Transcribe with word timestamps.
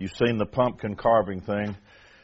You've 0.00 0.16
seen 0.16 0.38
the 0.38 0.46
pumpkin 0.46 0.96
carving 0.96 1.42
thing. 1.42 1.76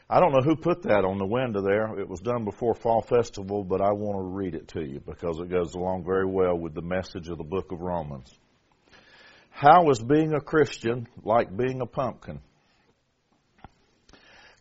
I 0.09 0.19
don't 0.19 0.33
know 0.33 0.41
who 0.41 0.57
put 0.57 0.85
that 0.85 1.05
on 1.05 1.19
the 1.19 1.27
window 1.27 1.61
there. 1.61 1.99
It 1.99 2.09
was 2.09 2.21
done 2.21 2.47
before 2.47 2.75
Fall 2.75 3.03
Festival, 3.03 3.65
but 3.65 3.83
I 3.83 3.93
want 3.93 4.17
to 4.17 4.23
read 4.23 4.55
it 4.55 4.69
to 4.69 4.81
you 4.81 4.99
because 4.99 5.39
it 5.41 5.51
goes 5.51 5.75
along 5.75 6.07
very 6.07 6.25
well 6.25 6.57
with 6.57 6.73
the 6.73 6.81
message 6.81 7.29
of 7.29 7.37
the 7.37 7.45
book 7.45 7.73
of 7.73 7.83
Romans. 7.83 8.33
How 9.51 9.91
is 9.91 9.99
being 9.99 10.33
a 10.33 10.41
Christian 10.41 11.07
like 11.23 11.55
being 11.55 11.83
a 11.83 11.87
pumpkin? 11.87 12.41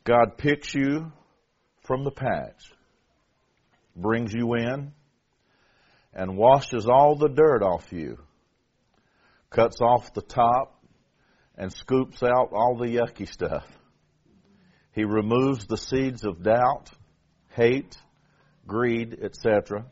God 0.03 0.37
picks 0.37 0.75
you 0.75 1.13
from 1.87 2.03
the 2.03 2.11
patch, 2.11 2.69
brings 3.95 4.33
you 4.33 4.55
in, 4.55 4.91
and 6.13 6.35
washes 6.35 6.85
all 6.85 7.15
the 7.15 7.29
dirt 7.29 7.63
off 7.63 7.93
you, 7.93 8.17
cuts 9.49 9.79
off 9.79 10.13
the 10.13 10.21
top, 10.21 10.74
and 11.57 11.71
scoops 11.71 12.21
out 12.23 12.49
all 12.51 12.77
the 12.77 12.87
yucky 12.87 13.27
stuff. 13.27 13.65
He 14.93 15.03
removes 15.03 15.65
the 15.65 15.77
seeds 15.77 16.23
of 16.23 16.43
doubt, 16.43 16.89
hate, 17.49 17.97
greed, 18.67 19.17
etc. 19.21 19.85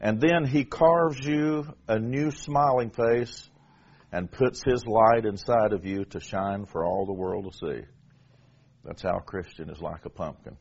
And 0.00 0.20
then 0.20 0.46
he 0.46 0.64
carves 0.64 1.18
you 1.18 1.66
a 1.88 1.98
new 1.98 2.30
smiling 2.30 2.90
face 2.90 3.48
and 4.12 4.30
puts 4.30 4.62
his 4.64 4.84
light 4.86 5.24
inside 5.24 5.72
of 5.72 5.84
you 5.84 6.04
to 6.06 6.20
shine 6.20 6.66
for 6.66 6.84
all 6.84 7.06
the 7.06 7.12
world 7.12 7.50
to 7.50 7.56
see. 7.56 7.86
That's 8.84 9.02
how 9.02 9.18
a 9.18 9.22
Christian 9.22 9.68
is 9.70 9.80
like 9.80 10.04
a 10.04 10.10
pumpkin. 10.10 10.56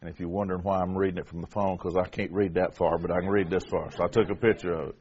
And 0.00 0.10
if 0.10 0.20
you're 0.20 0.28
wondering 0.28 0.62
why 0.62 0.80
I'm 0.80 0.96
reading 0.96 1.18
it 1.18 1.26
from 1.26 1.40
the 1.40 1.46
phone, 1.46 1.76
because 1.76 1.96
I 1.96 2.06
can't 2.06 2.32
read 2.32 2.54
that 2.54 2.76
far, 2.76 2.98
but 2.98 3.10
I 3.10 3.20
can 3.20 3.30
read 3.30 3.48
this 3.48 3.64
far. 3.70 3.90
So 3.90 4.04
I 4.04 4.08
took 4.08 4.28
a 4.28 4.34
picture 4.34 4.72
of 4.72 4.88
it. 4.90 4.96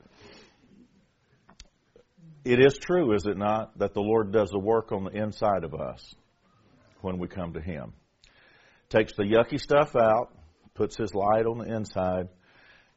It 2.45 2.59
is 2.59 2.77
true, 2.77 3.13
is 3.13 3.25
it 3.25 3.37
not, 3.37 3.77
that 3.79 3.93
the 3.93 4.01
Lord 4.01 4.33
does 4.33 4.49
the 4.49 4.59
work 4.59 4.91
on 4.91 5.05
the 5.05 5.11
inside 5.11 5.63
of 5.63 5.73
us 5.73 6.13
when 6.99 7.17
we 7.17 7.29
come 7.29 7.53
to 7.53 7.61
Him. 7.61 7.93
Takes 8.89 9.13
the 9.15 9.23
yucky 9.23 9.57
stuff 9.57 9.95
out, 9.95 10.35
puts 10.73 10.97
His 10.97 11.13
light 11.13 11.45
on 11.45 11.59
the 11.59 11.73
inside, 11.73 12.27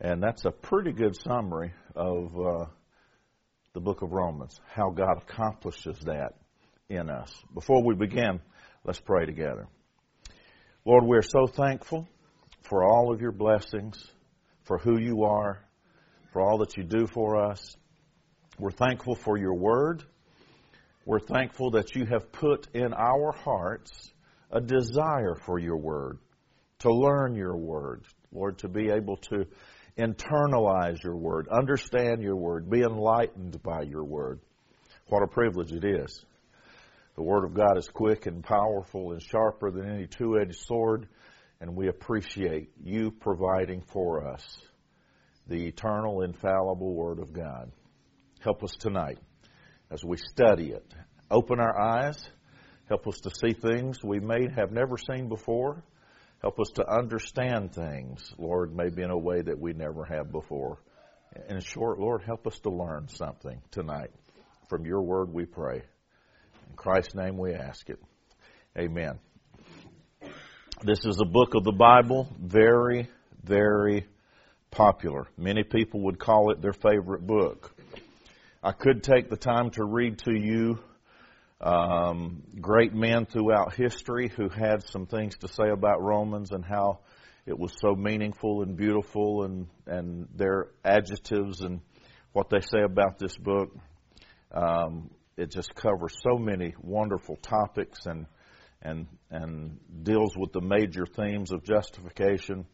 and 0.01 0.21
that's 0.21 0.45
a 0.45 0.51
pretty 0.51 0.91
good 0.91 1.17
summary 1.17 1.73
of 1.95 2.37
uh, 2.37 2.65
the 3.73 3.81
book 3.81 4.03
of 4.03 4.11
Romans, 4.11 4.59
how 4.67 4.91
God 4.91 5.23
accomplishes 5.23 5.99
that 6.07 6.33
in 6.89 7.09
us. 7.09 7.33
Before 7.55 7.85
we 7.85 7.95
begin, 7.95 8.41
let's 8.85 9.01
pray 9.01 9.27
together. 9.27 9.69
Lord, 10.85 11.05
we're 11.05 11.23
so 11.23 11.47
thankful 11.47 12.09
for 12.63 12.85
all 12.85 13.13
of 13.13 13.21
your 13.21 13.33
blessings, 13.33 13.97
for 14.65 14.79
who 14.79 14.99
you 14.99 15.23
are, 15.23 15.65
for 16.33 16.43
all 16.43 16.59
that 16.59 16.77
you 16.77 16.83
do 16.83 17.07
for 17.07 17.37
us. 17.51 17.77
We're 18.59 18.71
thankful 18.71 19.17
for 19.17 19.37
your 19.37 19.55
word. 19.55 20.03
We're 21.05 21.21
thankful 21.21 21.73
that 21.73 21.95
you 21.95 22.07
have 22.07 22.33
put 22.33 22.69
in 22.73 22.95
our 22.95 23.33
hearts 23.33 24.11
a 24.51 24.61
desire 24.61 25.35
for 25.45 25.59
your 25.59 25.77
word, 25.77 26.19
to 26.79 26.91
learn 26.91 27.35
your 27.35 27.57
word, 27.57 28.05
Lord, 28.33 28.59
to 28.59 28.69
be 28.69 28.89
able 28.91 29.19
to 29.29 29.47
internalize 29.99 31.03
your 31.03 31.17
word, 31.17 31.49
understand 31.49 32.23
your 32.23 32.37
word, 32.37 32.71
be 32.71 32.81
enlightened 32.81 33.63
by 33.63 33.83
your 33.83 34.05
word. 34.05 34.41
What 35.09 35.23
a 35.23 35.27
privilege 35.27 35.73
it 35.73 35.85
is. 35.85 36.25
The 37.15 37.23
word 37.23 37.45
of 37.45 37.55
God 37.55 37.77
is 37.77 37.89
quick 37.89 38.27
and 38.27 38.43
powerful 38.43 39.13
and 39.13 39.23
sharper 39.23 39.71
than 39.71 39.91
any 39.91 40.07
two 40.07 40.39
edged 40.39 40.59
sword, 40.67 41.09
and 41.61 41.77
we 41.77 41.89
appreciate 41.89 42.71
you 42.83 43.11
providing 43.11 43.83
for 43.93 44.27
us 44.27 44.45
the 45.47 45.67
eternal, 45.67 46.23
infallible 46.23 46.95
word 46.95 47.19
of 47.19 47.33
God. 47.33 47.71
Help 48.47 48.63
us 48.63 48.73
tonight 48.79 49.19
as 49.91 50.03
we 50.03 50.17
study 50.17 50.71
it. 50.71 50.95
Open 51.31 51.61
our 51.61 51.79
eyes. 51.79 52.17
Help 52.89 53.07
us 53.07 53.19
to 53.25 53.31
see 53.31 53.53
things 53.53 53.99
we 54.03 54.21
may 54.21 54.49
have 54.57 54.73
never 54.73 54.97
seen 54.97 55.29
before 55.29 55.83
Help 56.43 56.61
us 56.61 56.69
to 56.75 56.89
understand 56.89 57.73
things, 57.73 58.33
Lord, 58.39 58.73
maybe 58.77 59.03
in 59.03 59.11
a 59.11 59.19
way 59.19 59.41
that 59.43 59.59
we 59.59 59.73
never 59.73 60.05
have 60.05 60.31
before. 60.31 60.79
In 61.49 61.61
short, 61.61 61.99
Lord, 61.99 62.23
help 62.23 62.47
us 62.47 62.59
to 62.61 62.71
learn 62.71 63.09
something 63.09 63.61
tonight. 63.71 64.11
From 64.69 64.85
your 64.85 65.03
word 65.03 65.33
we 65.33 65.45
pray. 65.45 65.83
In 66.69 66.77
Christ's 66.77 67.15
name 67.15 67.39
we 67.39 67.55
ask 67.55 67.89
it. 67.89 67.99
Amen. 68.79 69.19
This 70.83 71.05
is 71.05 71.19
a 71.21 71.25
book 71.25 71.55
of 71.55 71.65
the 71.65 71.73
Bible, 71.73 72.29
very, 72.39 73.09
very 73.43 74.07
popular. 74.71 75.27
Many 75.39 75.65
people 75.65 76.03
would 76.03 76.19
call 76.19 76.53
it 76.53 76.61
their 76.61 76.75
favorite 76.75 77.27
book. 77.27 77.75
I 78.67 78.73
could 78.73 79.05
take 79.05 79.31
the 79.31 79.37
time 79.37 79.71
to 79.75 79.85
read 79.85 80.19
to 80.25 80.33
you 80.35 80.81
um, 81.61 82.43
great 82.61 82.93
men 82.93 83.25
throughout 83.25 83.75
history 83.75 84.29
who 84.29 84.49
had 84.49 84.83
some 84.89 85.07
things 85.07 85.37
to 85.37 85.47
say 85.47 85.69
about 85.73 86.03
Romans 86.03 86.51
and 86.51 86.65
how 86.65 86.99
it 87.47 87.57
was 87.57 87.73
so 87.81 87.95
meaningful 87.95 88.63
and 88.63 88.77
beautiful 88.77 89.45
and, 89.45 89.69
and 89.87 90.27
their 90.35 90.71
adjectives 90.85 91.61
and 91.61 91.81
what 92.33 92.51
they 92.51 92.59
say 92.59 92.83
about 92.85 93.21
this 93.21 93.37
book. 93.37 93.69
Um, 94.51 95.13
it 95.37 95.53
just 95.53 95.73
covers 95.77 96.17
so 96.29 96.37
many 96.37 96.75
wonderful 96.83 97.37
topics 97.37 98.07
and 98.07 98.27
and 98.83 99.07
and 99.31 99.79
deals 100.03 100.37
with 100.37 100.51
the 100.51 100.61
major 100.61 101.07
themes 101.07 101.53
of 101.53 101.63
justification. 101.63 102.67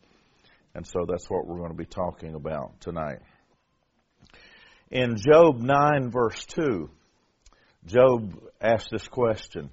And 0.74 0.86
so 0.86 1.04
that's 1.06 1.28
what 1.28 1.46
we're 1.46 1.58
going 1.58 1.72
to 1.72 1.76
be 1.76 1.84
talking 1.84 2.34
about 2.34 2.80
tonight. 2.80 3.18
In 4.92 5.16
Job 5.16 5.58
9 5.58 6.10
verse 6.10 6.44
2, 6.50 6.90
Job 7.86 8.38
asked 8.60 8.90
this 8.90 9.08
question 9.08 9.70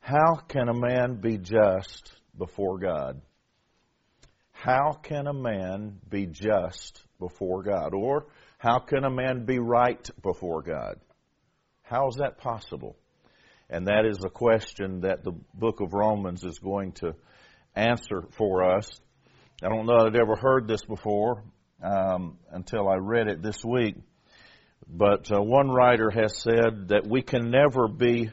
How 0.00 0.40
can 0.48 0.68
a 0.68 0.74
man 0.74 1.20
be 1.20 1.38
just 1.38 2.12
before 2.36 2.80
God? 2.80 3.22
How 4.50 4.98
can 5.04 5.28
a 5.28 5.32
man 5.32 6.00
be 6.08 6.26
just 6.26 7.00
before 7.20 7.62
God? 7.62 7.94
Or 7.94 8.26
how 8.58 8.80
can 8.80 9.04
a 9.04 9.10
man 9.10 9.44
be 9.44 9.60
right 9.60 10.10
before 10.20 10.62
God? 10.62 10.96
How 11.82 12.08
is 12.08 12.16
that 12.16 12.38
possible? 12.38 12.96
And 13.68 13.86
that 13.86 14.04
is 14.04 14.18
a 14.24 14.30
question 14.30 15.02
that 15.02 15.22
the 15.22 15.32
book 15.54 15.80
of 15.80 15.92
Romans 15.92 16.42
is 16.42 16.58
going 16.58 16.90
to 16.94 17.14
answer 17.76 18.24
for 18.36 18.76
us. 18.76 18.90
I 19.62 19.68
don't 19.68 19.86
know 19.86 19.98
that 19.98 20.16
I'd 20.16 20.20
ever 20.20 20.34
heard 20.34 20.66
this 20.66 20.84
before 20.84 21.44
um, 21.80 22.38
until 22.50 22.88
I 22.88 22.96
read 22.96 23.28
it 23.28 23.42
this 23.42 23.64
week. 23.64 23.94
But 24.88 25.30
uh, 25.32 25.40
one 25.40 25.70
writer 25.70 26.10
has 26.10 26.40
said 26.40 26.88
that 26.88 27.06
we 27.06 27.22
can 27.22 27.50
never 27.50 27.88
be 27.88 28.30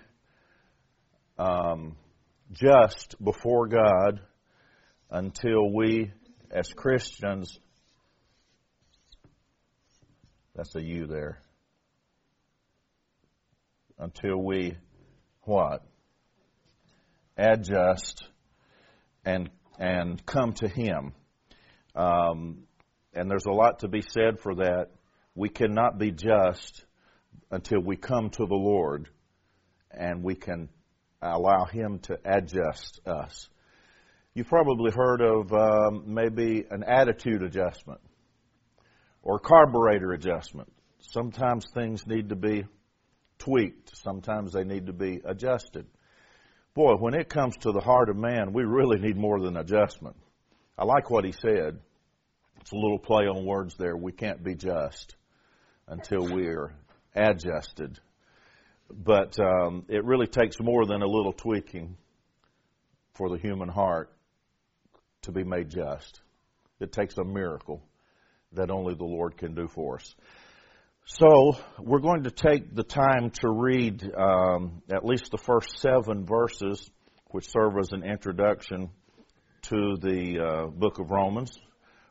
um, 1.37 1.95
just 2.51 3.15
before 3.23 3.67
God 3.67 4.21
until 5.09 5.71
we, 5.71 6.11
as 6.51 6.67
Christians, 6.69 7.59
that's 10.55 10.75
a 10.75 10.81
you 10.81 11.05
there, 11.05 11.41
until 13.99 14.37
we 14.37 14.75
what? 15.43 15.83
Adjust 17.37 18.27
and 19.23 19.49
and 19.77 20.25
come 20.25 20.53
to 20.53 20.67
Him. 20.67 21.13
Um, 21.95 22.63
and 23.13 23.29
there's 23.29 23.45
a 23.47 23.53
lot 23.53 23.79
to 23.79 23.87
be 23.87 24.01
said 24.01 24.39
for 24.39 24.55
that 24.55 24.89
we 25.37 25.49
cannot 25.49 25.99
be 25.99 26.09
just 26.09 26.83
until 27.51 27.79
we 27.79 27.95
come 27.95 28.31
to 28.31 28.45
the 28.47 28.55
Lord 28.55 29.07
and 29.91 30.23
we 30.23 30.33
can 30.33 30.67
allow 31.21 31.65
Him 31.65 31.99
to 31.99 32.17
adjust 32.25 32.99
us. 33.05 33.47
You've 34.33 34.47
probably 34.47 34.91
heard 34.91 35.21
of 35.21 35.53
um, 35.53 36.05
maybe 36.07 36.65
an 36.71 36.83
attitude 36.83 37.43
adjustment 37.43 38.01
or 39.21 39.37
carburetor 39.37 40.13
adjustment. 40.13 40.73
Sometimes 41.01 41.67
things 41.71 42.07
need 42.07 42.29
to 42.29 42.35
be 42.35 42.65
tweaked, 43.37 43.95
sometimes 43.95 44.53
they 44.53 44.63
need 44.63 44.87
to 44.87 44.93
be 44.93 45.21
adjusted. 45.23 45.85
Boy, 46.73 46.93
when 46.95 47.13
it 47.13 47.29
comes 47.29 47.55
to 47.57 47.71
the 47.71 47.79
heart 47.79 48.09
of 48.09 48.17
man, 48.17 48.53
we 48.53 48.63
really 48.63 48.97
need 48.97 49.17
more 49.17 49.39
than 49.39 49.57
adjustment. 49.57 50.15
I 50.79 50.85
like 50.85 51.11
what 51.11 51.25
he 51.25 51.31
said. 51.31 51.79
It's 52.59 52.71
a 52.71 52.75
little 52.75 52.99
play 52.99 53.25
on 53.25 53.45
words 53.45 53.75
there. 53.77 53.95
We 53.95 54.11
can't 54.11 54.43
be 54.43 54.55
just 54.55 55.15
until 55.87 56.27
we're 56.33 56.73
adjusted. 57.15 57.99
But 58.89 59.37
um, 59.39 59.85
it 59.89 60.03
really 60.05 60.27
takes 60.27 60.57
more 60.59 60.85
than 60.85 61.01
a 61.01 61.07
little 61.07 61.33
tweaking 61.33 61.97
for 63.13 63.29
the 63.29 63.37
human 63.37 63.69
heart 63.69 64.11
to 65.23 65.31
be 65.31 65.43
made 65.43 65.69
just. 65.69 66.21
It 66.79 66.91
takes 66.91 67.17
a 67.17 67.23
miracle 67.23 67.81
that 68.53 68.71
only 68.71 68.95
the 68.95 69.05
Lord 69.05 69.37
can 69.37 69.55
do 69.55 69.67
for 69.67 69.95
us. 69.95 70.15
So, 71.05 71.57
we're 71.79 72.01
going 72.01 72.23
to 72.23 72.31
take 72.31 72.75
the 72.75 72.83
time 72.83 73.31
to 73.41 73.49
read 73.49 74.03
um, 74.17 74.81
at 74.93 75.05
least 75.05 75.31
the 75.31 75.37
first 75.37 75.79
seven 75.79 76.25
verses, 76.25 76.89
which 77.31 77.49
serve 77.49 77.77
as 77.79 77.93
an 77.93 78.03
introduction 78.03 78.89
to 79.63 79.95
the 80.01 80.39
uh, 80.39 80.65
book 80.67 80.99
of 80.99 81.09
Romans. 81.09 81.57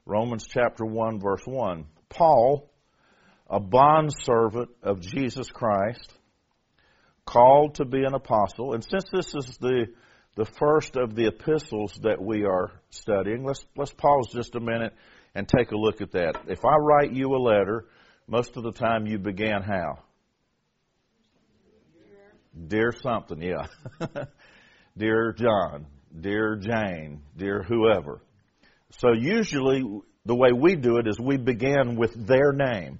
Romans 0.06 0.46
chapter 0.48 0.84
1, 0.86 1.20
verse 1.20 1.42
1. 1.44 1.84
Paul, 2.08 2.70
a 3.48 3.60
bondservant 3.60 4.70
of 4.82 5.00
Jesus 5.00 5.48
Christ, 5.50 6.12
called 7.24 7.76
to 7.76 7.84
be 7.84 8.04
an 8.04 8.14
apostle. 8.14 8.74
And 8.74 8.84
since 8.84 9.04
this 9.12 9.34
is 9.34 9.56
the 9.58 9.86
the 10.36 10.44
first 10.44 10.96
of 10.96 11.14
the 11.14 11.28
epistles 11.28 11.98
that 12.02 12.22
we 12.22 12.44
are 12.44 12.70
studying, 12.90 13.42
let's 13.44 13.64
let's 13.76 13.92
pause 13.92 14.28
just 14.32 14.54
a 14.54 14.60
minute 14.60 14.92
and 15.34 15.48
take 15.48 15.72
a 15.72 15.76
look 15.76 16.00
at 16.00 16.12
that. 16.12 16.36
If 16.46 16.64
I 16.64 16.76
write 16.76 17.12
you 17.12 17.34
a 17.34 17.40
letter, 17.40 17.86
most 18.26 18.56
of 18.56 18.62
the 18.62 18.72
time 18.72 19.06
you 19.06 19.18
began 19.18 19.62
how? 19.62 20.00
Dear 22.66 22.92
something, 23.02 23.40
yeah. 23.42 23.66
dear 24.96 25.34
John, 25.36 25.86
dear 26.18 26.56
Jane, 26.56 27.22
dear 27.36 27.62
whoever. 27.62 28.20
So 28.98 29.12
usually 29.12 29.82
the 30.24 30.34
way 30.34 30.52
we 30.52 30.74
do 30.74 30.96
it 30.96 31.06
is 31.06 31.20
we 31.20 31.36
begin 31.36 31.96
with 31.96 32.14
their 32.26 32.52
name, 32.52 32.98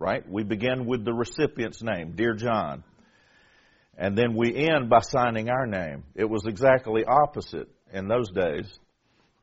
right? 0.00 0.26
We 0.28 0.42
begin 0.42 0.86
with 0.86 1.04
the 1.04 1.12
recipient's 1.12 1.82
name, 1.82 2.14
dear 2.16 2.34
John. 2.34 2.82
And 3.98 4.16
then 4.16 4.34
we 4.34 4.56
end 4.56 4.88
by 4.88 5.00
signing 5.00 5.50
our 5.50 5.66
name. 5.66 6.04
It 6.14 6.24
was 6.24 6.46
exactly 6.46 7.04
opposite 7.04 7.68
in 7.92 8.08
those 8.08 8.30
days. 8.30 8.66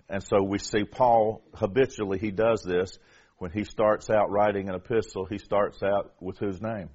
And 0.09 0.24
so 0.24 0.42
we 0.42 0.57
see 0.57 0.83
Paul 0.83 1.44
habitually, 1.54 2.18
he 2.18 2.31
does 2.31 2.63
this. 2.63 2.98
When 3.38 3.51
he 3.51 3.65
starts 3.65 4.09
out 4.09 4.31
writing 4.31 4.68
an 4.68 4.74
epistle, 4.74 5.27
he 5.30 5.38
starts 5.38 5.83
out 5.83 6.13
with 6.19 6.39
whose 6.39 6.59
name? 6.59 6.89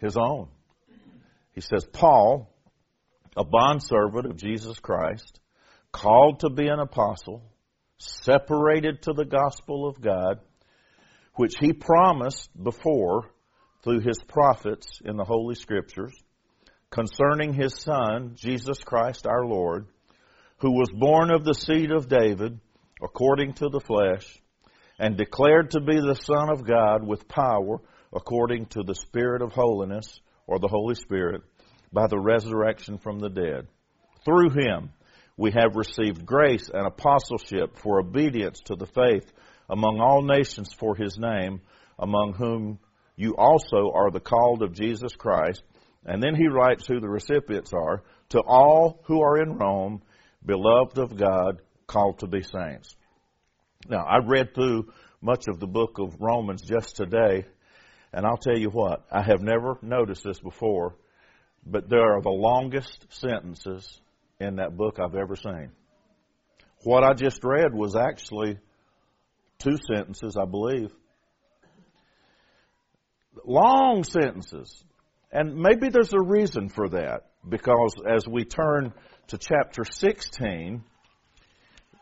His 0.00 0.16
own. 0.16 0.48
He 1.52 1.60
says, 1.60 1.84
Paul, 1.84 2.50
a 3.36 3.44
bondservant 3.44 4.24
of 4.24 4.36
Jesus 4.36 4.78
Christ, 4.78 5.40
called 5.92 6.40
to 6.40 6.48
be 6.48 6.68
an 6.68 6.80
apostle, 6.80 7.42
separated 7.98 9.02
to 9.02 9.12
the 9.12 9.26
gospel 9.26 9.86
of 9.86 10.00
God, 10.00 10.40
which 11.36 11.54
he 11.60 11.72
promised 11.72 12.50
before 12.60 13.30
through 13.82 14.00
his 14.00 14.18
prophets 14.26 15.00
in 15.04 15.16
the 15.16 15.24
Holy 15.24 15.54
Scriptures, 15.54 16.14
concerning 16.90 17.52
his 17.52 17.74
Son, 17.74 18.32
Jesus 18.34 18.78
Christ 18.84 19.26
our 19.26 19.44
Lord, 19.44 19.86
who 20.58 20.72
was 20.72 20.90
born 20.92 21.30
of 21.30 21.44
the 21.44 21.54
seed 21.54 21.92
of 21.92 22.08
David, 22.08 22.58
according 23.02 23.52
to 23.54 23.68
the 23.68 23.80
flesh, 23.80 24.40
and 24.98 25.16
declared 25.16 25.70
to 25.72 25.80
be 25.80 26.00
the 26.00 26.14
Son 26.14 26.48
of 26.50 26.66
God 26.66 27.06
with 27.06 27.28
power, 27.28 27.80
according 28.14 28.66
to 28.66 28.82
the 28.82 28.94
Spirit 28.94 29.42
of 29.42 29.52
holiness, 29.52 30.20
or 30.46 30.58
the 30.58 30.68
Holy 30.68 30.94
Spirit, 30.94 31.42
by 31.92 32.06
the 32.08 32.18
resurrection 32.18 32.98
from 32.98 33.18
the 33.18 33.28
dead. 33.28 33.66
Through 34.24 34.50
him, 34.50 34.90
we 35.36 35.50
have 35.50 35.76
received 35.76 36.24
grace 36.24 36.70
and 36.72 36.86
apostleship 36.86 37.76
for 37.76 38.00
obedience 38.00 38.60
to 38.64 38.74
the 38.74 38.86
faith 38.86 39.30
among 39.68 40.00
all 40.00 40.22
nations 40.22 40.72
for 40.72 40.94
his 40.94 41.18
name, 41.18 41.60
among 41.98 42.34
whom 42.34 42.78
you 43.16 43.34
also 43.36 43.92
are 43.94 44.10
the 44.10 44.20
called 44.20 44.62
of 44.62 44.74
Jesus 44.74 45.14
Christ. 45.14 45.62
And 46.04 46.22
then 46.22 46.34
he 46.34 46.46
writes 46.46 46.86
who 46.86 47.00
the 47.00 47.08
recipients 47.08 47.72
are 47.72 48.02
to 48.30 48.40
all 48.40 49.00
who 49.04 49.22
are 49.22 49.40
in 49.40 49.56
Rome, 49.56 50.02
beloved 50.44 50.98
of 50.98 51.16
God, 51.16 51.60
called 51.86 52.20
to 52.20 52.26
be 52.26 52.42
saints. 52.42 52.94
Now, 53.88 54.04
I 54.04 54.18
read 54.24 54.54
through 54.54 54.92
much 55.20 55.48
of 55.48 55.58
the 55.58 55.66
book 55.66 55.98
of 55.98 56.20
Romans 56.20 56.62
just 56.62 56.96
today, 56.96 57.44
and 58.12 58.26
I'll 58.26 58.36
tell 58.36 58.58
you 58.58 58.70
what, 58.70 59.04
I 59.10 59.22
have 59.22 59.42
never 59.42 59.78
noticed 59.82 60.24
this 60.24 60.38
before, 60.38 60.96
but 61.64 61.88
there 61.88 62.16
are 62.16 62.22
the 62.22 62.30
longest 62.30 63.06
sentences 63.10 64.00
in 64.38 64.56
that 64.56 64.76
book 64.76 64.98
I've 65.00 65.14
ever 65.14 65.36
seen. 65.36 65.70
What 66.84 67.02
I 67.02 67.14
just 67.14 67.42
read 67.42 67.74
was 67.74 67.96
actually 67.96 68.58
two 69.58 69.76
sentences, 69.92 70.36
I 70.40 70.44
believe. 70.44 70.90
Long 73.44 74.04
sentences. 74.04 74.84
And 75.30 75.56
maybe 75.56 75.88
there's 75.88 76.12
a 76.12 76.20
reason 76.20 76.68
for 76.68 76.88
that, 76.90 77.26
because 77.48 77.94
as 78.08 78.26
we 78.26 78.44
turn 78.44 78.92
to 79.28 79.38
chapter 79.38 79.84
16, 79.84 80.82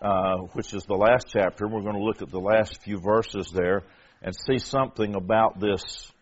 uh, 0.02 0.36
which 0.52 0.74
is 0.74 0.84
the 0.84 0.94
last 0.94 1.26
chapter, 1.28 1.66
we're 1.66 1.82
going 1.82 1.96
to 1.96 2.04
look 2.04 2.22
at 2.22 2.30
the 2.30 2.40
last 2.40 2.82
few 2.82 2.98
verses 2.98 3.50
there 3.52 3.82
and 4.22 4.34
see 4.46 4.58
something 4.58 5.14
about 5.14 5.58
this 5.58 6.12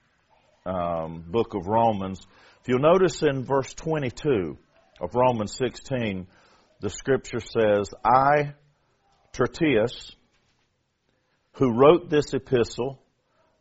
um, 0.64 1.24
book 1.28 1.54
of 1.54 1.66
Romans. 1.66 2.20
If 2.60 2.68
you'll 2.68 2.78
notice 2.78 3.22
in 3.22 3.44
verse 3.44 3.74
22, 3.74 4.56
of 5.02 5.14
Romans 5.14 5.56
16, 5.56 6.28
the 6.80 6.88
scripture 6.88 7.40
says, 7.40 7.92
I, 8.04 8.54
Tertius, 9.32 10.14
who 11.54 11.72
wrote 11.72 12.10
this 12.10 12.32
epistle, 12.34 13.02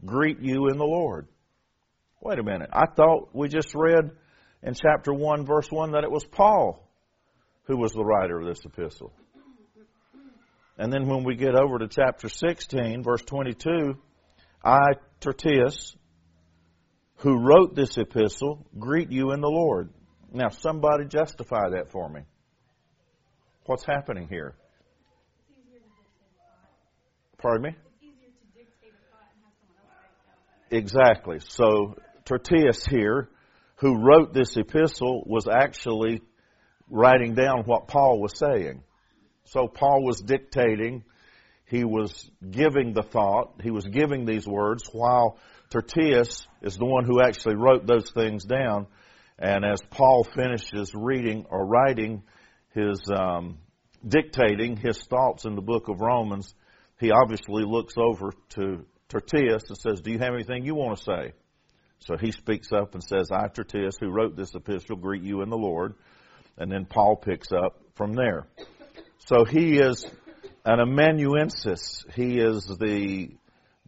greet 0.05 0.39
you 0.41 0.67
in 0.69 0.77
the 0.77 0.85
Lord. 0.85 1.27
Wait 2.21 2.39
a 2.39 2.43
minute. 2.43 2.69
I 2.71 2.85
thought 2.85 3.29
we 3.33 3.47
just 3.49 3.73
read 3.75 4.11
in 4.63 4.73
chapter 4.75 5.13
1, 5.13 5.45
verse 5.45 5.67
1, 5.69 5.91
that 5.91 6.03
it 6.03 6.11
was 6.11 6.23
Paul 6.23 6.87
who 7.63 7.77
was 7.77 7.93
the 7.93 8.03
writer 8.03 8.39
of 8.39 8.45
this 8.45 8.61
epistle. 8.65 9.13
And 10.77 10.91
then 10.91 11.07
when 11.07 11.23
we 11.23 11.35
get 11.35 11.55
over 11.55 11.79
to 11.79 11.87
chapter 11.87 12.27
16, 12.27 13.03
verse 13.03 13.21
22, 13.21 13.95
I, 14.63 14.93
Tertius, 15.19 15.95
who 17.17 17.39
wrote 17.39 17.75
this 17.75 17.97
epistle, 17.97 18.65
greet 18.77 19.11
you 19.11 19.31
in 19.31 19.41
the 19.41 19.49
Lord. 19.49 19.89
Now, 20.33 20.49
somebody 20.49 21.05
justify 21.05 21.69
that 21.71 21.91
for 21.91 22.09
me. 22.09 22.21
What's 23.65 23.85
happening 23.85 24.27
here? 24.27 24.55
Pardon 27.41 27.63
me? 27.63 27.75
Exactly. 30.69 31.39
So, 31.39 31.95
Tertius 32.23 32.85
here, 32.85 33.29
who 33.77 33.97
wrote 33.97 34.33
this 34.33 34.55
epistle, 34.57 35.23
was 35.25 35.47
actually 35.47 36.21
writing 36.89 37.33
down 37.33 37.63
what 37.65 37.87
Paul 37.87 38.21
was 38.21 38.37
saying. 38.37 38.83
So, 39.45 39.67
Paul 39.67 40.03
was 40.03 40.21
dictating, 40.21 41.03
he 41.65 41.83
was 41.83 42.29
giving 42.47 42.93
the 42.93 43.01
thought, 43.01 43.61
he 43.63 43.71
was 43.71 43.85
giving 43.85 44.25
these 44.25 44.47
words, 44.47 44.87
while 44.91 45.39
Tertius 45.71 46.45
is 46.61 46.77
the 46.77 46.85
one 46.85 47.05
who 47.05 47.21
actually 47.21 47.55
wrote 47.55 47.87
those 47.87 48.11
things 48.11 48.45
down. 48.45 48.85
And 49.39 49.65
as 49.65 49.81
Paul 49.89 50.23
finishes 50.35 50.93
reading 50.93 51.47
or 51.49 51.65
writing 51.65 52.21
his, 52.75 53.01
um, 53.11 53.57
dictating 54.07 54.77
his 54.77 54.99
thoughts 54.99 55.45
in 55.45 55.55
the 55.55 55.61
book 55.61 55.89
of 55.89 56.01
Romans, 56.01 56.53
he 57.01 57.11
obviously 57.11 57.63
looks 57.65 57.95
over 57.97 58.31
to 58.49 58.85
Tertius 59.09 59.63
and 59.67 59.77
says, 59.77 60.01
Do 60.01 60.11
you 60.11 60.19
have 60.19 60.33
anything 60.33 60.65
you 60.65 60.75
want 60.75 60.99
to 60.99 61.03
say? 61.03 61.33
So 61.99 62.15
he 62.15 62.31
speaks 62.31 62.71
up 62.71 62.93
and 62.93 63.03
says, 63.03 63.29
I, 63.31 63.47
Tertius, 63.47 63.97
who 63.99 64.09
wrote 64.09 64.37
this 64.37 64.53
epistle, 64.55 64.95
greet 64.95 65.23
you 65.23 65.41
in 65.41 65.49
the 65.49 65.57
Lord. 65.57 65.95
And 66.57 66.71
then 66.71 66.85
Paul 66.85 67.15
picks 67.15 67.51
up 67.51 67.81
from 67.95 68.13
there. 68.13 68.47
So 69.25 69.45
he 69.45 69.79
is 69.79 70.05
an 70.63 70.79
amanuensis. 70.79 72.05
He 72.15 72.39
is 72.39 72.65
the, 72.65 73.29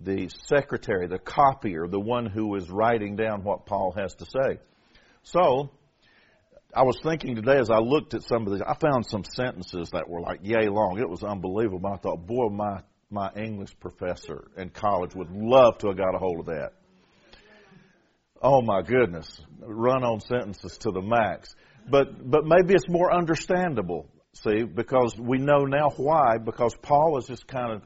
the 0.02 0.30
secretary, 0.48 1.08
the 1.08 1.20
copier, 1.20 1.88
the 1.88 2.00
one 2.00 2.26
who 2.26 2.56
is 2.56 2.70
writing 2.70 3.16
down 3.16 3.44
what 3.44 3.68
Paul 3.68 3.94
has 3.96 4.16
to 4.16 4.26
say. 4.26 4.60
So, 5.24 5.72
I 6.76 6.84
was 6.84 7.00
thinking 7.04 7.36
today 7.36 7.60
as 7.60 7.70
I 7.70 7.78
looked 7.78 8.16
at 8.16 8.24
some 8.24 8.48
of 8.48 8.54
these, 8.54 8.62
I 8.62 8.76
found 8.76 9.06
some 9.06 9.24
sentences 9.24 9.90
that 9.94 10.10
were 10.10 10.22
like 10.22 10.40
yay 10.42 10.68
long. 10.68 11.00
It 11.00 11.08
was 11.08 11.24
unbelievable. 11.24 11.88
I 11.88 11.98
thought, 11.98 12.26
boy, 12.26 12.50
my, 12.50 12.82
my 13.10 13.32
English 13.36 13.78
professor 13.80 14.48
in 14.58 14.70
college 14.70 15.16
would 15.16 15.32
love 15.32 15.78
to 15.80 15.88
have 15.88 15.98
got 15.98 16.16
a 16.16 16.18
hold 16.18 16.40
of 16.40 16.46
that. 16.48 16.72
Oh 18.42 18.62
my 18.62 18.82
goodness. 18.82 19.42
Run 19.60 20.04
on 20.04 20.20
sentences 20.20 20.78
to 20.80 20.92
the 20.92 21.02
max. 21.02 21.56
But, 21.90 22.30
but 22.30 22.46
maybe 22.46 22.74
it's 22.74 22.90
more 22.90 23.14
understandable, 23.14 24.10
see, 24.34 24.64
because 24.64 25.18
we 25.18 25.38
know 25.38 25.66
now 25.66 25.90
why, 25.98 26.38
because 26.38 26.76
Paul 26.82 27.18
is 27.18 27.26
just 27.26 27.48
kind 27.48 27.74
of 27.74 27.84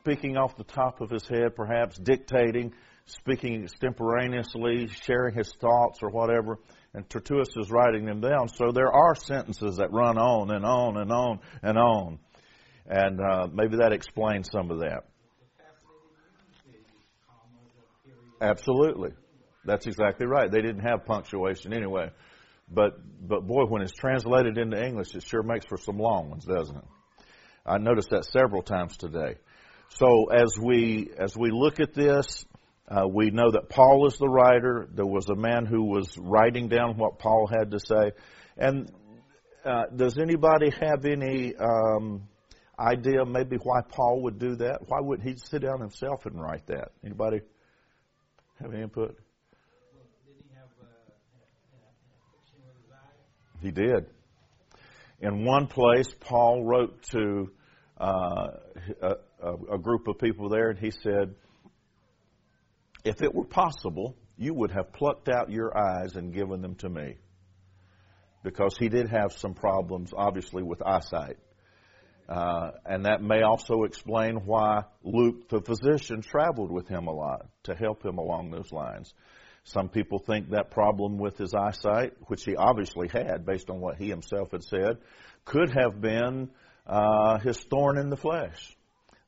speaking 0.00 0.36
off 0.36 0.56
the 0.56 0.64
top 0.64 1.00
of 1.00 1.10
his 1.10 1.26
head, 1.26 1.54
perhaps 1.56 1.98
dictating, 1.98 2.72
speaking 3.06 3.62
extemporaneously, 3.62 4.88
sharing 4.88 5.34
his 5.34 5.52
thoughts 5.60 6.00
or 6.02 6.10
whatever, 6.10 6.58
and 6.94 7.08
Tertius 7.08 7.48
is 7.56 7.70
writing 7.70 8.04
them 8.04 8.20
down. 8.20 8.48
So 8.48 8.72
there 8.72 8.92
are 8.92 9.14
sentences 9.14 9.76
that 9.76 9.92
run 9.92 10.18
on 10.18 10.50
and 10.50 10.64
on 10.64 10.96
and 10.96 11.12
on 11.12 11.40
and 11.62 11.78
on. 11.78 12.18
And 12.90 13.20
uh, 13.20 13.46
maybe 13.52 13.76
that 13.76 13.92
explains 13.92 14.50
some 14.50 14.72
of 14.72 14.80
that. 14.80 15.04
Absolutely. 18.40 19.10
That's 19.64 19.86
exactly 19.86 20.26
right. 20.26 20.50
They 20.50 20.60
didn't 20.60 20.80
have 20.80 21.04
punctuation 21.04 21.72
anyway. 21.72 22.10
But 22.68 22.98
but 23.28 23.46
boy, 23.46 23.66
when 23.66 23.82
it's 23.82 23.92
translated 23.92 24.58
into 24.58 24.82
English, 24.82 25.14
it 25.14 25.22
sure 25.22 25.44
makes 25.44 25.66
for 25.66 25.76
some 25.76 25.98
long 25.98 26.30
ones, 26.30 26.44
doesn't 26.44 26.76
it? 26.76 26.84
I 27.64 27.78
noticed 27.78 28.10
that 28.10 28.24
several 28.24 28.62
times 28.62 28.96
today. 28.96 29.36
So 29.90 30.26
as 30.26 30.52
we 30.60 31.10
as 31.16 31.36
we 31.36 31.50
look 31.52 31.78
at 31.78 31.94
this, 31.94 32.44
uh, 32.88 33.06
we 33.06 33.30
know 33.30 33.52
that 33.52 33.68
Paul 33.68 34.08
is 34.08 34.16
the 34.18 34.28
writer. 34.28 34.88
There 34.92 35.06
was 35.06 35.28
a 35.28 35.36
man 35.36 35.64
who 35.64 35.84
was 35.84 36.16
writing 36.18 36.68
down 36.68 36.96
what 36.96 37.20
Paul 37.20 37.48
had 37.48 37.70
to 37.70 37.78
say. 37.78 38.12
And 38.56 38.90
uh, 39.64 39.84
does 39.94 40.18
anybody 40.18 40.70
have 40.80 41.04
any 41.04 41.54
um, 41.54 42.22
idea 42.80 43.24
maybe 43.24 43.56
why 43.56 43.80
Paul 43.88 44.22
would 44.22 44.38
do 44.38 44.56
that? 44.56 44.80
Why 44.86 45.00
wouldn't 45.00 45.28
he 45.28 45.36
sit 45.36 45.62
down 45.62 45.80
himself 45.80 46.26
and 46.26 46.40
write 46.40 46.66
that? 46.68 46.92
Anybody 47.04 47.40
have 48.60 48.72
any 48.72 48.82
input? 48.82 49.16
He 53.60 53.70
did. 53.70 54.06
In 55.20 55.44
one 55.44 55.66
place, 55.66 56.08
Paul 56.18 56.64
wrote 56.64 57.02
to 57.12 57.50
uh, 58.00 58.46
a, 59.02 59.74
a 59.74 59.78
group 59.78 60.08
of 60.08 60.18
people 60.18 60.48
there, 60.48 60.70
and 60.70 60.78
he 60.78 60.90
said, 60.90 61.34
If 63.04 63.22
it 63.22 63.34
were 63.34 63.44
possible, 63.44 64.16
you 64.38 64.54
would 64.54 64.70
have 64.70 64.94
plucked 64.94 65.28
out 65.28 65.50
your 65.50 65.76
eyes 65.76 66.16
and 66.16 66.32
given 66.32 66.62
them 66.62 66.76
to 66.76 66.88
me. 66.88 67.16
Because 68.42 68.78
he 68.78 68.88
did 68.88 69.10
have 69.10 69.32
some 69.32 69.52
problems, 69.52 70.12
obviously, 70.16 70.62
with 70.62 70.80
eyesight. 70.80 71.36
Uh, 72.30 72.70
and 72.86 73.06
that 73.06 73.20
may 73.20 73.42
also 73.42 73.82
explain 73.82 74.36
why 74.46 74.84
Luke, 75.02 75.48
the 75.48 75.60
physician, 75.60 76.22
traveled 76.22 76.70
with 76.70 76.86
him 76.86 77.08
a 77.08 77.12
lot 77.12 77.46
to 77.64 77.74
help 77.74 78.04
him 78.04 78.18
along 78.18 78.52
those 78.52 78.70
lines. 78.70 79.12
Some 79.64 79.88
people 79.88 80.20
think 80.20 80.50
that 80.50 80.70
problem 80.70 81.18
with 81.18 81.36
his 81.36 81.54
eyesight, 81.54 82.12
which 82.28 82.44
he 82.44 82.54
obviously 82.54 83.08
had 83.08 83.44
based 83.44 83.68
on 83.68 83.80
what 83.80 83.96
he 83.96 84.08
himself 84.08 84.52
had 84.52 84.62
said, 84.62 84.98
could 85.44 85.70
have 85.70 86.00
been 86.00 86.50
uh, 86.86 87.38
his 87.40 87.58
thorn 87.58 87.98
in 87.98 88.10
the 88.10 88.16
flesh 88.16 88.76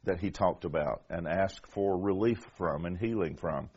that 0.04 0.20
he 0.20 0.30
talked 0.30 0.64
about 0.64 1.02
and 1.10 1.26
asked 1.26 1.66
for 1.72 1.98
relief 1.98 2.38
from 2.56 2.86
and 2.86 2.96
healing 2.96 3.36
from. 3.36 3.68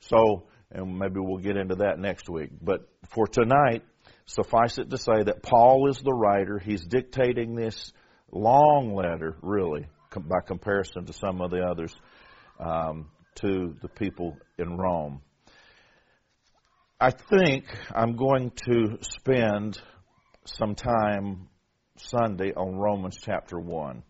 So, 0.00 0.48
and 0.70 0.98
maybe 0.98 1.18
we'll 1.18 1.38
get 1.38 1.56
into 1.56 1.76
that 1.76 1.98
next 1.98 2.28
week. 2.28 2.50
But 2.60 2.86
for 3.08 3.26
tonight, 3.26 3.84
suffice 4.26 4.76
it 4.76 4.90
to 4.90 4.98
say 4.98 5.22
that 5.24 5.42
Paul 5.42 5.88
is 5.88 5.98
the 5.98 6.12
writer. 6.12 6.58
He's 6.58 6.84
dictating 6.84 7.54
this 7.54 7.92
long 8.32 8.94
letter, 8.94 9.36
really, 9.42 9.86
by 10.14 10.40
comparison 10.46 11.04
to 11.06 11.12
some 11.12 11.40
of 11.40 11.50
the 11.50 11.62
others, 11.62 11.94
um, 12.58 13.10
to 13.36 13.74
the 13.82 13.88
people 13.88 14.36
in 14.58 14.76
Rome. 14.76 15.20
I 16.98 17.10
think 17.10 17.64
I'm 17.94 18.16
going 18.16 18.52
to 18.68 18.98
spend 19.02 19.78
some 20.46 20.74
time 20.74 21.48
Sunday 21.98 22.52
on 22.54 22.76
Romans 22.76 23.18
chapter 23.20 23.58
1. 23.58 24.02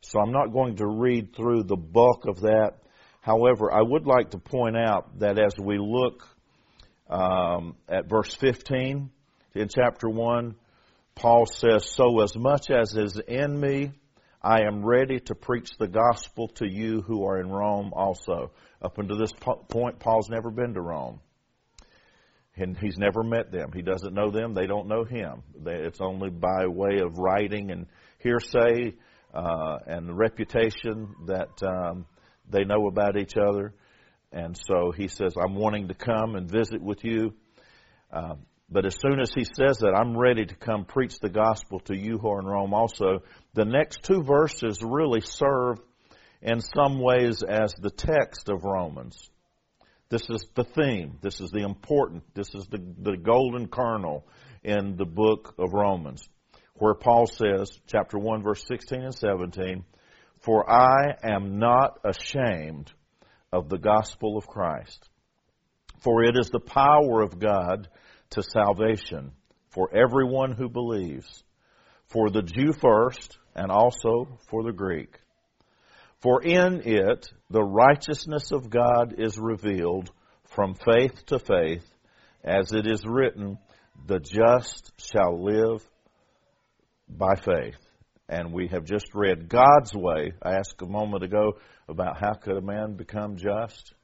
So 0.00 0.20
I'm 0.20 0.32
not 0.32 0.52
going 0.52 0.76
to 0.76 0.86
read 0.86 1.34
through 1.36 1.64
the 1.64 1.76
bulk 1.76 2.24
of 2.26 2.40
that. 2.40 2.74
However, 3.20 3.72
I 3.72 3.82
would 3.82 4.06
like 4.06 4.30
to 4.30 4.38
point 4.38 4.76
out 4.76 5.18
that 5.20 5.38
as 5.38 5.54
we 5.60 5.78
look 5.78 6.22
um, 7.08 7.76
at 7.88 8.08
verse 8.08 8.34
15 8.34 9.10
in 9.54 9.68
chapter 9.68 10.08
1, 10.08 10.54
Paul 11.16 11.46
says, 11.46 11.90
So 11.90 12.20
as 12.20 12.36
much 12.36 12.70
as 12.70 12.94
is 12.94 13.18
in 13.26 13.58
me, 13.58 13.92
I 14.42 14.60
am 14.66 14.84
ready 14.84 15.18
to 15.20 15.34
preach 15.34 15.70
the 15.78 15.88
gospel 15.88 16.48
to 16.56 16.66
you 16.68 17.00
who 17.00 17.24
are 17.24 17.40
in 17.40 17.48
Rome 17.48 17.92
also. 17.94 18.52
Up 18.82 18.98
until 18.98 19.16
this 19.16 19.32
point, 19.70 19.98
Paul's 19.98 20.28
never 20.28 20.50
been 20.50 20.74
to 20.74 20.80
Rome. 20.82 21.20
And 22.54 22.76
he's 22.76 22.98
never 22.98 23.22
met 23.22 23.50
them. 23.50 23.72
He 23.74 23.80
doesn't 23.80 24.12
know 24.12 24.30
them. 24.30 24.52
They 24.52 24.66
don't 24.66 24.88
know 24.88 25.04
him. 25.04 25.42
It's 25.64 26.00
only 26.02 26.28
by 26.28 26.66
way 26.66 27.00
of 27.02 27.16
writing 27.16 27.70
and 27.70 27.86
hearsay 28.18 28.94
uh, 29.32 29.78
and 29.86 30.08
the 30.08 30.14
reputation 30.14 31.14
that 31.26 31.62
um, 31.62 32.04
they 32.48 32.64
know 32.64 32.88
about 32.88 33.16
each 33.16 33.34
other. 33.36 33.72
And 34.32 34.56
so 34.56 34.92
he 34.92 35.08
says, 35.08 35.34
I'm 35.42 35.54
wanting 35.54 35.88
to 35.88 35.94
come 35.94 36.34
and 36.34 36.50
visit 36.50 36.82
with 36.82 37.04
you. 37.04 37.32
Uh, 38.12 38.34
but 38.68 38.84
as 38.84 38.96
soon 39.00 39.20
as 39.20 39.32
he 39.32 39.44
says 39.44 39.78
that, 39.78 39.94
I'm 39.94 40.16
ready 40.16 40.44
to 40.44 40.54
come 40.54 40.84
preach 40.84 41.20
the 41.20 41.28
gospel 41.28 41.80
to 41.80 41.96
you 41.96 42.18
who 42.18 42.28
are 42.28 42.40
in 42.40 42.46
Rome 42.46 42.74
also. 42.74 43.22
The 43.54 43.64
next 43.64 44.02
two 44.02 44.22
verses 44.22 44.82
really 44.82 45.20
serve 45.20 45.78
in 46.42 46.60
some 46.60 47.00
ways 47.00 47.42
as 47.42 47.72
the 47.74 47.90
text 47.90 48.48
of 48.48 48.64
Romans. 48.64 49.30
This 50.08 50.28
is 50.30 50.46
the 50.54 50.64
theme. 50.64 51.18
This 51.22 51.40
is 51.40 51.50
the 51.50 51.62
important. 51.62 52.24
This 52.34 52.54
is 52.54 52.66
the, 52.66 52.78
the 52.98 53.16
golden 53.16 53.68
kernel 53.68 54.26
in 54.64 54.96
the 54.96 55.06
book 55.06 55.54
of 55.58 55.72
Romans, 55.72 56.28
where 56.74 56.94
Paul 56.94 57.26
says, 57.26 57.70
chapter 57.86 58.18
1, 58.18 58.42
verse 58.42 58.64
16 58.66 59.00
and 59.00 59.14
17, 59.14 59.84
For 60.40 60.68
I 60.68 61.14
am 61.22 61.58
not 61.58 62.00
ashamed 62.04 62.92
of 63.52 63.68
the 63.68 63.78
gospel 63.78 64.36
of 64.36 64.48
Christ, 64.48 65.08
for 66.00 66.24
it 66.24 66.36
is 66.36 66.50
the 66.50 66.60
power 66.60 67.22
of 67.22 67.38
God 67.38 67.88
to 68.30 68.42
salvation 68.42 69.32
for 69.70 69.90
everyone 69.94 70.52
who 70.52 70.68
believes, 70.68 71.44
for 72.08 72.30
the 72.30 72.42
Jew 72.42 72.72
first, 72.72 73.38
and 73.54 73.70
also 73.70 74.38
for 74.48 74.62
the 74.62 74.72
Greek. 74.72 75.18
For 76.22 76.42
in 76.42 76.82
it 76.84 77.28
the 77.50 77.62
righteousness 77.62 78.50
of 78.52 78.70
God 78.70 79.14
is 79.18 79.38
revealed 79.38 80.10
from 80.54 80.74
faith 80.74 81.26
to 81.26 81.38
faith, 81.38 81.84
as 82.42 82.72
it 82.72 82.86
is 82.86 83.04
written, 83.04 83.58
the 84.06 84.20
just 84.20 84.92
shall 84.98 85.42
live 85.42 85.82
by 87.08 87.34
faith. 87.34 87.76
And 88.28 88.52
we 88.52 88.68
have 88.68 88.84
just 88.84 89.14
read 89.14 89.48
God's 89.48 89.94
way. 89.94 90.32
I 90.42 90.54
asked 90.54 90.82
a 90.82 90.86
moment 90.86 91.22
ago 91.22 91.58
about 91.88 92.18
how 92.18 92.34
could 92.34 92.56
a 92.56 92.62
man 92.62 92.94
become 92.94 93.36
just? 93.36 93.94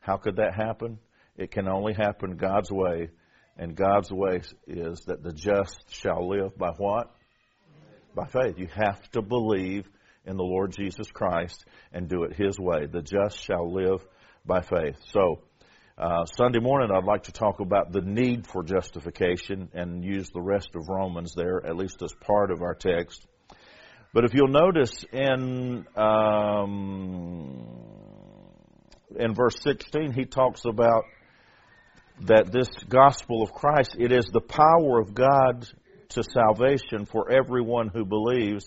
How 0.00 0.16
could 0.16 0.36
that 0.36 0.54
happen? 0.54 0.98
It 1.38 1.52
can 1.52 1.68
only 1.68 1.94
happen 1.94 2.36
God's 2.36 2.70
way. 2.70 3.10
And 3.56 3.74
God's 3.74 4.10
way 4.10 4.40
is 4.66 5.00
that 5.06 5.22
the 5.22 5.32
just 5.32 5.84
shall 5.88 6.28
live 6.28 6.58
by 6.58 6.72
what? 6.76 7.14
By 8.14 8.26
faith. 8.26 8.58
You 8.58 8.68
have 8.74 9.00
to 9.12 9.22
believe 9.22 9.88
in 10.26 10.36
the 10.36 10.42
Lord 10.42 10.74
Jesus 10.76 11.10
Christ 11.10 11.64
and 11.92 12.08
do 12.08 12.24
it 12.24 12.34
His 12.34 12.58
way. 12.58 12.86
The 12.86 13.02
just 13.02 13.42
shall 13.42 13.72
live 13.72 14.04
by 14.44 14.60
faith. 14.60 14.96
So, 15.12 15.42
uh, 15.96 16.24
Sunday 16.36 16.60
morning, 16.60 16.90
I'd 16.92 17.04
like 17.04 17.24
to 17.24 17.32
talk 17.32 17.60
about 17.60 17.92
the 17.92 18.00
need 18.00 18.46
for 18.46 18.62
justification 18.62 19.68
and 19.74 20.04
use 20.04 20.30
the 20.30 20.40
rest 20.40 20.70
of 20.74 20.88
Romans 20.88 21.32
there, 21.34 21.64
at 21.64 21.76
least 21.76 22.02
as 22.02 22.12
part 22.20 22.50
of 22.50 22.62
our 22.62 22.74
text. 22.74 23.26
But 24.12 24.24
if 24.24 24.34
you'll 24.34 24.48
notice 24.48 25.04
in 25.12 25.86
um, 25.96 27.66
in 29.16 29.34
verse 29.34 29.56
16, 29.62 30.12
he 30.12 30.24
talks 30.24 30.64
about 30.64 31.04
that 32.22 32.50
this 32.52 32.68
gospel 32.88 33.42
of 33.42 33.52
Christ 33.52 33.96
it 33.98 34.12
is 34.12 34.26
the 34.26 34.40
power 34.40 35.00
of 35.00 35.14
God 35.14 35.68
to 36.10 36.22
salvation 36.22 37.06
for 37.06 37.30
everyone 37.30 37.88
who 37.88 38.04
believes 38.04 38.64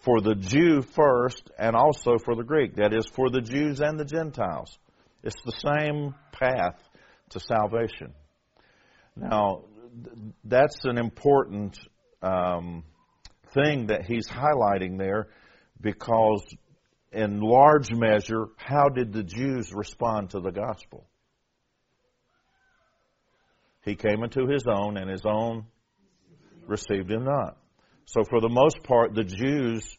for 0.00 0.20
the 0.20 0.34
Jew 0.34 0.82
first 0.82 1.50
and 1.58 1.74
also 1.74 2.18
for 2.18 2.36
the 2.36 2.44
Greek. 2.44 2.76
That 2.76 2.94
is, 2.94 3.06
for 3.14 3.30
the 3.30 3.40
Jews 3.40 3.80
and 3.80 3.98
the 3.98 4.04
Gentiles. 4.04 4.78
It's 5.22 5.40
the 5.44 5.52
same 5.52 6.14
path 6.32 6.78
to 7.30 7.40
salvation. 7.40 8.12
Now, 9.16 9.64
that's 10.44 10.84
an 10.84 10.98
important 10.98 11.78
um, 12.22 12.84
thing 13.52 13.86
that 13.88 14.04
he's 14.06 14.28
highlighting 14.28 14.98
there 14.98 15.28
because, 15.80 16.44
in 17.12 17.40
large 17.40 17.90
measure, 17.92 18.46
how 18.56 18.88
did 18.88 19.12
the 19.12 19.24
Jews 19.24 19.72
respond 19.74 20.30
to 20.30 20.40
the 20.40 20.52
gospel? 20.52 21.06
He 23.88 23.96
came 23.96 24.22
into 24.22 24.46
his 24.46 24.64
own, 24.70 24.98
and 24.98 25.10
his 25.10 25.24
own 25.24 25.64
received 26.66 27.10
him 27.10 27.24
not. 27.24 27.56
So, 28.04 28.22
for 28.28 28.40
the 28.40 28.50
most 28.50 28.82
part, 28.82 29.14
the 29.14 29.24
Jews 29.24 29.96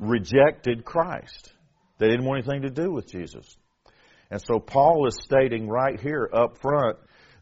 rejected 0.00 0.84
Christ. 0.84 1.52
They 1.98 2.08
didn't 2.08 2.24
want 2.24 2.44
anything 2.44 2.62
to 2.62 2.70
do 2.70 2.90
with 2.90 3.06
Jesus. 3.06 3.56
And 4.28 4.42
so, 4.44 4.58
Paul 4.58 5.06
is 5.06 5.16
stating 5.22 5.68
right 5.68 6.00
here 6.00 6.28
up 6.32 6.58
front 6.60 6.98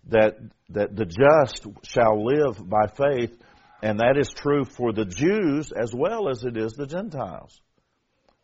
that, 0.08 0.38
that 0.68 0.94
the 0.94 1.06
just 1.06 1.66
shall 1.84 2.26
live 2.26 2.68
by 2.68 2.86
faith, 2.94 3.32
and 3.82 4.00
that 4.00 4.18
is 4.18 4.28
true 4.28 4.66
for 4.66 4.92
the 4.92 5.06
Jews 5.06 5.72
as 5.72 5.94
well 5.94 6.28
as 6.28 6.44
it 6.44 6.58
is 6.58 6.72
the 6.72 6.86
Gentiles. 6.86 7.58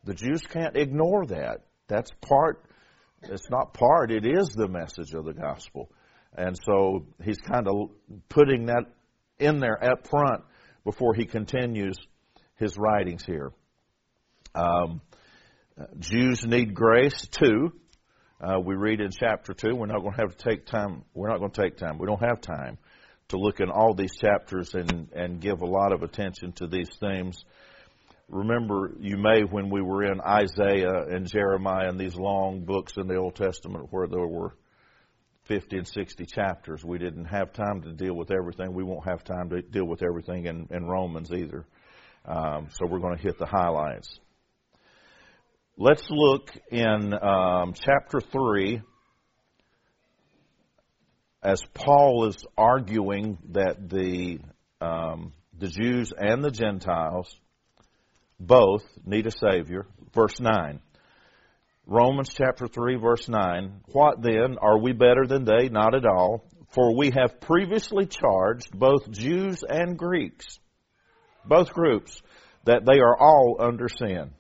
The 0.05 0.15
Jews 0.15 0.41
can't 0.49 0.77
ignore 0.77 1.27
that. 1.27 1.67
That's 1.87 2.11
part, 2.23 2.65
it's 3.25 3.51
not 3.51 3.75
part, 3.75 4.11
it 4.11 4.25
is 4.25 4.49
the 4.55 4.69
message 4.69 5.13
of 5.13 5.27
the 5.27 5.35
gospel. 5.35 5.91
And 6.37 6.57
so 6.65 7.07
he's 7.25 7.39
kind 7.39 7.67
of 7.67 7.91
putting 8.29 8.67
that 8.67 8.85
in 9.39 9.59
there 9.59 9.83
up 9.83 10.07
front 10.07 10.43
before 10.85 11.15
he 11.15 11.25
continues 11.25 11.97
his 12.57 12.77
writings 12.79 13.25
here. 13.25 13.53
Um, 14.55 15.01
Jews 15.99 16.45
need 16.47 16.75
grace 16.75 17.27
too. 17.27 17.73
Uh, 18.41 18.61
we 18.61 18.75
read 18.75 19.01
in 19.01 19.11
chapter 19.11 19.55
two. 19.55 19.75
We're 19.75 19.87
not 19.87 20.01
going 20.01 20.15
to 20.15 20.21
have 20.21 20.37
to 20.37 20.49
take 20.51 20.67
time. 20.67 21.05
We're 21.15 21.29
not 21.29 21.39
going 21.39 21.51
to 21.51 21.63
take 21.63 21.77
time. 21.79 21.99
We 21.99 22.07
don't 22.07 22.23
have 22.23 22.41
time 22.41 22.79
to 23.29 23.39
look 23.39 23.61
in 23.61 23.71
all 23.71 23.95
these 23.95 24.15
chapters 24.17 24.75
and 24.75 25.09
and 25.13 25.41
give 25.41 25.63
a 25.63 25.67
lot 25.67 25.93
of 25.93 26.03
attention 26.03 26.53
to 26.53 26.67
these 26.67 26.89
themes. 27.01 27.45
Remember, 28.29 28.93
you 29.01 29.17
may 29.17 29.43
when 29.43 29.71
we 29.71 29.81
were 29.81 30.05
in 30.05 30.21
Isaiah 30.21 31.05
and 31.09 31.27
Jeremiah 31.27 31.89
and 31.89 31.99
these 31.99 32.17
long 32.17 32.65
books 32.65 32.95
in 32.97 33.07
the 33.07 33.17
Old 33.17 33.37
Testament 33.37 33.89
where 33.91 34.07
there 34.07 34.27
were 34.27 34.55
50 35.47 35.79
and 35.79 35.89
60 35.89 36.27
chapters. 36.27 36.85
We 36.85 36.99
didn't 36.99 37.27
have 37.27 37.53
time 37.53 37.83
to 37.83 37.93
deal 37.93 38.15
with 38.15 38.31
everything. 38.31 38.73
We 38.73 38.85
won't 38.85 39.09
have 39.09 39.25
time 39.25 39.51
to 39.51 39.63
deal 39.63 39.87
with 39.87 40.03
everything 40.03 40.47
in, 40.47 40.69
in 40.71 40.87
Romans 40.87 41.31
either. 41.33 41.65
Um, 42.25 42.69
so 42.71 42.87
we're 42.89 42.99
going 42.99 43.17
to 43.17 43.23
hit 43.23 43.39
the 43.39 43.47
highlights. 43.47 44.19
Let's 45.79 46.07
look 46.11 46.51
in 46.71 47.13
um, 47.15 47.75
chapter 47.75 48.21
3 48.21 48.83
as 51.43 51.63
Paul 51.75 52.27
is 52.29 52.37
arguing 52.57 53.39
that 53.51 53.89
the 53.89 54.41
um, 54.81 55.33
the 55.59 55.69
Jews 55.69 56.13
and 56.17 56.45
the 56.45 56.51
Gentiles 56.51 57.35
both 58.39 58.83
need 59.07 59.27
a 59.27 59.31
Savior. 59.31 59.87
Verse 60.15 60.39
9. 60.41 60.81
Romans 61.87 62.35
chapter 62.35 62.67
3, 62.67 62.97
verse 62.97 63.29
9. 63.29 63.81
What 63.93 64.21
then? 64.21 64.57
Are 64.61 64.79
we 64.79 64.93
better 64.93 65.25
than 65.27 65.45
they? 65.45 65.69
Not 65.69 65.95
at 65.95 66.05
all. 66.05 66.45
For 66.71 66.97
we 66.97 67.13
have 67.17 67.41
previously 67.41 68.07
charged 68.07 68.77
both 68.77 69.11
Jews 69.11 69.63
and 69.67 69.97
Greeks, 69.97 70.59
both 71.45 71.73
groups, 71.73 72.21
that 72.65 72.85
they 72.85 72.99
are 72.99 73.17
all 73.17 73.57
under 73.61 73.89
sin. 73.89 74.33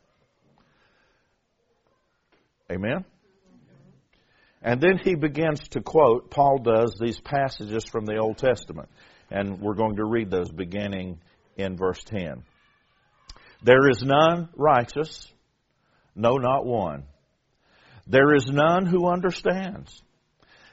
Amen? 2.70 3.04
And 4.60 4.80
then 4.80 4.98
he 4.98 5.14
begins 5.14 5.60
to 5.68 5.80
quote, 5.80 6.30
Paul 6.32 6.58
does, 6.58 6.96
these 7.00 7.20
passages 7.20 7.84
from 7.84 8.04
the 8.04 8.16
Old 8.16 8.38
Testament. 8.38 8.88
And 9.30 9.60
we're 9.60 9.74
going 9.74 9.96
to 9.96 10.04
read 10.04 10.30
those 10.30 10.50
beginning 10.50 11.20
in 11.56 11.76
verse 11.76 12.02
10. 12.04 12.42
There 13.62 13.88
is 13.88 14.02
none 14.02 14.48
righteous, 14.56 15.32
no, 16.16 16.32
not 16.38 16.66
one. 16.66 17.04
There 18.06 18.34
is 18.34 18.46
none 18.46 18.86
who 18.86 19.08
understands. 19.08 20.02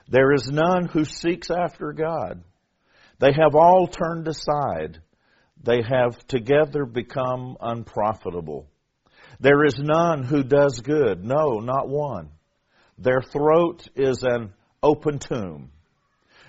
There 0.07 0.33
is 0.33 0.47
none 0.47 0.87
who 0.87 1.05
seeks 1.05 1.49
after 1.49 1.93
God. 1.93 2.43
They 3.19 3.31
have 3.31 3.55
all 3.55 3.87
turned 3.87 4.27
aside. 4.27 4.99
They 5.63 5.81
have 5.81 6.25
together 6.27 6.85
become 6.85 7.57
unprofitable. 7.59 8.67
There 9.39 9.63
is 9.65 9.75
none 9.77 10.23
who 10.23 10.43
does 10.43 10.79
good. 10.79 11.23
No, 11.23 11.59
not 11.59 11.87
one. 11.87 12.29
Their 12.97 13.21
throat 13.21 13.87
is 13.95 14.23
an 14.23 14.53
open 14.81 15.19
tomb. 15.19 15.71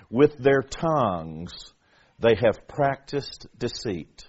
With 0.09 0.37
their 0.37 0.61
tongues 0.61 1.51
they 2.19 2.35
have 2.35 2.67
practiced 2.67 3.47
deceit. 3.57 4.25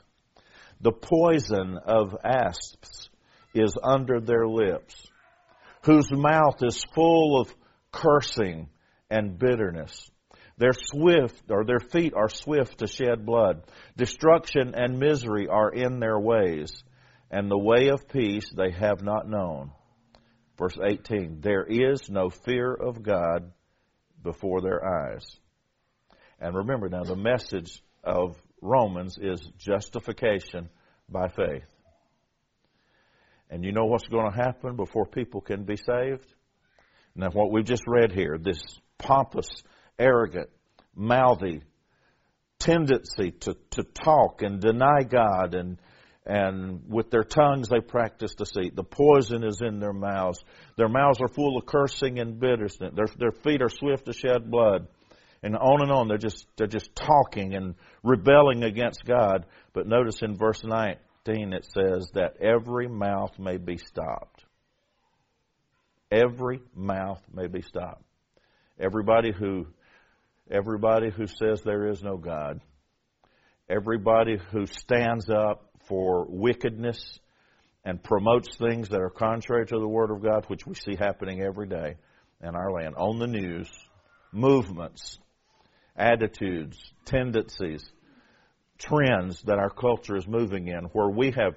The 0.81 0.93
poison 0.93 1.79
of 1.85 2.15
asps 2.25 3.11
is 3.55 3.77
under 3.83 4.21
their 4.21 4.47
lips, 4.47 4.95
whose 5.87 6.11
mouth 6.11 6.57
is 6.63 6.85
full 6.95 7.41
of 7.41 7.55
cursing 7.93 8.69
and 9.09 9.39
bitterness. 9.39 10.11
Their 10.59 10.73
swift, 10.73 11.51
or 11.51 11.65
their 11.65 11.79
feet 11.79 12.13
are 12.15 12.29
swift 12.29 12.79
to 12.79 12.89
shed 12.89 13.25
blood. 13.25 13.63
Destruction 13.97 14.75
and 14.75 14.99
misery 14.99 15.47
are 15.49 15.71
in 15.71 16.01
their 16.01 16.19
ways, 16.19 16.83
and 17.31 17.49
the 17.49 17.59
way 17.59 17.89
of 17.89 18.09
peace 18.09 18.51
they 18.51 18.73
have 18.73 19.03
not 19.03 19.29
known. 19.29 19.71
Verse 20.59 20.77
18, 20.83 21.41
there 21.41 21.65
is 21.65 22.11
no 22.11 22.31
fear 22.31 22.73
of 22.73 23.03
God 23.03 23.53
before 24.23 24.63
their 24.63 24.85
eyes. 24.85 25.25
And 26.41 26.57
remember 26.57 26.89
now, 26.89 27.05
the 27.05 27.17
message 27.17 27.83
of 28.03 28.37
Romans 28.61 29.19
is 29.21 29.41
justification 29.59 30.69
by 31.09 31.29
faith. 31.29 31.76
And 33.51 33.65
you 33.65 33.73
know 33.73 33.85
what's 33.85 34.07
going 34.09 34.31
to 34.31 34.37
happen 34.37 34.77
before 34.77 35.07
people 35.07 35.41
can 35.41 35.65
be 35.65 35.77
saved? 35.77 36.27
Now, 37.15 37.31
what 37.31 37.51
we've 37.51 37.65
just 37.65 37.85
read 37.87 38.13
here, 38.13 38.39
this 38.39 38.63
pompous, 38.99 39.49
arrogant, 39.99 40.51
mouthy 40.95 41.63
tendency 42.59 43.33
to, 43.33 43.57
to 43.71 43.83
talk 43.83 44.43
and 44.43 44.61
deny 44.61 45.03
God 45.09 45.55
and 45.55 45.79
and 46.29 46.83
with 46.89 47.09
their 47.11 47.23
tongues 47.23 47.69
they 47.69 47.79
practice 47.79 48.35
deceit. 48.35 48.75
The 48.75 48.83
poison 48.83 49.45
is 49.45 49.61
in 49.61 49.79
their 49.79 49.93
mouths. 49.93 50.43
Their 50.77 50.89
mouths 50.89 51.21
are 51.21 51.29
full 51.29 51.57
of 51.57 51.67
cursing 51.67 52.19
and 52.19 52.41
bitterness. 52.41 52.79
Their, 52.79 53.07
their 53.17 53.31
feet 53.31 53.63
are 53.63 53.69
swift 53.69 54.07
to 54.07 54.13
shed 54.13 54.51
blood 54.51 54.89
and 55.45 55.55
on 55.55 55.83
and 55.83 55.93
on. 55.93 56.09
They're 56.09 56.19
just 56.19 56.45
they're 56.57 56.67
just 56.67 56.97
talking 56.97 57.55
and 57.55 57.77
rebelling 58.03 58.65
against 58.65 59.05
God. 59.05 59.47
But 59.73 59.87
notice 59.87 60.21
in 60.21 60.37
verse 60.37 60.65
19 61.27 61.53
it 61.53 61.65
says 61.65 62.11
that 62.15 62.37
every 62.41 62.89
mouth 62.89 63.39
may 63.39 63.57
be 63.57 63.77
stopped. 63.77 64.45
Every 66.11 66.61
mouth 66.75 67.21
may 67.33 67.47
be 67.47 67.63
stopped. 67.63 68.05
Everybody 68.79 69.33
who 69.33 69.67
everybody 70.51 71.11
who 71.11 71.27
says 71.27 71.63
there 71.65 71.89
is 71.89 72.03
no 72.03 72.17
God, 72.17 72.61
everybody 73.69 74.39
who 74.53 74.67
stands 74.67 75.29
up 75.29 75.69
for 75.89 76.27
wickedness 76.29 77.19
and 77.85 78.03
promotes 78.03 78.57
things 78.57 78.89
that 78.91 79.01
are 79.01 79.11
contrary 79.11 79.67
to 79.67 79.79
the 79.79 79.89
Word 79.89 80.11
of 80.11 80.23
God, 80.23 80.45
which 80.49 80.67
we 80.67 80.75
see 80.75 80.97
happening 80.97 81.43
every 81.43 81.69
day 81.69 81.97
in 82.43 82.55
our 82.55 82.71
land, 82.71 82.95
on 82.97 83.19
the 83.19 83.27
news, 83.27 83.69
movements, 84.33 85.19
attitudes, 85.97 86.79
tendencies, 87.05 87.85
trends 88.79 89.43
that 89.43 89.59
our 89.59 89.71
culture 89.71 90.17
is 90.17 90.27
moving 90.27 90.69
in, 90.69 90.85
where 90.93 91.09
we 91.09 91.33
have 91.33 91.55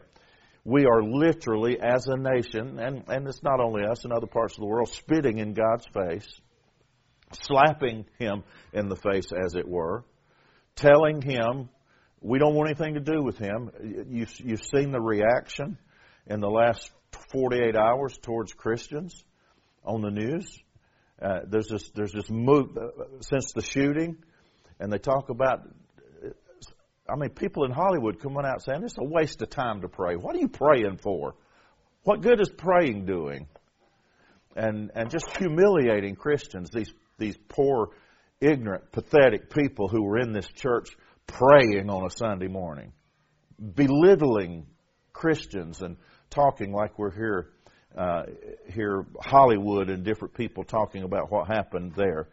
we 0.66 0.86
are 0.86 1.02
literally 1.02 1.80
as 1.82 2.06
a 2.08 2.18
nation, 2.18 2.80
and, 2.80 3.04
and 3.08 3.28
it's 3.28 3.42
not 3.42 3.60
only 3.60 3.84
us 3.86 4.06
in 4.06 4.12
other 4.12 4.28
parts 4.28 4.54
of 4.54 4.60
the 4.60 4.68
world, 4.68 4.90
spitting 4.90 5.40
in 5.40 5.54
God's 5.54 5.86
face, 5.94 6.28
slapping 7.32 8.06
him 8.20 8.44
in 8.74 8.90
the 8.90 8.96
face, 8.96 9.32
as 9.32 9.56
it 9.56 9.68
were, 9.68 10.04
telling 10.76 11.22
him 11.22 11.70
we 12.22 12.40
don't 12.40 12.54
want 12.54 12.70
anything 12.70 12.96
to 12.96 13.00
do 13.00 13.24
with 13.24 13.38
him. 13.38 13.72
You've, 14.10 14.34
you've 14.42 14.64
seen 14.64 14.92
the 14.92 15.00
reaction 15.00 15.78
in 16.28 16.42
the 16.42 16.50
last 16.50 16.92
48 17.32 17.76
hours 17.76 18.18
towards 18.22 18.54
Christians 18.54 19.24
on 19.84 20.02
the 20.02 20.12
news. 20.12 20.62
Uh, 21.22 21.40
there's 21.48 21.68
this 21.68 21.90
there's 21.96 22.14
this 22.14 22.30
move 22.30 22.78
uh, 22.78 23.22
since 23.22 23.52
the 23.54 23.62
shooting 23.62 24.18
and 24.80 24.92
they 24.92 24.98
talk 24.98 25.30
about 25.30 25.68
I 27.12 27.16
mean, 27.16 27.30
people 27.32 27.66
in 27.66 27.72
Hollywood 27.72 28.20
come 28.20 28.36
coming 28.36 28.50
out 28.50 28.64
saying 28.64 28.84
it's 28.84 28.98
a 28.98 29.04
waste 29.04 29.42
of 29.42 29.50
time 29.50 29.82
to 29.82 29.88
pray. 29.88 30.16
What 30.16 30.36
are 30.36 30.40
you 30.40 30.48
praying 30.48 30.98
for? 31.02 31.36
What 32.04 32.22
good 32.22 32.40
is 32.40 32.50
praying 32.50 33.06
doing? 33.06 33.48
And 34.56 34.92
and 34.96 35.10
just 35.10 35.38
humiliating 35.38 36.16
Christians, 36.16 36.70
these 36.72 36.92
these 37.18 37.38
poor, 37.50 37.90
ignorant, 38.40 38.92
pathetic 38.92 39.50
people 39.50 39.88
who 39.88 40.04
were 40.04 40.18
in 40.18 40.34
this 40.34 40.48
church 40.48 40.90
praying 41.28 41.90
on 41.90 42.06
a 42.06 42.10
Sunday 42.10 42.48
morning, 42.48 42.94
belittling 43.76 44.66
Christians 45.14 45.82
and 45.82 45.98
talking 46.30 46.72
like 46.72 46.98
we're 46.98 47.12
here 47.12 47.50
uh, 47.98 48.24
here 48.74 49.06
Hollywood 49.20 49.90
and 49.90 50.04
different 50.04 50.34
people 50.34 50.64
talking 50.64 51.04
about 51.04 51.32
what 51.32 51.48
happened 51.48 51.94
there 51.96 52.28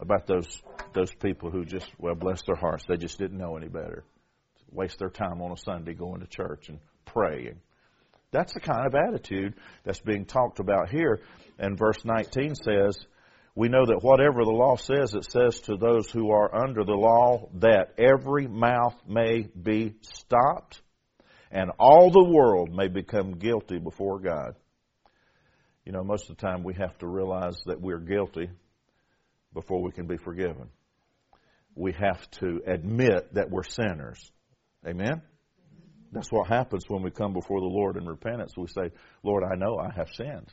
about 0.00 0.26
those 0.26 0.62
those 0.92 1.12
people 1.14 1.50
who 1.50 1.64
just 1.64 1.88
well 1.98 2.14
bless 2.14 2.42
their 2.42 2.56
hearts 2.56 2.84
they 2.88 2.96
just 2.96 3.18
didn't 3.18 3.38
know 3.38 3.56
any 3.56 3.68
better 3.68 4.04
waste 4.72 4.98
their 4.98 5.10
time 5.10 5.40
on 5.40 5.52
a 5.52 5.56
sunday 5.56 5.94
going 5.94 6.20
to 6.20 6.26
church 6.26 6.68
and 6.68 6.78
praying 7.04 7.58
that's 8.30 8.52
the 8.54 8.60
kind 8.60 8.86
of 8.86 8.94
attitude 8.94 9.54
that's 9.84 10.00
being 10.00 10.24
talked 10.24 10.60
about 10.60 10.90
here 10.90 11.20
and 11.58 11.78
verse 11.78 12.04
19 12.04 12.54
says 12.54 12.98
we 13.54 13.68
know 13.68 13.86
that 13.86 14.02
whatever 14.02 14.44
the 14.44 14.50
law 14.50 14.76
says 14.76 15.14
it 15.14 15.24
says 15.30 15.60
to 15.60 15.76
those 15.76 16.10
who 16.10 16.30
are 16.30 16.54
under 16.54 16.84
the 16.84 16.92
law 16.92 17.48
that 17.54 17.94
every 17.98 18.46
mouth 18.46 18.94
may 19.08 19.48
be 19.60 19.94
stopped 20.02 20.82
and 21.50 21.70
all 21.78 22.10
the 22.10 22.24
world 22.24 22.74
may 22.74 22.88
become 22.88 23.38
guilty 23.38 23.78
before 23.78 24.18
god 24.18 24.54
you 25.84 25.92
know 25.92 26.02
most 26.02 26.28
of 26.28 26.36
the 26.36 26.42
time 26.46 26.62
we 26.62 26.74
have 26.74 26.96
to 26.98 27.06
realize 27.06 27.56
that 27.66 27.80
we're 27.80 28.00
guilty 28.00 28.50
before 29.56 29.82
we 29.82 29.90
can 29.90 30.06
be 30.06 30.18
forgiven. 30.18 30.68
We 31.74 31.92
have 31.92 32.30
to 32.42 32.60
admit 32.66 33.34
that 33.34 33.50
we're 33.50 33.64
sinners. 33.64 34.30
Amen? 34.86 35.22
That's 36.12 36.30
what 36.30 36.48
happens 36.48 36.84
when 36.88 37.02
we 37.02 37.10
come 37.10 37.32
before 37.32 37.60
the 37.60 37.66
Lord 37.66 37.96
in 37.96 38.06
repentance. 38.06 38.52
We 38.56 38.66
say, 38.68 38.90
Lord, 39.22 39.44
I 39.44 39.54
know 39.56 39.78
I 39.78 39.90
have 39.96 40.08
sinned. 40.12 40.52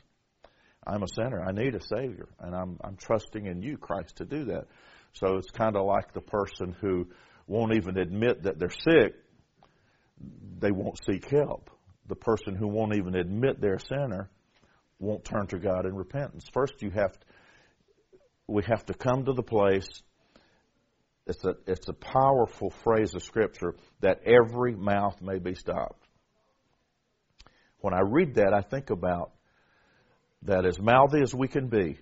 I'm 0.86 1.02
a 1.02 1.08
sinner. 1.08 1.42
I 1.42 1.52
need 1.52 1.74
a 1.74 1.80
Savior. 1.80 2.28
And 2.40 2.54
I'm, 2.54 2.78
I'm 2.82 2.96
trusting 2.96 3.46
in 3.46 3.62
you, 3.62 3.76
Christ, 3.78 4.16
to 4.16 4.24
do 4.24 4.44
that. 4.46 4.66
So 5.14 5.36
it's 5.36 5.50
kind 5.50 5.76
of 5.76 5.86
like 5.86 6.12
the 6.12 6.20
person 6.20 6.74
who 6.80 7.08
won't 7.46 7.74
even 7.74 7.98
admit 7.98 8.42
that 8.42 8.58
they're 8.58 8.68
sick, 8.70 9.14
they 10.58 10.72
won't 10.72 10.98
seek 11.06 11.28
help. 11.30 11.70
The 12.08 12.16
person 12.16 12.54
who 12.56 12.68
won't 12.68 12.96
even 12.96 13.14
admit 13.14 13.60
they're 13.60 13.76
a 13.76 13.80
sinner 13.80 14.30
won't 14.98 15.24
turn 15.24 15.46
to 15.48 15.58
God 15.58 15.86
in 15.86 15.94
repentance. 15.94 16.44
First, 16.52 16.74
you 16.80 16.90
have 16.90 17.12
to, 17.12 17.26
we 18.46 18.62
have 18.64 18.84
to 18.86 18.94
come 18.94 19.24
to 19.24 19.32
the 19.32 19.42
place. 19.42 19.88
It's 21.26 21.44
a, 21.44 21.54
it's 21.66 21.88
a 21.88 21.94
powerful 21.94 22.70
phrase 22.82 23.14
of 23.14 23.22
Scripture 23.22 23.74
that 24.00 24.20
every 24.26 24.74
mouth 24.74 25.20
may 25.22 25.38
be 25.38 25.54
stopped. 25.54 26.06
When 27.80 27.94
I 27.94 28.00
read 28.00 28.34
that, 28.34 28.52
I 28.52 28.60
think 28.60 28.90
about 28.90 29.32
that 30.42 30.66
as 30.66 30.78
mouthy 30.78 31.22
as 31.22 31.34
we 31.34 31.48
can 31.48 31.68
be, 31.68 31.98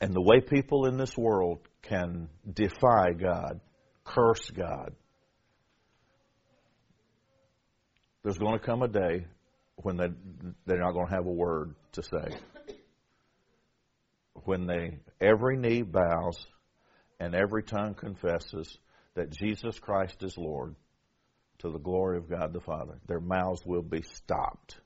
and 0.00 0.14
the 0.14 0.20
way 0.20 0.40
people 0.40 0.86
in 0.86 0.96
this 0.96 1.16
world 1.16 1.58
can 1.82 2.28
defy 2.52 3.12
God, 3.18 3.60
curse 4.04 4.48
God, 4.50 4.94
there's 8.22 8.38
going 8.38 8.58
to 8.58 8.64
come 8.64 8.82
a 8.82 8.88
day 8.88 9.26
when 9.76 9.96
they, 9.96 10.08
they're 10.66 10.80
not 10.80 10.92
going 10.92 11.08
to 11.08 11.14
have 11.14 11.26
a 11.26 11.32
word 11.32 11.74
to 11.92 12.02
say 12.02 12.36
when 14.44 14.66
they 14.66 14.98
every 15.20 15.56
knee 15.56 15.82
bows 15.82 16.46
and 17.20 17.34
every 17.34 17.62
tongue 17.62 17.94
confesses 17.94 18.78
that 19.14 19.30
Jesus 19.30 19.78
Christ 19.78 20.22
is 20.22 20.36
Lord 20.38 20.74
to 21.58 21.70
the 21.70 21.78
glory 21.78 22.16
of 22.16 22.30
God 22.30 22.52
the 22.54 22.60
Father. 22.60 22.98
Their 23.06 23.20
mouths 23.20 23.62
will 23.64 23.82
be 23.82 24.02
stopped. 24.02 24.78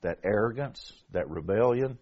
That 0.00 0.18
arrogance, 0.24 0.92
that 1.12 1.28
rebellion, 1.28 1.98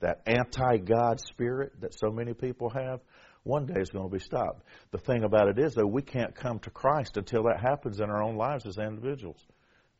that 0.00 0.22
anti 0.26 0.78
God 0.78 1.20
spirit 1.20 1.72
that 1.80 1.94
so 1.94 2.10
many 2.10 2.32
people 2.32 2.70
have, 2.70 3.00
one 3.42 3.66
day 3.66 3.80
is 3.80 3.90
going 3.90 4.08
to 4.08 4.12
be 4.12 4.22
stopped. 4.22 4.62
The 4.92 4.98
thing 4.98 5.24
about 5.24 5.48
it 5.48 5.58
is, 5.58 5.74
though, 5.74 5.86
we 5.86 6.02
can't 6.02 6.34
come 6.34 6.60
to 6.60 6.70
Christ 6.70 7.16
until 7.16 7.44
that 7.44 7.60
happens 7.60 7.98
in 7.98 8.10
our 8.10 8.22
own 8.22 8.36
lives 8.36 8.66
as 8.66 8.78
individuals. 8.78 9.44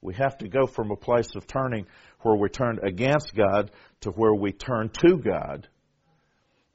We 0.01 0.15
have 0.15 0.39
to 0.39 0.49
go 0.49 0.67
from 0.67 0.93
a 0.93 0.97
place 0.97 1.31
of 1.35 1.47
turning 1.47 1.87
where 2.21 2.37
we 2.37 2.49
turn 2.49 2.79
against 2.87 3.35
God 3.35 3.73
to 4.03 4.11
where 4.11 4.35
we 4.35 4.53
turn 4.53 4.91
to 5.05 5.17
God 5.17 5.67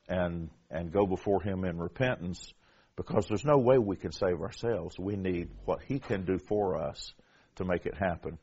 and 0.10 0.50
and 0.74 0.92
go 0.92 1.06
before 1.06 1.42
him 1.42 1.64
in 1.64 1.78
repentance 1.78 2.54
because 2.96 3.28
there's 3.28 3.46
no 3.46 3.58
way 3.58 3.78
we 3.78 3.96
can 3.96 4.12
save 4.12 4.42
ourselves. 4.42 4.98
We 5.00 5.16
need 5.16 5.50
what 5.66 5.82
he 5.88 6.00
can 6.00 6.26
do 6.26 6.38
for 6.38 6.78
us 6.78 7.14
to 7.56 7.66
make 7.66 7.86
it 7.86 7.96
happen, 7.96 8.38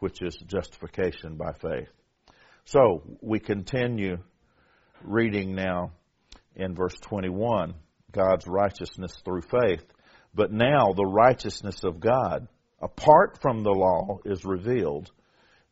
which 0.00 0.20
is 0.20 0.36
justification 0.46 1.36
by 1.36 1.52
faith. 1.52 1.88
So, 2.64 3.02
we 3.20 3.38
continue 3.38 4.18
reading 5.02 5.54
now 5.54 5.92
in 6.56 6.74
verse 6.74 6.96
21 7.02 7.74
God's 8.10 8.46
righteousness 8.46 9.14
through 9.24 9.42
faith. 9.42 9.84
But 10.34 10.52
now 10.52 10.92
the 10.92 11.06
righteousness 11.06 11.84
of 11.84 12.00
God, 12.00 12.48
apart 12.80 13.38
from 13.40 13.62
the 13.62 13.70
law, 13.70 14.18
is 14.24 14.44
revealed, 14.44 15.10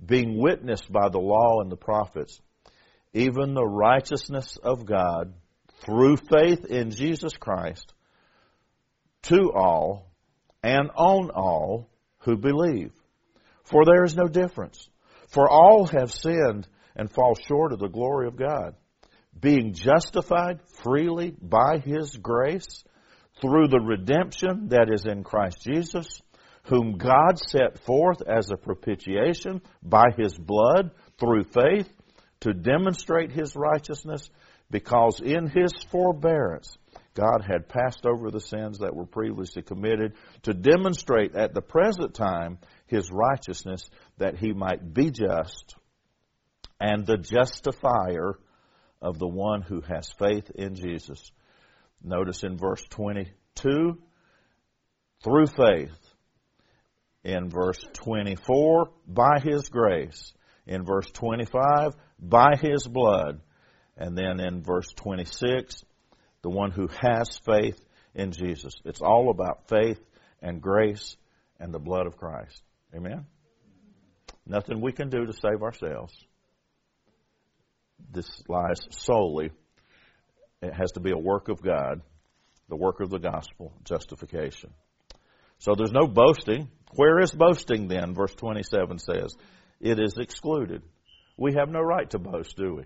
being 0.04 0.38
witnessed 0.40 0.90
by 0.90 1.08
the 1.08 1.18
law 1.18 1.60
and 1.60 1.70
the 1.70 1.76
prophets, 1.76 2.40
even 3.12 3.54
the 3.54 3.66
righteousness 3.66 4.56
of 4.62 4.86
God 4.86 5.34
through 5.84 6.16
faith 6.16 6.64
in 6.64 6.90
Jesus 6.90 7.36
Christ 7.36 7.92
to 9.22 9.52
all 9.54 10.10
and 10.62 10.90
on 10.96 11.30
all 11.30 11.88
who 12.18 12.36
believe. 12.36 12.92
For 13.64 13.84
there 13.84 14.04
is 14.04 14.16
no 14.16 14.26
difference. 14.26 14.88
For 15.28 15.48
all 15.48 15.86
have 15.86 16.12
sinned 16.12 16.66
and 16.96 17.10
fall 17.10 17.34
short 17.34 17.72
of 17.72 17.78
the 17.78 17.88
glory 17.88 18.28
of 18.28 18.36
God 18.36 18.74
being 19.38 19.72
justified 19.74 20.60
freely 20.82 21.34
by 21.40 21.78
His 21.78 22.16
grace 22.16 22.84
through 23.40 23.68
the 23.68 23.80
redemption 23.80 24.68
that 24.68 24.88
is 24.92 25.04
in 25.06 25.24
Christ 25.24 25.58
Jesus, 25.62 26.22
whom 26.64 26.98
God 26.98 27.38
set 27.38 27.84
forth 27.84 28.22
as 28.26 28.50
a 28.50 28.56
propitiation 28.56 29.60
by 29.82 30.06
His 30.16 30.34
blood 30.34 30.92
through 31.18 31.44
faith 31.44 31.88
to 32.40 32.52
demonstrate 32.52 33.32
His 33.32 33.54
righteousness, 33.56 34.30
because 34.74 35.20
in 35.20 35.46
His 35.46 35.72
forbearance 35.92 36.76
God 37.14 37.44
had 37.48 37.68
passed 37.68 38.04
over 38.04 38.32
the 38.32 38.40
sins 38.40 38.80
that 38.80 38.96
were 38.96 39.06
previously 39.06 39.62
committed 39.62 40.14
to 40.42 40.52
demonstrate 40.52 41.36
at 41.36 41.54
the 41.54 41.62
present 41.62 42.12
time 42.12 42.58
His 42.88 43.08
righteousness 43.12 43.88
that 44.18 44.36
He 44.36 44.52
might 44.52 44.92
be 44.92 45.12
just 45.12 45.76
and 46.80 47.06
the 47.06 47.16
justifier 47.16 48.36
of 49.00 49.20
the 49.20 49.28
one 49.28 49.62
who 49.62 49.80
has 49.82 50.10
faith 50.18 50.50
in 50.56 50.74
Jesus. 50.74 51.30
Notice 52.02 52.42
in 52.42 52.58
verse 52.58 52.82
22, 52.90 53.96
through 55.22 55.46
faith. 55.46 55.96
In 57.22 57.48
verse 57.48 57.86
24, 57.92 58.88
by 59.06 59.38
his 59.40 59.68
grace. 59.68 60.32
In 60.66 60.84
verse 60.84 61.08
25, 61.12 61.92
by 62.18 62.56
his 62.60 62.88
blood. 62.88 63.40
And 63.96 64.16
then 64.16 64.40
in 64.40 64.62
verse 64.62 64.92
26, 64.96 65.84
the 66.42 66.50
one 66.50 66.70
who 66.70 66.88
has 67.00 67.38
faith 67.44 67.78
in 68.14 68.32
Jesus. 68.32 68.74
It's 68.84 69.00
all 69.00 69.30
about 69.30 69.68
faith 69.68 70.00
and 70.42 70.60
grace 70.60 71.16
and 71.60 71.72
the 71.72 71.78
blood 71.78 72.06
of 72.06 72.16
Christ. 72.16 72.62
Amen? 72.94 73.26
Nothing 74.46 74.80
we 74.80 74.92
can 74.92 75.08
do 75.08 75.24
to 75.24 75.32
save 75.32 75.62
ourselves 75.62 76.12
this 78.12 78.42
lies 78.48 78.80
solely, 78.90 79.50
it 80.62 80.72
has 80.72 80.92
to 80.92 81.00
be 81.00 81.10
a 81.10 81.18
work 81.18 81.48
of 81.48 81.62
God, 81.62 82.00
the 82.68 82.76
work 82.76 83.00
of 83.00 83.10
the 83.10 83.18
gospel, 83.18 83.72
justification. 83.84 84.70
So 85.58 85.74
there's 85.76 85.92
no 85.92 86.06
boasting. 86.06 86.68
Where 86.94 87.20
is 87.20 87.30
boasting 87.30 87.88
then? 87.88 88.14
Verse 88.14 88.34
27 88.34 88.98
says, 88.98 89.34
it 89.80 89.98
is 89.98 90.16
excluded. 90.16 90.82
We 91.36 91.54
have 91.54 91.68
no 91.68 91.80
right 91.80 92.08
to 92.10 92.18
boast, 92.18 92.56
do 92.56 92.76
we? 92.76 92.82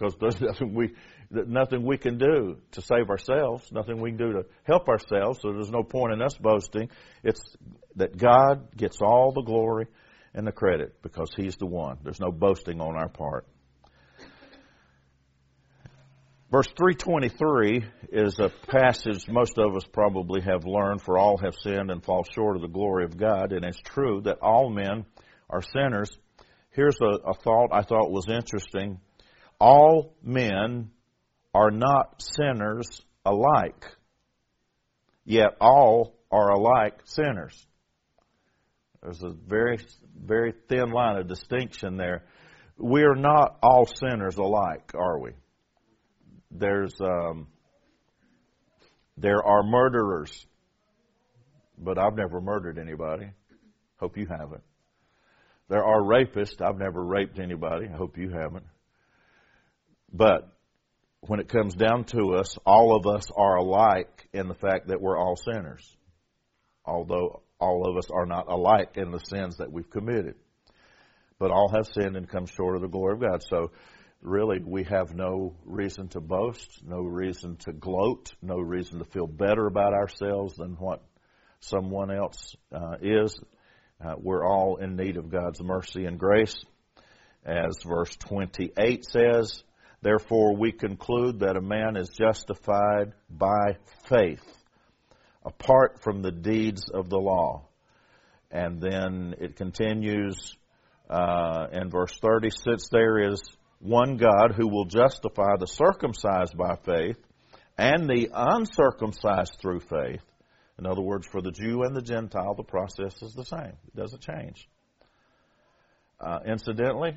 Because 0.00 0.16
there's 0.20 0.40
nothing 0.40 0.74
we, 0.74 0.94
nothing 1.30 1.84
we 1.84 1.98
can 1.98 2.18
do 2.18 2.58
to 2.72 2.82
save 2.82 3.10
ourselves, 3.10 3.70
nothing 3.70 4.00
we 4.00 4.10
can 4.10 4.18
do 4.18 4.32
to 4.32 4.46
help 4.64 4.88
ourselves, 4.88 5.40
so 5.42 5.52
there's 5.52 5.70
no 5.70 5.82
point 5.82 6.12
in 6.12 6.22
us 6.22 6.36
boasting. 6.40 6.88
It's 7.22 7.56
that 7.96 8.16
God 8.16 8.76
gets 8.76 8.98
all 9.02 9.32
the 9.32 9.42
glory 9.42 9.86
and 10.34 10.46
the 10.46 10.52
credit 10.52 11.02
because 11.02 11.30
He's 11.36 11.56
the 11.56 11.66
one. 11.66 11.98
There's 12.02 12.20
no 12.20 12.30
boasting 12.30 12.80
on 12.80 12.96
our 12.96 13.08
part. 13.08 13.46
Verse 16.50 16.66
323 16.76 17.84
is 18.10 18.40
a 18.40 18.48
passage 18.66 19.28
most 19.28 19.56
of 19.56 19.76
us 19.76 19.84
probably 19.92 20.40
have 20.40 20.64
learned, 20.64 21.00
for 21.00 21.16
all 21.16 21.36
have 21.36 21.54
sinned 21.62 21.92
and 21.92 22.02
fall 22.04 22.24
short 22.24 22.56
of 22.56 22.62
the 22.62 22.68
glory 22.68 23.04
of 23.04 23.16
God, 23.16 23.52
and 23.52 23.64
it's 23.64 23.80
true 23.80 24.22
that 24.22 24.38
all 24.42 24.68
men 24.68 25.04
are 25.48 25.62
sinners. 25.62 26.10
Here's 26.70 26.96
a, 27.00 27.30
a 27.30 27.34
thought 27.34 27.68
I 27.72 27.82
thought 27.82 28.10
was 28.10 28.28
interesting. 28.28 28.98
All 29.60 30.16
men 30.22 30.90
are 31.54 31.70
not 31.70 32.22
sinners 32.22 32.86
alike, 33.24 33.84
yet 35.24 35.56
all 35.60 36.16
are 36.30 36.50
alike 36.50 37.00
sinners. 37.04 37.66
There's 39.02 39.22
a 39.22 39.30
very, 39.46 39.78
very 40.18 40.54
thin 40.68 40.90
line 40.90 41.18
of 41.18 41.28
distinction 41.28 41.96
there. 41.96 42.24
We 42.78 43.02
are 43.02 43.14
not 43.14 43.58
all 43.62 43.86
sinners 43.86 44.36
alike, 44.36 44.92
are 44.94 45.18
we? 45.18 45.32
There's 46.50 46.94
um, 47.00 47.48
there 49.16 49.44
are 49.44 49.62
murderers, 49.62 50.46
but 51.76 51.98
I've 51.98 52.16
never 52.16 52.40
murdered 52.40 52.78
anybody. 52.78 53.30
Hope 53.98 54.16
you 54.16 54.26
haven't. 54.26 54.62
There 55.68 55.84
are 55.84 56.00
rapists. 56.00 56.60
I've 56.62 56.78
never 56.78 57.04
raped 57.04 57.38
anybody. 57.38 57.86
I 57.92 57.96
hope 57.96 58.16
you 58.16 58.30
haven't. 58.30 58.64
But 60.12 60.48
when 61.20 61.40
it 61.40 61.48
comes 61.48 61.74
down 61.74 62.04
to 62.04 62.34
us, 62.34 62.56
all 62.64 62.96
of 62.96 63.06
us 63.06 63.26
are 63.36 63.56
alike 63.56 64.28
in 64.32 64.48
the 64.48 64.54
fact 64.54 64.88
that 64.88 65.00
we're 65.00 65.18
all 65.18 65.36
sinners. 65.36 65.84
Although 66.84 67.42
all 67.60 67.88
of 67.88 67.96
us 67.96 68.10
are 68.10 68.26
not 68.26 68.48
alike 68.48 68.96
in 68.96 69.10
the 69.10 69.18
sins 69.18 69.58
that 69.58 69.70
we've 69.70 69.90
committed. 69.90 70.34
But 71.38 71.50
all 71.50 71.70
have 71.74 71.88
sinned 71.92 72.16
and 72.16 72.28
come 72.28 72.46
short 72.46 72.76
of 72.76 72.82
the 72.82 72.88
glory 72.88 73.14
of 73.14 73.20
God. 73.20 73.42
So 73.48 73.70
really 74.22 74.58
we 74.64 74.84
have 74.84 75.14
no 75.14 75.54
reason 75.64 76.08
to 76.08 76.20
boast, 76.20 76.82
no 76.84 77.00
reason 77.00 77.56
to 77.56 77.72
gloat, 77.72 78.32
no 78.42 78.58
reason 78.58 78.98
to 78.98 79.04
feel 79.04 79.26
better 79.26 79.66
about 79.66 79.92
ourselves 79.92 80.56
than 80.56 80.72
what 80.72 81.02
someone 81.60 82.10
else 82.10 82.56
uh, 82.72 82.96
is. 83.00 83.38
Uh, 84.02 84.14
we're 84.18 84.46
all 84.46 84.76
in 84.76 84.96
need 84.96 85.18
of 85.18 85.30
God's 85.30 85.62
mercy 85.62 86.06
and 86.06 86.18
grace. 86.18 86.56
As 87.44 87.82
verse 87.84 88.14
28 88.16 89.04
says, 89.04 89.62
Therefore 90.02 90.56
we 90.56 90.72
conclude 90.72 91.40
that 91.40 91.56
a 91.56 91.60
man 91.60 91.96
is 91.96 92.08
justified 92.08 93.12
by 93.28 93.76
faith, 94.08 94.44
apart 95.44 96.02
from 96.02 96.22
the 96.22 96.32
deeds 96.32 96.82
of 96.92 97.10
the 97.10 97.18
law. 97.18 97.66
And 98.50 98.80
then 98.80 99.34
it 99.38 99.56
continues 99.56 100.56
uh, 101.08 101.66
in 101.72 101.90
verse 101.90 102.18
30, 102.20 102.50
since 102.50 102.88
there 102.90 103.30
is 103.30 103.42
one 103.80 104.16
God 104.16 104.54
who 104.56 104.68
will 104.68 104.86
justify 104.86 105.56
the 105.58 105.66
circumcised 105.66 106.56
by 106.56 106.76
faith 106.84 107.16
and 107.76 108.08
the 108.08 108.30
uncircumcised 108.32 109.56
through 109.60 109.80
faith. 109.80 110.22
In 110.78 110.86
other 110.86 111.02
words, 111.02 111.26
for 111.26 111.42
the 111.42 111.50
Jew 111.50 111.82
and 111.82 111.94
the 111.94 112.02
Gentile, 112.02 112.54
the 112.54 112.62
process 112.62 113.20
is 113.22 113.34
the 113.34 113.44
same. 113.44 113.72
It 113.86 113.96
doesn't 113.96 114.22
change. 114.22 114.68
Uh, 116.20 116.38
incidentally, 116.46 117.16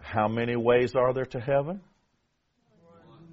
how 0.00 0.28
many 0.28 0.56
ways 0.56 0.94
are 0.94 1.12
there 1.12 1.26
to 1.26 1.40
heaven? 1.40 1.80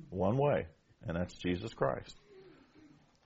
One. 0.09 0.37
Way, 0.37 0.67
and 1.07 1.17
that's 1.17 1.35
Jesus 1.35 1.73
Christ. 1.73 2.15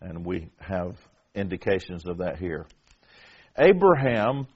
And 0.01 0.25
we 0.25 0.49
have 0.59 0.97
indications 1.35 2.07
of 2.07 2.19
that 2.19 2.39
here. 2.39 2.65
Abraham 3.57 4.47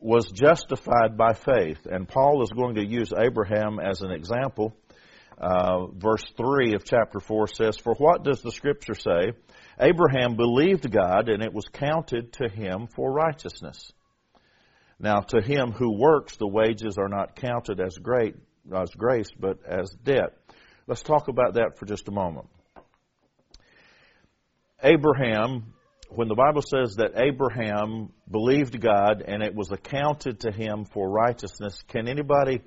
was 0.00 0.30
justified 0.30 1.16
by 1.16 1.32
faith. 1.32 1.86
And 1.90 2.08
Paul 2.08 2.42
is 2.42 2.50
going 2.50 2.76
to 2.76 2.86
use 2.86 3.12
Abraham 3.16 3.78
as 3.80 4.02
an 4.02 4.10
example. 4.10 4.76
Uh, 5.38 5.86
verse 5.86 6.24
3 6.36 6.74
of 6.74 6.84
chapter 6.84 7.20
4 7.20 7.48
says, 7.48 7.76
For 7.76 7.94
what 7.94 8.24
does 8.24 8.40
the 8.40 8.52
scripture 8.52 8.94
say? 8.94 9.32
Abraham 9.78 10.36
believed 10.36 10.90
God, 10.90 11.28
and 11.28 11.42
it 11.42 11.52
was 11.52 11.66
counted 11.72 12.32
to 12.34 12.48
him 12.48 12.88
for 12.94 13.12
righteousness. 13.12 13.92
Now, 14.98 15.20
to 15.20 15.42
him 15.42 15.72
who 15.72 15.98
works, 15.98 16.36
the 16.36 16.46
wages 16.46 16.96
are 16.98 17.08
not 17.08 17.36
counted 17.36 17.80
as 17.80 17.98
great 17.98 18.34
as 18.74 18.90
grace, 18.90 19.28
but 19.38 19.58
as 19.66 19.90
debt. 20.02 20.38
Let's 20.86 21.02
talk 21.02 21.26
about 21.26 21.54
that 21.54 21.78
for 21.78 21.84
just 21.84 22.06
a 22.06 22.12
moment. 22.12 22.46
Abraham, 24.82 25.74
when 26.10 26.28
the 26.28 26.36
Bible 26.36 26.62
says 26.62 26.96
that 26.96 27.12
Abraham 27.16 28.12
believed 28.30 28.80
God 28.80 29.20
and 29.26 29.42
it 29.42 29.52
was 29.52 29.72
accounted 29.72 30.40
to 30.40 30.52
him 30.52 30.84
for 30.84 31.10
righteousness, 31.10 31.82
can 31.88 32.06
anybody 32.08 32.62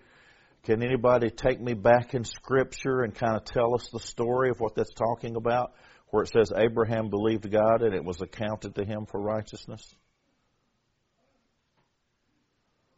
can 0.64 0.84
anybody 0.84 1.30
take 1.30 1.62
me 1.62 1.74
back 1.74 2.14
in 2.14 2.26
scripture 2.26 3.04
and 3.04 3.16
kind 3.16 3.38
of 3.38 3.46
tell 3.46 3.74
us 3.76 3.88
the 3.94 4.00
story 4.02 4.50
of 4.50 4.60
what 4.60 4.76
that's 4.76 4.94
talking 4.94 5.38
about 5.38 5.72
where 6.10 6.24
it 6.24 6.32
says 6.34 6.52
Abraham 6.54 7.10
believed 7.10 7.50
God 7.50 7.82
and 7.82 7.96
it 7.96 8.04
was 8.04 8.20
accounted 8.22 8.76
to 8.76 8.84
him 8.84 9.06
for 9.10 9.22
righteousness? 9.22 9.96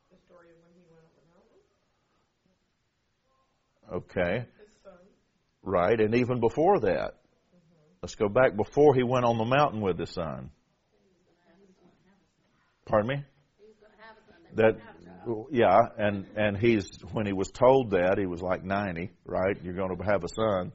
The 0.09 0.17
story 0.25 0.47
of 0.49 0.55
when 0.63 0.73
he 0.73 0.81
went 0.89 1.05
up 1.35 1.45
with 3.91 4.09
Okay. 4.09 4.45
Right, 5.63 5.99
and 5.99 6.15
even 6.15 6.39
before 6.39 6.79
that. 6.81 7.15
Let's 8.01 8.15
go 8.15 8.29
back 8.29 8.55
before 8.55 8.95
he 8.95 9.03
went 9.03 9.25
on 9.25 9.37
the 9.37 9.45
mountain 9.45 9.79
with 9.79 9.99
his 9.99 10.09
son. 10.09 10.49
Pardon 12.85 13.07
me? 13.07 13.23
That 14.55 14.79
yeah, 15.51 15.79
and 15.97 16.25
and 16.35 16.57
he's 16.57 16.89
when 17.11 17.25
he 17.25 17.33
was 17.33 17.51
told 17.51 17.91
that 17.91 18.17
he 18.17 18.25
was 18.25 18.41
like 18.41 18.63
90, 18.63 19.11
right? 19.25 19.55
You're 19.63 19.75
going 19.75 19.95
to 19.95 20.03
have 20.03 20.23
a 20.23 20.27
son. 20.27 20.71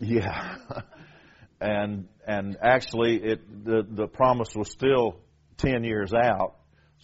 Yeah. 0.00 0.56
and 1.60 2.08
and 2.26 2.56
actually 2.62 3.16
it 3.16 3.64
the 3.64 3.86
the 3.88 4.06
promise 4.06 4.54
was 4.54 4.70
still 4.70 5.20
10 5.58 5.84
years 5.84 6.12
out. 6.12 6.56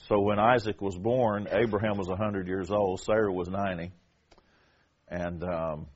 So 0.08 0.20
when 0.20 0.38
Isaac 0.38 0.80
was 0.80 0.96
born, 0.96 1.46
Abraham 1.50 1.98
was 1.98 2.08
100 2.08 2.48
years 2.48 2.70
old, 2.70 3.00
Sarah 3.00 3.32
was 3.32 3.48
90. 3.48 3.92
And 5.08 5.42
um, 5.42 5.86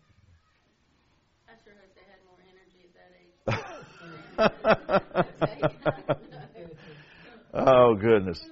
I 1.49 1.55
sure 1.65 1.73
hope 1.79 1.95
they 1.95 2.03
had 2.03 2.21
more 2.27 2.39
energy 2.43 2.85
at 2.85 2.95
that 2.95 3.13
age. 3.21 4.24
oh 7.55 7.95
goodness. 7.95 8.45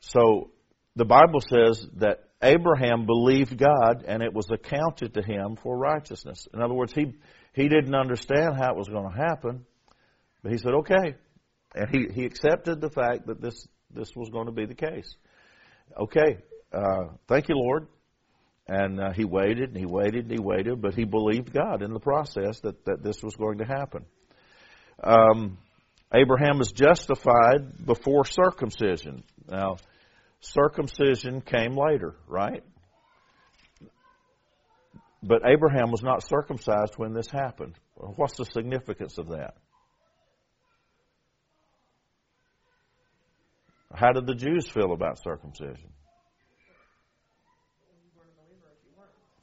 So 0.00 0.50
the 0.94 1.04
Bible 1.04 1.40
says 1.40 1.86
that 1.96 2.24
Abraham 2.42 3.06
believed 3.06 3.58
God 3.58 4.04
and 4.06 4.22
it 4.22 4.32
was 4.32 4.48
accounted 4.50 5.14
to 5.14 5.22
him 5.22 5.56
for 5.62 5.76
righteousness. 5.76 6.46
In 6.52 6.60
other 6.60 6.74
words, 6.74 6.92
he 6.92 7.14
he 7.52 7.68
didn't 7.68 7.94
understand 7.94 8.56
how 8.58 8.72
it 8.72 8.76
was 8.76 8.88
going 8.88 9.10
to 9.10 9.16
happen, 9.16 9.64
but 10.42 10.52
he 10.52 10.58
said, 10.58 10.74
"Okay," 10.74 11.16
and 11.74 11.88
he 11.90 12.08
he 12.12 12.24
accepted 12.24 12.80
the 12.80 12.90
fact 12.90 13.26
that 13.26 13.40
this 13.40 13.66
this 13.90 14.10
was 14.14 14.28
going 14.30 14.46
to 14.46 14.52
be 14.52 14.66
the 14.66 14.74
case. 14.74 15.14
Okay, 15.98 16.38
uh, 16.72 17.08
thank 17.28 17.48
you, 17.48 17.56
Lord. 17.56 17.88
And 18.68 19.00
uh, 19.00 19.12
he 19.12 19.24
waited 19.24 19.68
and 19.68 19.76
he 19.76 19.86
waited 19.86 20.24
and 20.24 20.32
he 20.32 20.40
waited, 20.40 20.82
but 20.82 20.94
he 20.94 21.04
believed 21.04 21.52
God 21.52 21.82
in 21.82 21.92
the 21.92 22.00
process 22.00 22.60
that, 22.60 22.84
that 22.86 23.02
this 23.02 23.22
was 23.22 23.36
going 23.36 23.58
to 23.58 23.64
happen. 23.64 24.04
Um, 25.02 25.58
Abraham 26.14 26.60
is 26.60 26.72
justified 26.72 27.84
before 27.84 28.24
circumcision. 28.24 29.24
Now, 29.48 29.76
circumcision 30.40 31.40
came 31.40 31.76
later, 31.76 32.14
right? 32.26 32.62
But 35.22 35.42
Abraham 35.44 35.90
was 35.90 36.02
not 36.02 36.26
circumcised 36.26 36.94
when 36.96 37.12
this 37.12 37.28
happened. 37.30 37.74
What's 37.94 38.36
the 38.36 38.44
significance 38.44 39.18
of 39.18 39.28
that? 39.28 39.54
How 43.92 44.12
did 44.12 44.26
the 44.26 44.34
Jews 44.34 44.68
feel 44.68 44.92
about 44.92 45.22
circumcision? 45.22 45.90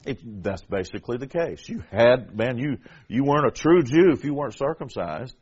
It, 0.06 0.42
that's 0.42 0.62
basically 0.62 1.16
the 1.16 1.26
case. 1.26 1.66
You 1.68 1.82
had, 1.90 2.36
man, 2.36 2.58
you, 2.58 2.76
you 3.08 3.24
weren't 3.24 3.46
a 3.46 3.50
true 3.50 3.82
Jew 3.82 4.12
if 4.12 4.22
you 4.22 4.34
weren't 4.34 4.56
circumcised. 4.56 5.34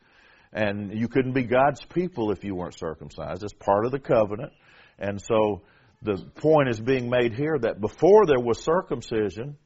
And 0.53 0.93
you 0.93 1.07
couldn't 1.07 1.33
be 1.33 1.43
God's 1.43 1.83
people 1.83 2.31
if 2.31 2.43
you 2.43 2.53
weren't 2.53 2.77
circumcised. 2.77 3.43
It's 3.43 3.53
part 3.53 3.85
of 3.85 3.91
the 3.91 3.99
covenant. 3.99 4.53
And 4.99 5.19
so 5.19 5.63
the 6.03 6.23
point 6.35 6.69
is 6.69 6.79
being 6.79 7.09
made 7.09 7.33
here 7.33 7.57
that 7.59 7.81
before 7.81 8.27
there 8.27 8.39
was 8.39 8.63
circumcision, 8.63 9.57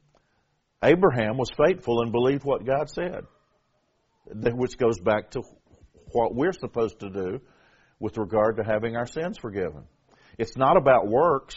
Abraham 0.82 1.36
was 1.36 1.50
faithful 1.66 2.00
and 2.00 2.10
believed 2.10 2.44
what 2.44 2.64
God 2.64 2.88
said. 2.88 3.24
Which 4.24 4.78
goes 4.78 4.98
back 4.98 5.30
to 5.32 5.42
what 6.12 6.34
we're 6.34 6.52
supposed 6.52 7.00
to 7.00 7.10
do 7.10 7.40
with 8.00 8.16
regard 8.16 8.56
to 8.56 8.64
having 8.64 8.96
our 8.96 9.06
sins 9.06 9.36
forgiven. 9.38 9.84
It's 10.38 10.56
not 10.56 10.76
about 10.76 11.06
works 11.06 11.56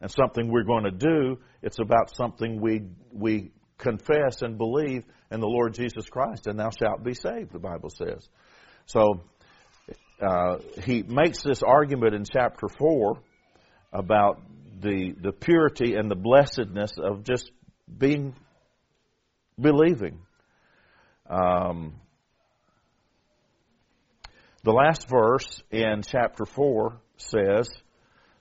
and 0.00 0.10
something 0.10 0.50
we're 0.50 0.64
going 0.64 0.84
to 0.84 0.92
do. 0.92 1.38
It's 1.62 1.78
about 1.80 2.14
something 2.14 2.60
we, 2.60 2.82
we 3.12 3.50
confess 3.78 4.42
and 4.42 4.58
believe 4.58 5.04
in 5.30 5.40
the 5.40 5.46
Lord 5.46 5.74
Jesus 5.74 6.08
Christ, 6.08 6.46
and 6.46 6.58
thou 6.58 6.70
shalt 6.70 7.04
be 7.04 7.14
saved, 7.14 7.52
the 7.52 7.58
Bible 7.58 7.90
says. 7.90 8.28
So, 8.86 9.22
uh, 10.20 10.56
he 10.84 11.02
makes 11.02 11.42
this 11.42 11.62
argument 11.62 12.14
in 12.14 12.24
chapter 12.24 12.66
4 12.68 13.18
about 13.92 14.42
the, 14.80 15.14
the 15.20 15.32
purity 15.32 15.94
and 15.94 16.10
the 16.10 16.16
blessedness 16.16 16.92
of 16.98 17.24
just 17.24 17.50
being 17.96 18.34
believing. 19.60 20.18
Um, 21.28 21.94
the 24.64 24.72
last 24.72 25.08
verse 25.08 25.62
in 25.70 26.02
chapter 26.02 26.44
4 26.44 27.00
says, 27.16 27.70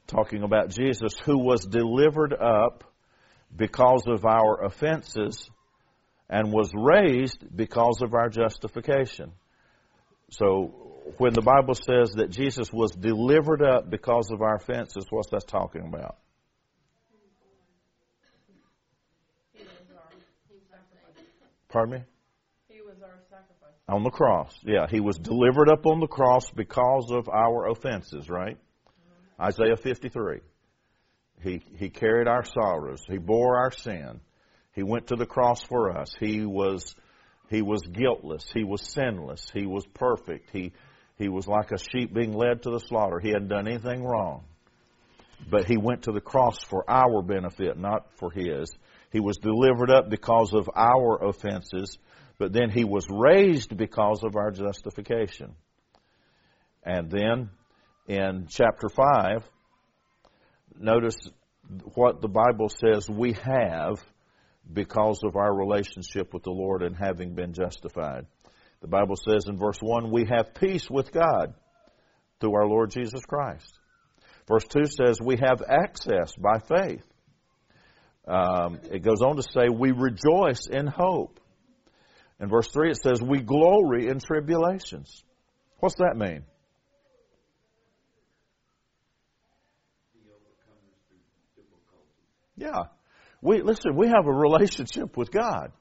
talking 0.08 0.44
about 0.44 0.70
Jesus, 0.70 1.16
who 1.26 1.38
was 1.38 1.66
delivered 1.66 2.34
up 2.34 2.84
because 3.56 4.04
of 4.08 4.26
our 4.26 4.64
offenses 4.64 5.50
and 6.30 6.52
was 6.52 6.72
raised 6.74 7.44
because 7.56 8.02
of 8.02 8.14
our 8.14 8.30
justification. 8.30 9.32
So 10.30 10.88
when 11.18 11.34
the 11.34 11.42
Bible 11.42 11.74
says 11.74 12.12
that 12.16 12.30
Jesus 12.30 12.72
was 12.72 12.92
delivered 12.92 13.62
up 13.62 13.90
because 13.90 14.30
of 14.32 14.42
our 14.42 14.56
offenses, 14.56 15.06
what's 15.10 15.30
that 15.32 15.48
talking 15.48 15.82
about? 15.88 16.18
Pardon 21.70 21.96
me? 21.96 22.04
He 22.70 22.82
was 22.82 22.96
our 23.04 23.20
sacrifice. 23.30 23.76
On 23.90 24.04
the 24.04 24.10
cross. 24.10 24.58
Yeah, 24.64 24.88
he 24.90 25.00
was 25.00 25.18
delivered 25.18 25.70
up 25.70 25.86
on 25.86 26.00
the 26.00 26.08
cross 26.08 26.50
because 26.50 27.12
of 27.12 27.28
our 27.30 27.68
offenses, 27.68 28.30
right? 28.30 28.58
Mm-hmm. 28.58 29.44
Isaiah 29.44 29.76
53. 29.76 30.40
He, 31.42 31.62
he 31.78 31.90
carried 31.90 32.28
our 32.28 32.44
sorrows. 32.44 33.04
He 33.08 33.18
bore 33.18 33.58
our 33.58 33.72
sin. 33.72 34.20
He 34.74 34.84
went 34.84 35.08
to 35.08 35.16
the 35.16 35.26
cross 35.26 35.64
for 35.64 35.98
us. 35.98 36.14
He 36.20 36.46
was, 36.46 36.96
he 37.50 37.62
was 37.62 37.82
guiltless. 37.82 38.46
He 38.54 38.64
was 38.64 38.82
sinless. 38.82 39.50
He 39.54 39.66
was 39.66 39.86
perfect. 39.94 40.50
He, 40.52 40.74
he 41.18 41.30
was 41.30 41.48
like 41.48 41.72
a 41.72 41.78
sheep 41.78 42.14
being 42.14 42.34
led 42.34 42.64
to 42.64 42.72
the 42.72 42.80
slaughter. 42.80 43.20
He 43.20 43.30
hadn't 43.30 43.50
done 43.50 43.68
anything 43.68 44.04
wrong. 44.04 44.44
But 45.50 45.66
he 45.66 45.78
went 45.78 46.04
to 46.04 46.12
the 46.12 46.22
cross 46.22 46.64
for 46.64 46.84
our 46.90 47.22
benefit, 47.22 47.78
not 47.78 48.08
for 48.18 48.32
his. 48.32 48.72
He 49.12 49.20
was 49.20 49.38
delivered 49.38 49.92
up 49.92 50.10
because 50.10 50.54
of 50.54 50.70
our 50.76 51.24
offenses, 51.24 51.98
but 52.38 52.54
then 52.54 52.70
he 52.70 52.84
was 52.84 53.08
raised 53.10 53.78
because 53.78 54.24
of 54.24 54.36
our 54.36 54.52
justification. 54.52 55.56
And 56.84 57.10
then 57.10 57.50
in 58.08 58.48
chapter 58.50 58.90
5, 58.90 59.44
notice 60.80 61.18
what 61.96 62.22
the 62.22 62.28
Bible 62.28 62.70
says 62.70 63.10
we 63.10 63.34
have 63.34 64.02
because 64.72 65.22
of 65.24 65.36
our 65.36 65.54
relationship 65.54 66.34
with 66.34 66.44
the 66.44 66.52
Lord 66.52 66.82
and 66.84 66.96
having 66.96 67.36
been 67.36 67.54
justified. 67.54 68.26
The 68.82 68.88
Bible 68.88 69.16
says 69.16 69.46
in 69.48 69.58
verse 69.58 69.80
1, 69.82 70.12
we 70.12 70.26
have 70.30 70.54
peace 70.54 70.90
with 70.90 71.12
God 71.12 71.54
through 72.40 72.56
our 72.56 72.68
Lord 72.68 72.92
Jesus 72.92 73.22
Christ. 73.26 73.80
Verse 74.48 74.66
2 74.66 74.86
says 74.86 75.20
we 75.22 75.38
have 75.38 75.62
access 75.68 76.34
by 76.36 76.60
faith. 76.60 77.04
Um, 78.28 78.80
it 78.92 79.04
goes 79.04 79.22
on 79.22 79.38
to 79.38 79.42
say 79.42 79.70
we 79.70 79.92
rejoice 79.92 80.68
in 80.70 80.88
hope. 80.88 81.40
In 82.40 82.50
verse 82.50 82.68
3 82.68 82.92
it 82.92 82.98
says 83.02 83.22
we 83.22 83.40
glory 83.40 84.08
in 84.08 84.20
tribulations. 84.20 85.24
What's 85.80 85.96
that 85.96 86.16
mean? 86.16 86.44
Yeah. 92.58 92.86
We 93.42 93.62
listen, 93.62 93.96
we 93.96 94.08
have 94.08 94.26
a 94.26 94.34
relationship 94.34 95.16
with 95.16 95.32
God. 95.32 95.72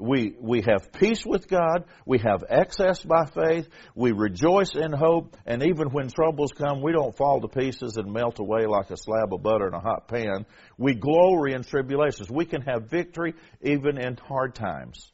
We, 0.00 0.34
we 0.40 0.62
have 0.62 0.92
peace 0.92 1.24
with 1.26 1.46
God. 1.46 1.84
We 2.06 2.18
have 2.18 2.42
access 2.48 3.02
by 3.02 3.26
faith. 3.26 3.68
We 3.94 4.12
rejoice 4.12 4.74
in 4.74 4.92
hope. 4.92 5.36
And 5.44 5.62
even 5.62 5.88
when 5.90 6.08
troubles 6.08 6.52
come, 6.56 6.80
we 6.80 6.92
don't 6.92 7.14
fall 7.14 7.42
to 7.42 7.48
pieces 7.48 7.98
and 7.98 8.10
melt 8.10 8.38
away 8.38 8.64
like 8.66 8.90
a 8.90 8.96
slab 8.96 9.34
of 9.34 9.42
butter 9.42 9.68
in 9.68 9.74
a 9.74 9.80
hot 9.80 10.08
pan. 10.08 10.46
We 10.78 10.94
glory 10.94 11.52
in 11.52 11.64
tribulations. 11.64 12.30
We 12.30 12.46
can 12.46 12.62
have 12.62 12.88
victory 12.90 13.34
even 13.60 13.98
in 13.98 14.16
hard 14.16 14.54
times. 14.54 15.12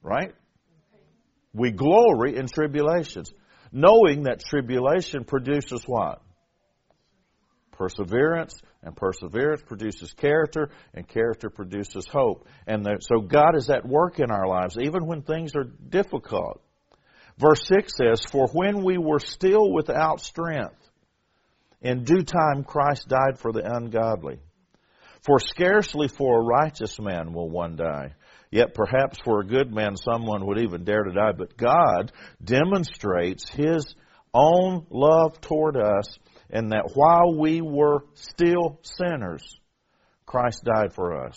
Right? 0.00 0.32
We 1.52 1.72
glory 1.72 2.36
in 2.36 2.46
tribulations. 2.46 3.32
Knowing 3.72 4.24
that 4.24 4.44
tribulation 4.48 5.24
produces 5.24 5.82
what? 5.86 6.22
Perseverance, 7.72 8.54
And 8.86 8.94
perseverance 8.94 9.62
produces 9.66 10.12
character, 10.12 10.70
and 10.94 11.08
character 11.08 11.50
produces 11.50 12.06
hope. 12.06 12.46
And 12.68 12.86
there, 12.86 12.98
so 13.00 13.20
God 13.20 13.56
is 13.56 13.68
at 13.68 13.84
work 13.84 14.20
in 14.20 14.30
our 14.30 14.46
lives, 14.46 14.78
even 14.80 15.06
when 15.06 15.22
things 15.22 15.56
are 15.56 15.64
difficult. 15.64 16.62
Verse 17.36 17.66
6 17.66 17.92
says, 17.96 18.20
For 18.30 18.46
when 18.52 18.84
we 18.84 18.96
were 18.96 19.18
still 19.18 19.72
without 19.72 20.20
strength, 20.20 20.78
in 21.82 22.04
due 22.04 22.22
time 22.22 22.62
Christ 22.62 23.08
died 23.08 23.40
for 23.40 23.50
the 23.52 23.62
ungodly. 23.64 24.38
For 25.22 25.40
scarcely 25.40 26.06
for 26.06 26.38
a 26.38 26.44
righteous 26.44 27.00
man 27.00 27.32
will 27.32 27.50
one 27.50 27.74
die. 27.74 28.14
Yet 28.52 28.72
perhaps 28.72 29.18
for 29.24 29.40
a 29.40 29.46
good 29.46 29.74
man 29.74 29.96
someone 29.96 30.46
would 30.46 30.60
even 30.60 30.84
dare 30.84 31.02
to 31.02 31.12
die. 31.12 31.32
But 31.36 31.56
God 31.56 32.12
demonstrates 32.42 33.50
His 33.50 33.96
own 34.32 34.86
love 34.90 35.40
toward 35.40 35.76
us 35.76 36.18
in 36.50 36.68
that 36.70 36.90
while 36.94 37.34
we 37.34 37.60
were 37.60 38.04
still 38.14 38.78
sinners, 38.82 39.58
Christ 40.24 40.64
died 40.64 40.92
for 40.92 41.26
us. 41.26 41.36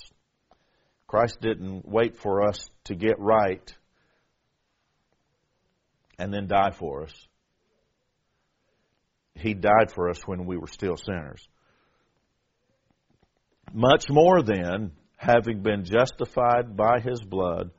Christ 1.08 1.40
didn't 1.42 1.88
wait 1.88 2.18
for 2.18 2.48
us 2.48 2.70
to 2.86 2.96
get 2.96 3.20
right 3.20 3.74
and 6.20 6.34
then 6.34 6.48
die 6.48 6.72
for 6.72 7.04
us. 7.04 7.28
He 9.36 9.54
died 9.54 9.92
for 9.94 10.10
us 10.10 10.22
when 10.28 10.46
we 10.46 10.58
were 10.58 10.68
still 10.68 10.98
sinners. 10.98 11.48
Much 13.74 14.06
more 14.10 14.42
then, 14.44 14.92
having 15.16 15.62
been 15.62 15.86
justified 15.86 16.76
by 16.76 17.00
his 17.00 17.22
blood, 17.22 17.72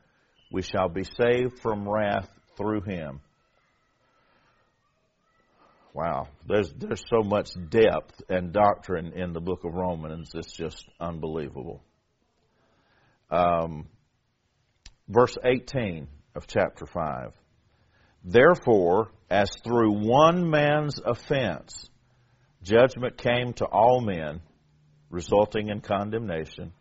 we 0.50 0.62
shall 0.62 0.88
be 0.88 1.04
saved 1.04 1.60
from 1.60 1.88
wrath 1.88 2.28
through 2.56 2.80
him. 2.82 3.20
Wow, 5.92 6.28
there's 6.46 6.72
there's 6.76 7.02
so 7.08 7.22
much 7.22 7.50
depth 7.68 8.22
and 8.28 8.52
doctrine 8.52 9.12
in 9.14 9.32
the 9.32 9.40
book 9.40 9.64
of 9.64 9.74
Romans. 9.74 10.30
It's 10.34 10.52
just 10.52 10.88
unbelievable. 11.00 11.82
Um, 13.28 13.88
verse 15.08 15.36
18 15.44 16.06
of 16.36 16.46
chapter 16.46 16.86
5. 16.86 17.32
Therefore, 18.22 19.10
as 19.28 19.50
through 19.64 20.06
one 20.06 20.48
man's 20.48 21.00
offense, 21.04 21.88
judgment 22.62 23.16
came 23.16 23.52
to 23.54 23.64
all 23.64 24.00
men, 24.00 24.42
resulting 25.10 25.70
in 25.70 25.80
condemnation, 25.80 26.72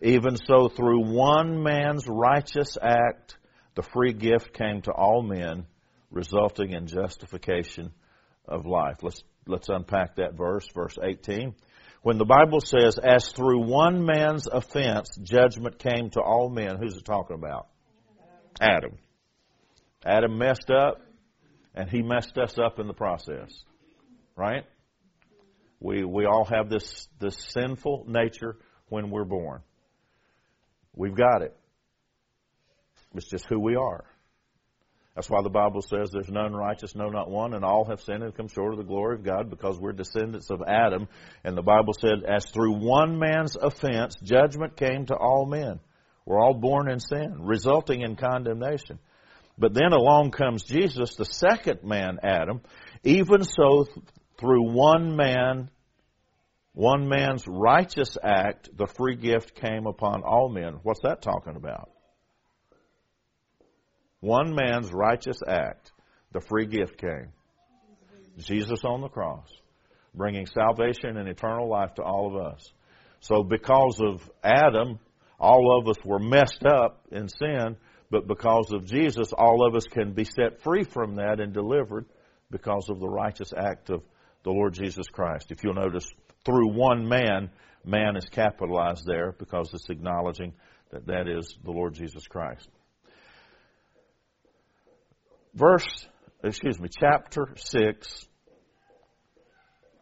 even 0.00 0.36
so 0.36 0.68
through 0.68 1.04
one 1.04 1.62
man's 1.62 2.08
righteous 2.08 2.76
act, 2.80 3.36
the 3.76 3.82
free 3.82 4.12
gift 4.12 4.52
came 4.52 4.82
to 4.82 4.90
all 4.90 5.22
men, 5.22 5.66
resulting 6.10 6.72
in 6.72 6.88
justification 6.88 7.92
of 8.46 8.66
life. 8.66 8.96
Let's, 9.02 9.22
let's 9.46 9.68
unpack 9.68 10.16
that 10.16 10.34
verse, 10.34 10.66
verse 10.74 10.96
18. 11.02 11.54
When 12.02 12.18
the 12.18 12.24
Bible 12.24 12.60
says, 12.60 12.98
as 12.98 13.30
through 13.30 13.64
one 13.64 14.04
man's 14.04 14.48
offense, 14.48 15.16
judgment 15.22 15.78
came 15.78 16.10
to 16.10 16.20
all 16.20 16.48
men, 16.48 16.76
who's 16.80 16.96
it 16.96 17.04
talking 17.04 17.36
about? 17.36 17.68
Adam. 18.60 18.98
Adam 20.04 20.36
messed 20.36 20.70
up, 20.70 21.00
and 21.74 21.88
he 21.88 22.02
messed 22.02 22.36
us 22.38 22.56
up 22.58 22.80
in 22.80 22.88
the 22.88 22.94
process. 22.94 23.52
Right? 24.36 24.64
We, 25.78 26.04
we 26.04 26.26
all 26.26 26.44
have 26.44 26.68
this, 26.68 27.08
this 27.20 27.36
sinful 27.36 28.06
nature 28.08 28.56
when 28.88 29.10
we're 29.10 29.24
born. 29.24 29.60
We've 30.94 31.14
got 31.14 31.42
it. 31.42 31.56
It's 33.14 33.28
just 33.28 33.46
who 33.48 33.60
we 33.60 33.76
are. 33.76 34.04
That's 35.14 35.28
why 35.28 35.42
the 35.42 35.50
Bible 35.50 35.82
says 35.82 36.10
there's 36.10 36.30
none 36.30 36.54
righteous, 36.54 36.94
no, 36.94 37.10
not 37.10 37.30
one, 37.30 37.52
and 37.52 37.64
all 37.64 37.84
have 37.84 38.00
sinned 38.00 38.22
and 38.22 38.34
come 38.34 38.48
short 38.48 38.72
of 38.72 38.78
the 38.78 38.84
glory 38.84 39.16
of 39.16 39.24
God 39.24 39.50
because 39.50 39.78
we're 39.78 39.92
descendants 39.92 40.50
of 40.50 40.62
Adam. 40.66 41.06
And 41.44 41.56
the 41.56 41.62
Bible 41.62 41.92
said, 41.92 42.24
as 42.26 42.46
through 42.46 42.78
one 42.78 43.18
man's 43.18 43.54
offense, 43.54 44.16
judgment 44.22 44.76
came 44.76 45.04
to 45.06 45.14
all 45.14 45.44
men. 45.44 45.80
We're 46.24 46.40
all 46.40 46.54
born 46.54 46.90
in 46.90 46.98
sin, 46.98 47.36
resulting 47.40 48.00
in 48.00 48.16
condemnation. 48.16 48.98
But 49.58 49.74
then 49.74 49.92
along 49.92 50.30
comes 50.30 50.62
Jesus, 50.62 51.14
the 51.16 51.26
second 51.26 51.84
man, 51.84 52.18
Adam. 52.22 52.62
Even 53.04 53.44
so, 53.44 53.84
through 54.40 54.72
one 54.72 55.14
man, 55.14 55.68
one 56.72 57.06
man's 57.06 57.44
righteous 57.46 58.16
act, 58.22 58.70
the 58.74 58.86
free 58.86 59.16
gift 59.16 59.54
came 59.56 59.86
upon 59.86 60.22
all 60.22 60.48
men. 60.48 60.78
What's 60.82 61.02
that 61.02 61.20
talking 61.20 61.56
about? 61.56 61.90
One 64.22 64.54
man's 64.54 64.92
righteous 64.92 65.40
act, 65.44 65.90
the 66.30 66.40
free 66.40 66.66
gift 66.66 66.96
came. 66.96 67.32
Jesus 68.38 68.84
on 68.84 69.00
the 69.00 69.08
cross, 69.08 69.48
bringing 70.14 70.46
salvation 70.46 71.16
and 71.16 71.28
eternal 71.28 71.68
life 71.68 71.94
to 71.94 72.04
all 72.04 72.28
of 72.28 72.46
us. 72.46 72.72
So 73.18 73.42
because 73.42 74.00
of 74.00 74.30
Adam, 74.44 75.00
all 75.40 75.76
of 75.76 75.88
us 75.88 75.96
were 76.04 76.20
messed 76.20 76.64
up 76.64 77.04
in 77.10 77.28
sin, 77.28 77.76
but 78.12 78.28
because 78.28 78.72
of 78.72 78.86
Jesus, 78.86 79.32
all 79.36 79.66
of 79.66 79.74
us 79.74 79.86
can 79.90 80.12
be 80.12 80.22
set 80.22 80.62
free 80.62 80.84
from 80.84 81.16
that 81.16 81.40
and 81.40 81.52
delivered 81.52 82.06
because 82.48 82.90
of 82.90 83.00
the 83.00 83.08
righteous 83.08 83.52
act 83.56 83.90
of 83.90 84.04
the 84.44 84.50
Lord 84.50 84.74
Jesus 84.74 85.08
Christ. 85.08 85.50
If 85.50 85.64
you'll 85.64 85.74
notice, 85.74 86.06
through 86.44 86.72
one 86.72 87.08
man, 87.08 87.50
man 87.84 88.16
is 88.16 88.26
capitalized 88.26 89.04
there 89.04 89.32
because 89.32 89.74
it's 89.74 89.90
acknowledging 89.90 90.52
that 90.92 91.06
that 91.06 91.26
is 91.26 91.58
the 91.64 91.72
Lord 91.72 91.94
Jesus 91.94 92.28
Christ 92.28 92.68
verse, 95.54 96.06
excuse 96.42 96.78
me, 96.78 96.88
chapter 96.88 97.48
6 97.56 98.26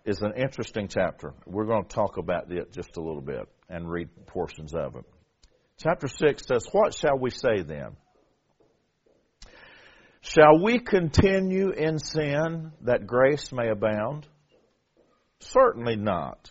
is 0.05 0.21
an 0.23 0.33
interesting 0.37 0.89
chapter. 0.89 1.35
We're 1.47 1.67
going 1.67 1.85
to 1.85 1.95
talk 1.95 2.17
about 2.17 2.51
it 2.51 2.73
just 2.73 2.97
a 2.97 3.01
little 3.01 3.21
bit 3.21 3.49
and 3.69 3.91
read 3.91 4.09
portions 4.27 4.75
of 4.75 4.97
it. 4.97 5.05
Chapter 5.79 6.09
6 6.09 6.47
says, 6.47 6.67
What 6.73 6.95
shall 6.95 7.19
we 7.19 7.31
say 7.31 7.63
then? 7.63 7.97
Shall 10.23 10.63
we 10.63 10.79
continue 10.79 11.71
in 11.71 11.99
sin 11.99 12.73
that 12.83 13.07
grace 13.07 13.53
may 13.53 13.71
abound? 13.71 14.27
Certainly 15.41 15.97
not. 15.97 16.51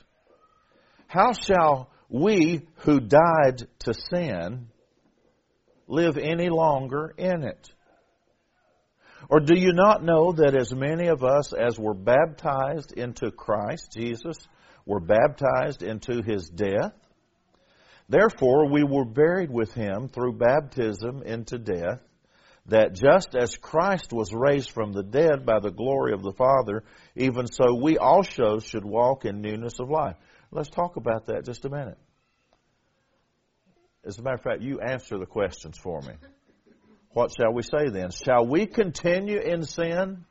How 1.07 1.33
shall 1.33 1.91
we 2.09 2.67
who 2.77 2.99
died 2.99 3.67
to 3.79 3.93
sin 3.93 4.67
live 5.88 6.17
any 6.17 6.49
longer 6.49 7.13
in 7.17 7.43
it? 7.43 7.69
Or 9.29 9.39
do 9.39 9.57
you 9.57 9.73
not 9.73 10.03
know 10.03 10.31
that 10.33 10.55
as 10.55 10.73
many 10.73 11.07
of 11.07 11.23
us 11.23 11.53
as 11.53 11.77
were 11.77 11.93
baptized 11.93 12.93
into 12.93 13.31
Christ 13.31 13.93
Jesus 13.95 14.35
were 14.87 14.99
baptized 14.99 15.83
into 15.83 16.23
his 16.23 16.49
death? 16.49 16.93
Therefore, 18.09 18.71
we 18.71 18.83
were 18.83 19.05
buried 19.05 19.51
with 19.51 19.71
him 19.73 20.07
through 20.07 20.33
baptism 20.33 21.21
into 21.23 21.59
death, 21.59 22.01
that 22.65 22.93
just 22.93 23.35
as 23.39 23.55
Christ 23.55 24.11
was 24.11 24.33
raised 24.33 24.71
from 24.71 24.93
the 24.93 25.03
dead 25.03 25.45
by 25.45 25.59
the 25.59 25.69
glory 25.69 26.13
of 26.13 26.23
the 26.23 26.33
Father, 26.33 26.83
even 27.15 27.45
so 27.45 27.75
we 27.75 27.99
also 27.99 28.57
should 28.57 28.83
walk 28.83 29.25
in 29.25 29.41
newness 29.41 29.79
of 29.79 29.91
life. 29.91 30.15
Let's 30.51 30.69
talk 30.69 30.95
about 30.95 31.27
that 31.27 31.45
just 31.45 31.65
a 31.65 31.69
minute. 31.69 31.99
As 34.03 34.17
a 34.17 34.23
matter 34.23 34.37
of 34.37 34.41
fact, 34.41 34.63
you 34.63 34.79
answer 34.79 35.19
the 35.19 35.27
questions 35.27 35.77
for 35.77 36.01
me. 36.01 36.13
What 37.13 37.31
shall 37.35 37.53
we 37.53 37.63
say 37.63 37.89
then? 37.91 38.11
Shall 38.11 38.45
we 38.45 38.65
continue 38.65 39.39
in 39.39 39.63
sin? 39.63 40.25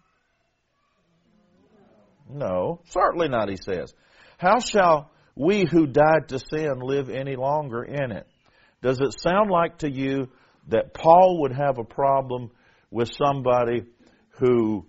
No, 2.30 2.82
certainly 2.88 3.28
not, 3.28 3.48
he 3.48 3.56
says. 3.56 3.92
How 4.36 4.60
shall 4.60 5.10
we 5.34 5.66
who 5.70 5.86
died 5.86 6.28
to 6.28 6.38
sin 6.38 6.80
live 6.80 7.10
any 7.10 7.36
longer 7.36 7.82
in 7.82 8.12
it? 8.12 8.26
Does 8.82 9.00
it 9.00 9.20
sound 9.20 9.50
like 9.50 9.78
to 9.78 9.90
you 9.90 10.28
that 10.68 10.94
Paul 10.94 11.40
would 11.40 11.52
have 11.52 11.78
a 11.78 11.84
problem 11.84 12.50
with 12.90 13.10
somebody 13.12 13.84
who 14.38 14.86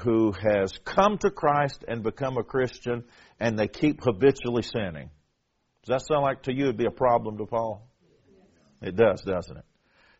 who 0.00 0.32
has 0.32 0.72
come 0.84 1.16
to 1.16 1.30
Christ 1.30 1.82
and 1.88 2.02
become 2.02 2.36
a 2.36 2.42
Christian 2.42 3.04
and 3.40 3.58
they 3.58 3.68
keep 3.68 4.02
habitually 4.04 4.62
sinning? 4.62 5.08
Does 5.84 5.88
that 5.88 6.06
sound 6.06 6.24
like 6.24 6.42
to 6.42 6.54
you 6.54 6.64
it'd 6.64 6.76
be 6.76 6.84
a 6.84 6.90
problem 6.90 7.38
to 7.38 7.46
Paul? 7.46 7.88
It 8.82 8.96
does, 8.96 9.22
doesn't 9.22 9.56
it? 9.56 9.64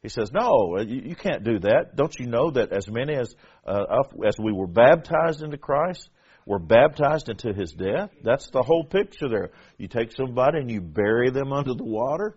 He 0.03 0.09
says, 0.09 0.30
No, 0.32 0.76
uh, 0.78 0.82
you, 0.82 1.03
you 1.07 1.16
can't 1.16 1.44
do 1.44 1.59
that. 1.61 1.96
Don't 1.96 2.14
you 2.18 2.26
know 2.26 2.51
that 2.53 2.72
as 2.72 2.88
many 2.88 3.14
as, 3.14 3.34
uh, 3.66 3.84
as 4.26 4.36
we 4.38 4.53
were 4.53 4.66
baptized 4.66 5.42
into 5.42 5.59
Christ, 5.59 6.09
were 6.46 6.61
baptized 6.61 7.28
into 7.28 7.53
his 7.53 7.72
death? 7.72 8.11
That's 8.22 8.49
the 8.51 8.62
whole 8.62 8.84
picture 8.84 9.28
there. 9.28 9.51
You 9.76 9.88
take 9.88 10.12
somebody 10.12 10.59
and 10.59 10.70
you 10.70 10.80
bury 10.80 11.30
them 11.30 11.53
under 11.53 11.74
the 11.74 11.84
water, 11.84 12.36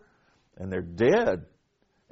and 0.58 0.72
they're 0.72 0.82
dead. 0.82 1.46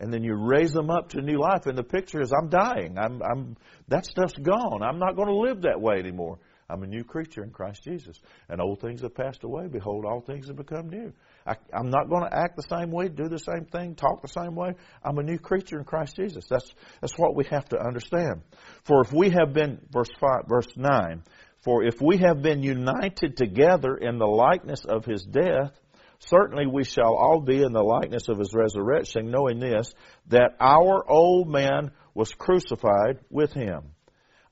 And 0.01 0.13
then 0.13 0.23
you 0.23 0.33
raise 0.33 0.71
them 0.71 0.89
up 0.89 1.09
to 1.09 1.21
new 1.21 1.39
life, 1.39 1.65
and 1.65 1.77
the 1.77 1.83
picture 1.83 2.21
is, 2.21 2.31
I'm 2.31 2.47
dying. 2.47 2.97
I'm, 2.97 3.21
I'm, 3.21 3.57
that 3.89 4.05
stuff's 4.05 4.37
gone. 4.41 4.81
I'm 4.81 4.97
not 4.97 5.17
going 5.17 5.27
to 5.27 5.35
live 5.35 5.63
that 5.63 5.81
way 5.81 5.95
anymore. 5.99 6.39
I'm 6.69 6.83
a 6.83 6.87
new 6.87 7.03
creature 7.03 7.43
in 7.43 7.49
Christ 7.49 7.83
Jesus. 7.83 8.17
And 8.47 8.61
old 8.61 8.79
things 8.79 9.01
have 9.01 9.15
passed 9.15 9.43
away. 9.43 9.67
Behold, 9.67 10.05
all 10.05 10.21
things 10.21 10.47
have 10.47 10.55
become 10.55 10.89
new. 10.89 11.11
I, 11.45 11.55
am 11.73 11.89
not 11.89 12.09
going 12.09 12.23
to 12.23 12.35
act 12.35 12.55
the 12.55 12.63
same 12.63 12.91
way, 12.91 13.07
do 13.07 13.27
the 13.27 13.39
same 13.39 13.65
thing, 13.65 13.95
talk 13.95 14.21
the 14.21 14.27
same 14.27 14.55
way. 14.55 14.73
I'm 15.03 15.17
a 15.17 15.23
new 15.23 15.37
creature 15.37 15.77
in 15.77 15.85
Christ 15.85 16.15
Jesus. 16.15 16.45
That's, 16.49 16.69
that's 17.01 17.17
what 17.17 17.35
we 17.35 17.45
have 17.45 17.67
to 17.69 17.79
understand. 17.79 18.41
For 18.83 19.01
if 19.01 19.11
we 19.11 19.29
have 19.31 19.53
been, 19.53 19.79
verse 19.91 20.09
5, 20.19 20.47
verse 20.47 20.67
9, 20.75 21.23
For 21.63 21.83
if 21.83 22.01
we 22.01 22.17
have 22.17 22.41
been 22.41 22.63
united 22.63 23.37
together 23.37 23.95
in 23.95 24.17
the 24.17 24.27
likeness 24.27 24.85
of 24.85 25.05
his 25.05 25.23
death, 25.23 25.71
certainly 26.19 26.67
we 26.67 26.83
shall 26.83 27.15
all 27.15 27.41
be 27.41 27.63
in 27.63 27.73
the 27.73 27.83
likeness 27.83 28.27
of 28.27 28.37
his 28.37 28.53
resurrection, 28.53 29.31
knowing 29.31 29.59
this, 29.59 29.91
that 30.27 30.55
our 30.59 31.09
old 31.09 31.49
man 31.49 31.91
was 32.13 32.33
crucified 32.33 33.19
with 33.29 33.53
him. 33.53 33.93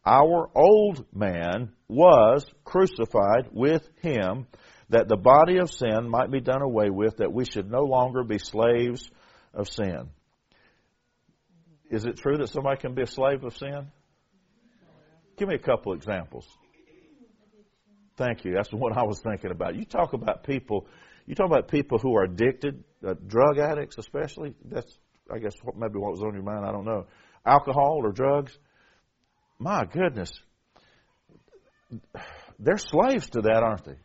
Our 0.05 0.49
old 0.55 1.05
man 1.13 1.73
was 1.89 2.45
crucified 2.63 3.49
with 3.51 3.85
him, 4.01 4.47
that 4.89 5.07
the 5.07 5.17
body 5.17 5.57
of 5.57 5.71
sin 5.71 6.09
might 6.09 6.31
be 6.31 6.39
done 6.39 6.61
away 6.61 6.89
with, 6.89 7.17
that 7.17 7.33
we 7.33 7.45
should 7.45 7.69
no 7.69 7.81
longer 7.81 8.23
be 8.23 8.39
slaves 8.39 9.09
of 9.53 9.67
sin. 9.67 10.09
Is 11.89 12.05
it 12.05 12.17
true 12.17 12.38
that 12.38 12.49
somebody 12.49 12.79
can 12.79 12.93
be 12.93 13.03
a 13.03 13.07
slave 13.07 13.43
of 13.43 13.55
sin? 13.55 13.91
Give 15.38 15.47
me 15.47 15.55
a 15.55 15.59
couple 15.59 15.93
examples. 15.93 16.47
Thank 18.17 18.45
you. 18.45 18.53
That's 18.55 18.71
what 18.71 18.97
I 18.97 19.03
was 19.03 19.21
thinking 19.21 19.51
about. 19.51 19.75
You 19.75 19.85
talk 19.85 20.13
about 20.13 20.43
people. 20.43 20.88
You 21.27 21.35
talk 21.35 21.45
about 21.45 21.67
people 21.67 21.99
who 21.99 22.15
are 22.15 22.23
addicted, 22.23 22.83
uh, 23.05 23.13
drug 23.27 23.59
addicts 23.59 23.97
especially. 23.97 24.55
That's, 24.65 24.97
I 25.31 25.38
guess, 25.38 25.53
what, 25.63 25.77
maybe 25.77 25.99
what 25.99 26.11
was 26.11 26.21
on 26.21 26.33
your 26.33 26.43
mind. 26.43 26.65
I 26.65 26.71
don't 26.71 26.85
know. 26.85 27.05
Alcohol 27.45 27.99
or 28.03 28.11
drugs. 28.11 28.57
My 29.59 29.85
goodness, 29.85 30.31
they're 32.59 32.77
slaves 32.77 33.29
to 33.31 33.41
that, 33.41 33.63
aren't 33.63 33.85
they? 33.85 33.95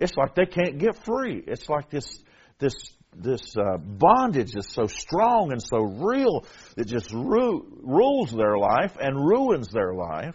It's 0.00 0.14
like 0.16 0.34
they 0.34 0.46
can't 0.46 0.78
get 0.78 1.04
free. 1.04 1.42
It's 1.46 1.68
like 1.68 1.90
this 1.90 2.22
this 2.58 2.74
this 3.14 3.54
uh, 3.56 3.76
bondage 3.76 4.54
is 4.54 4.68
so 4.68 4.86
strong 4.86 5.52
and 5.52 5.62
so 5.62 5.82
real 5.82 6.46
that 6.76 6.86
just 6.86 7.12
ru- 7.12 7.80
rules 7.82 8.30
their 8.32 8.56
life 8.56 8.96
and 8.98 9.16
ruins 9.16 9.68
their 9.68 9.92
life. 9.92 10.34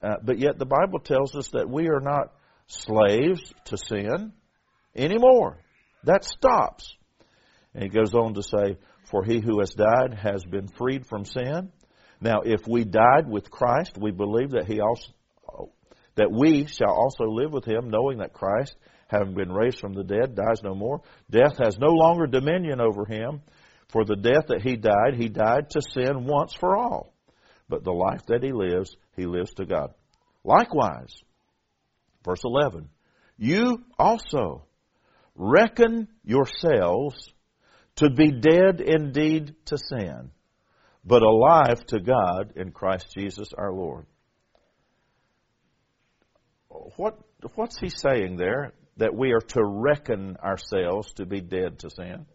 Uh, 0.00 0.14
but 0.22 0.38
yet 0.38 0.58
the 0.58 0.66
Bible 0.66 1.00
tells 1.00 1.34
us 1.34 1.48
that 1.54 1.68
we 1.68 1.88
are 1.88 2.00
not 2.00 2.32
slaves 2.68 3.52
to 3.64 3.76
sin 3.76 4.32
anymore. 4.94 5.58
That 6.04 6.24
stops. 6.24 6.94
And 7.74 7.82
he 7.82 7.88
goes 7.88 8.14
on 8.14 8.34
to 8.34 8.42
say, 8.42 8.78
For 9.10 9.24
he 9.24 9.40
who 9.40 9.58
has 9.60 9.70
died 9.70 10.14
has 10.14 10.44
been 10.44 10.68
freed 10.68 11.06
from 11.06 11.24
sin. 11.24 11.72
Now, 12.20 12.42
if 12.44 12.66
we 12.66 12.84
died 12.84 13.28
with 13.28 13.50
Christ, 13.50 13.98
we 14.00 14.10
believe 14.10 14.50
that 14.50 14.66
he 14.66 14.80
also 14.80 15.12
that 16.18 16.32
we 16.32 16.66
shall 16.66 16.92
also 16.92 17.24
live 17.24 17.52
with 17.52 17.64
him, 17.64 17.90
knowing 17.90 18.18
that 18.18 18.32
Christ, 18.32 18.76
having 19.06 19.34
been 19.34 19.52
raised 19.52 19.78
from 19.78 19.94
the 19.94 20.02
dead, 20.02 20.34
dies 20.34 20.62
no 20.62 20.74
more. 20.74 21.00
Death 21.30 21.58
has 21.62 21.78
no 21.78 21.88
longer 21.88 22.26
dominion 22.26 22.80
over 22.80 23.04
him. 23.06 23.40
For 23.88 24.04
the 24.04 24.16
death 24.16 24.48
that 24.48 24.62
he 24.62 24.76
died, 24.76 25.14
he 25.14 25.28
died 25.28 25.70
to 25.70 25.80
sin 25.80 26.26
once 26.26 26.52
for 26.52 26.76
all. 26.76 27.14
But 27.68 27.84
the 27.84 27.92
life 27.92 28.26
that 28.26 28.42
he 28.42 28.52
lives, 28.52 28.96
he 29.16 29.26
lives 29.26 29.54
to 29.54 29.64
God. 29.64 29.94
Likewise, 30.44 31.22
verse 32.24 32.42
11, 32.44 32.88
you 33.38 33.84
also 33.98 34.64
reckon 35.36 36.08
yourselves 36.24 37.32
to 37.96 38.10
be 38.10 38.32
dead 38.32 38.80
indeed 38.80 39.54
to 39.66 39.78
sin, 39.78 40.30
but 41.04 41.22
alive 41.22 41.84
to 41.86 42.00
God 42.00 42.54
in 42.56 42.72
Christ 42.72 43.14
Jesus 43.16 43.50
our 43.56 43.72
Lord. 43.72 44.06
What, 46.96 47.18
what's 47.54 47.78
he 47.78 47.88
saying 47.88 48.36
there? 48.36 48.72
That 48.96 49.14
we 49.14 49.32
are 49.32 49.40
to 49.40 49.62
reckon 49.64 50.36
ourselves 50.42 51.12
to 51.14 51.26
be 51.26 51.40
dead 51.40 51.78
to 51.80 51.90
sin? 51.90 52.26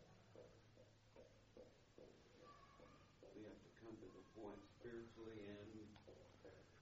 we 3.35 3.43
have 3.43 3.59
to 3.59 3.71
come 3.83 3.95
to 3.99 4.07
the 4.15 4.23
point 4.39 4.59
spiritually 4.79 5.43
and 5.43 5.67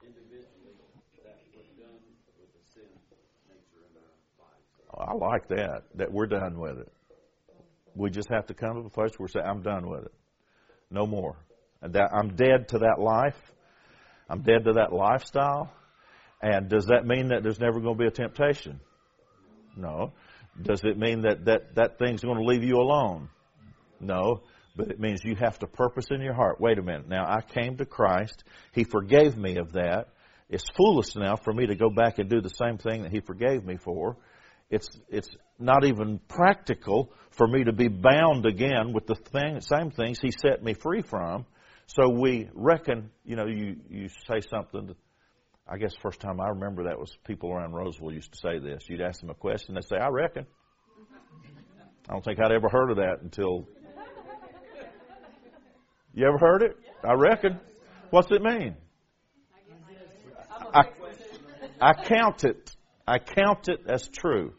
individually 0.05 0.77
that 1.23 1.41
we're 1.55 1.73
done 1.81 2.01
with 2.37 2.51
the 2.53 2.63
sin 2.73 2.93
nature 3.49 3.81
in 3.89 3.97
our 3.97 4.13
lives. 4.37 4.69
I 4.93 5.13
like 5.15 5.47
that, 5.49 5.83
that 5.95 6.11
we're 6.11 6.27
done 6.27 6.59
with 6.59 6.77
it. 6.77 6.91
We 7.95 8.09
just 8.09 8.29
have 8.29 8.45
to 8.47 8.53
come 8.53 8.75
to 8.75 8.83
the 8.83 8.89
place 8.89 9.11
where 9.17 9.25
we 9.25 9.31
say, 9.31 9.39
I'm 9.39 9.61
done 9.61 9.89
with 9.89 10.05
it. 10.05 10.13
No 10.89 11.05
more. 11.05 11.37
And 11.81 11.93
that 11.93 12.11
I'm 12.13 12.35
dead 12.35 12.69
to 12.69 12.79
that 12.79 12.99
life. 12.99 13.35
I'm 14.29 14.41
dead 14.43 14.65
to 14.65 14.73
that 14.73 14.93
lifestyle. 14.93 15.73
And 16.41 16.69
does 16.69 16.87
that 16.87 17.05
mean 17.05 17.29
that 17.29 17.43
there's 17.43 17.59
never 17.59 17.79
going 17.79 17.97
to 17.97 17.99
be 17.99 18.07
a 18.07 18.11
temptation? 18.11 18.79
No. 19.75 20.13
Does 20.61 20.81
it 20.83 20.97
mean 20.97 21.21
that 21.21 21.45
that, 21.45 21.75
that 21.75 21.99
thing's 21.99 22.21
going 22.21 22.37
to 22.37 22.43
leave 22.43 22.63
you 22.63 22.77
alone? 22.77 23.29
No. 23.99 24.41
But 24.75 24.89
it 24.89 24.99
means 24.99 25.21
you 25.23 25.35
have 25.35 25.59
to 25.59 25.67
purpose 25.67 26.07
in 26.09 26.21
your 26.21 26.33
heart. 26.33 26.59
Wait 26.59 26.77
a 26.77 26.81
minute. 26.81 27.07
Now, 27.07 27.25
I 27.25 27.41
came 27.41 27.77
to 27.77 27.85
Christ. 27.85 28.43
He 28.73 28.83
forgave 28.83 29.37
me 29.37 29.57
of 29.57 29.73
that. 29.73 30.07
It's 30.49 30.63
foolish 30.75 31.15
now 31.15 31.35
for 31.35 31.53
me 31.53 31.67
to 31.67 31.75
go 31.75 31.89
back 31.89 32.19
and 32.19 32.29
do 32.29 32.41
the 32.41 32.49
same 32.49 32.77
thing 32.77 33.03
that 33.03 33.11
He 33.11 33.21
forgave 33.21 33.63
me 33.63 33.77
for. 33.77 34.17
It's, 34.69 34.87
it's 35.09 35.29
not 35.59 35.85
even 35.85 36.19
practical 36.27 37.13
for 37.31 37.47
me 37.47 37.65
to 37.65 37.73
be 37.73 37.89
bound 37.89 38.45
again 38.45 38.93
with 38.93 39.05
the 39.05 39.15
thing, 39.15 39.59
same 39.61 39.91
things 39.91 40.19
He 40.19 40.31
set 40.31 40.63
me 40.63 40.73
free 40.73 41.01
from. 41.01 41.45
So 41.87 42.09
we 42.09 42.49
reckon, 42.53 43.11
you 43.25 43.35
know, 43.35 43.47
you, 43.47 43.75
you 43.89 44.07
say 44.07 44.39
something 44.49 44.95
I 45.67 45.77
guess 45.77 45.93
first 46.01 46.19
time 46.19 46.41
I 46.41 46.49
remember 46.49 46.83
that 46.83 46.99
was 46.99 47.15
people 47.25 47.51
around 47.51 47.73
Rolesville 47.73 48.13
used 48.13 48.33
to 48.33 48.39
say 48.39 48.59
this. 48.59 48.83
You'd 48.87 49.01
ask 49.01 49.21
them 49.21 49.29
a 49.29 49.35
question, 49.35 49.75
they'd 49.75 49.85
say, 49.85 49.97
I 49.97 50.09
reckon. 50.09 50.45
I 52.09 52.13
don't 52.13 52.25
think 52.25 52.39
I'd 52.43 52.51
ever 52.51 52.67
heard 52.69 52.91
of 52.91 52.97
that 52.97 53.21
until. 53.21 53.67
You 56.13 56.27
ever 56.27 56.37
heard 56.39 56.63
it? 56.63 56.75
I 57.03 57.13
reckon. 57.13 57.59
What's 58.09 58.29
it 58.31 58.41
mean? 58.41 58.75
I, 60.73 60.83
I 61.79 61.93
count 61.93 62.43
it. 62.43 62.75
I 63.07 63.19
count 63.19 63.69
it 63.69 63.81
as 63.87 64.07
true. 64.09 64.53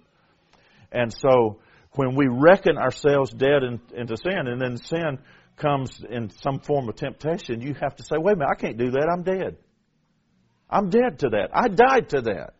And 0.90 1.12
so 1.12 1.60
when 1.92 2.14
we 2.14 2.26
reckon 2.28 2.78
ourselves 2.78 3.32
dead 3.32 3.62
in, 3.62 3.80
into 3.94 4.16
sin, 4.16 4.46
and 4.46 4.60
then 4.60 4.78
sin 4.78 5.18
comes 5.56 6.02
in 6.08 6.30
some 6.42 6.60
form 6.60 6.88
of 6.88 6.96
temptation, 6.96 7.60
you 7.60 7.74
have 7.74 7.96
to 7.96 8.02
say, 8.02 8.16
wait 8.16 8.32
a 8.32 8.36
minute, 8.36 8.50
I 8.50 8.60
can't 8.60 8.78
do 8.78 8.92
that. 8.92 9.10
I'm 9.12 9.22
dead. 9.22 9.56
I'm 10.72 10.88
dead 10.88 11.18
to 11.20 11.28
that. 11.30 11.50
I 11.52 11.68
died 11.68 12.08
to 12.10 12.22
that. 12.22 12.54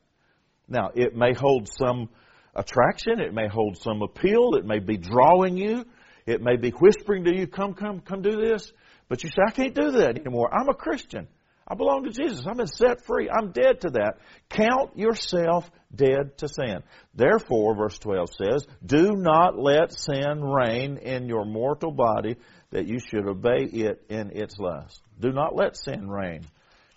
Now, 0.69 0.91
it 0.95 1.17
may 1.17 1.33
hold 1.35 1.69
some 1.69 2.11
attraction. 2.55 3.21
It 3.21 3.33
may 3.33 3.49
hold 3.49 3.79
some 3.79 4.03
appeal. 4.03 4.55
It 4.57 4.67
may 4.67 4.79
be 4.79 4.99
drawing 4.99 5.57
you. 5.57 5.85
It 6.27 6.41
may 6.41 6.57
be 6.57 6.71
whispering 6.71 7.25
to 7.25 7.35
you, 7.35 7.47
come, 7.47 7.75
come, 7.75 8.01
come 8.01 8.23
do 8.23 8.41
this. 8.41 8.73
But 9.09 9.25
you 9.25 9.31
say, 9.31 9.43
I 9.47 9.51
can't 9.51 9.75
do 9.75 9.93
that 9.93 10.19
anymore. 10.19 10.55
I'm 10.55 10.69
a 10.69 10.75
Christian. 10.75 11.27
I 11.67 11.75
belong 11.75 12.05
to 12.05 12.11
Jesus. 12.11 12.45
I've 12.47 12.57
been 12.57 12.67
set 12.67 13.05
free. 13.07 13.31
I'm 13.31 13.53
dead 13.53 13.81
to 13.83 13.91
that. 13.91 14.15
Count 14.51 14.99
yourself 14.99 15.71
dead 15.95 16.37
to 16.39 16.49
sin. 16.49 16.83
Therefore, 17.15 17.75
verse 17.75 17.99
12 17.99 18.29
says, 18.35 18.67
Do 18.85 19.13
not 19.17 19.59
let 19.59 19.93
sin 19.93 20.43
reign 20.43 20.99
in 20.99 21.29
your 21.29 21.45
mortal 21.45 21.93
body 21.93 22.37
that 22.71 22.87
you 22.87 22.99
should 22.99 23.27
obey 23.27 23.65
it 23.65 24.05
in 24.09 24.31
its 24.33 24.59
lust. 24.59 25.01
Do 25.19 25.33
not 25.33 25.55
let 25.55 25.77
sin 25.77 26.09
reign 26.09 26.47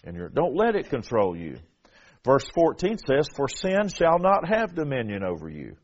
in 0.05 0.15
your, 0.15 0.29
don't 0.29 0.55
let 0.55 0.75
it 0.75 0.89
control 0.89 1.35
you. 1.35 1.57
Verse 2.23 2.45
14 2.55 2.97
says, 3.07 3.27
For 3.35 3.47
sin 3.47 3.89
shall 3.89 4.19
not 4.19 4.47
have 4.47 4.75
dominion 4.75 5.23
over 5.23 5.49
you. 5.49 5.75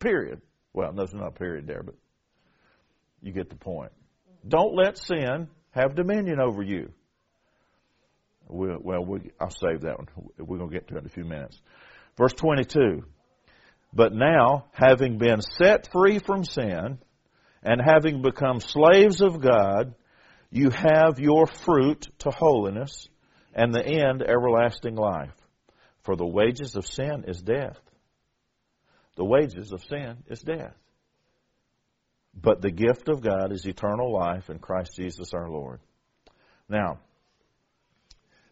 Period. 0.00 0.40
Well, 0.72 0.92
there's 0.92 1.14
not 1.14 1.28
a 1.28 1.32
period 1.32 1.66
there, 1.66 1.82
but 1.82 1.94
you 3.22 3.32
get 3.32 3.50
the 3.50 3.56
point. 3.56 3.92
Don't 4.46 4.74
let 4.74 4.98
sin 4.98 5.48
have 5.70 5.94
dominion 5.94 6.40
over 6.40 6.62
you. 6.62 6.92
We'll, 8.48 8.78
well, 8.80 9.04
we, 9.04 9.30
I'll 9.40 9.50
save 9.50 9.82
that 9.82 9.98
one. 9.98 10.08
We're 10.38 10.58
going 10.58 10.70
to 10.70 10.74
get 10.74 10.88
to 10.88 10.96
it 10.96 11.00
in 11.00 11.06
a 11.06 11.10
few 11.10 11.24
minutes. 11.24 11.60
Verse 12.16 12.32
22. 12.34 13.04
But 13.92 14.12
now, 14.12 14.66
having 14.72 15.18
been 15.18 15.40
set 15.40 15.90
free 15.92 16.18
from 16.18 16.44
sin 16.44 16.98
and 17.62 17.80
having 17.84 18.22
become 18.22 18.60
slaves 18.60 19.20
of 19.20 19.40
God, 19.40 19.94
you 20.50 20.70
have 20.70 21.18
your 21.18 21.46
fruit 21.46 22.06
to 22.20 22.30
holiness 22.30 23.08
and 23.58 23.74
the 23.74 23.84
end 23.84 24.22
everlasting 24.22 24.94
life. 24.94 25.34
For 26.04 26.14
the 26.14 26.24
wages 26.24 26.76
of 26.76 26.86
sin 26.86 27.24
is 27.26 27.42
death. 27.42 27.78
The 29.16 29.24
wages 29.24 29.72
of 29.72 29.82
sin 29.82 30.18
is 30.28 30.40
death. 30.40 30.76
But 32.40 32.62
the 32.62 32.70
gift 32.70 33.08
of 33.08 33.20
God 33.20 33.50
is 33.50 33.66
eternal 33.66 34.12
life 34.12 34.48
in 34.48 34.60
Christ 34.60 34.92
Jesus 34.96 35.32
our 35.34 35.50
Lord. 35.50 35.80
Now, 36.68 37.00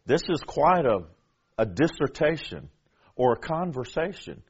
this 0.07 0.22
is 0.28 0.40
quite 0.40 0.84
a, 0.84 1.04
a 1.57 1.66
dissertation 1.66 2.68
or 3.14 3.34
a 3.34 3.38
conversation, 3.38 4.42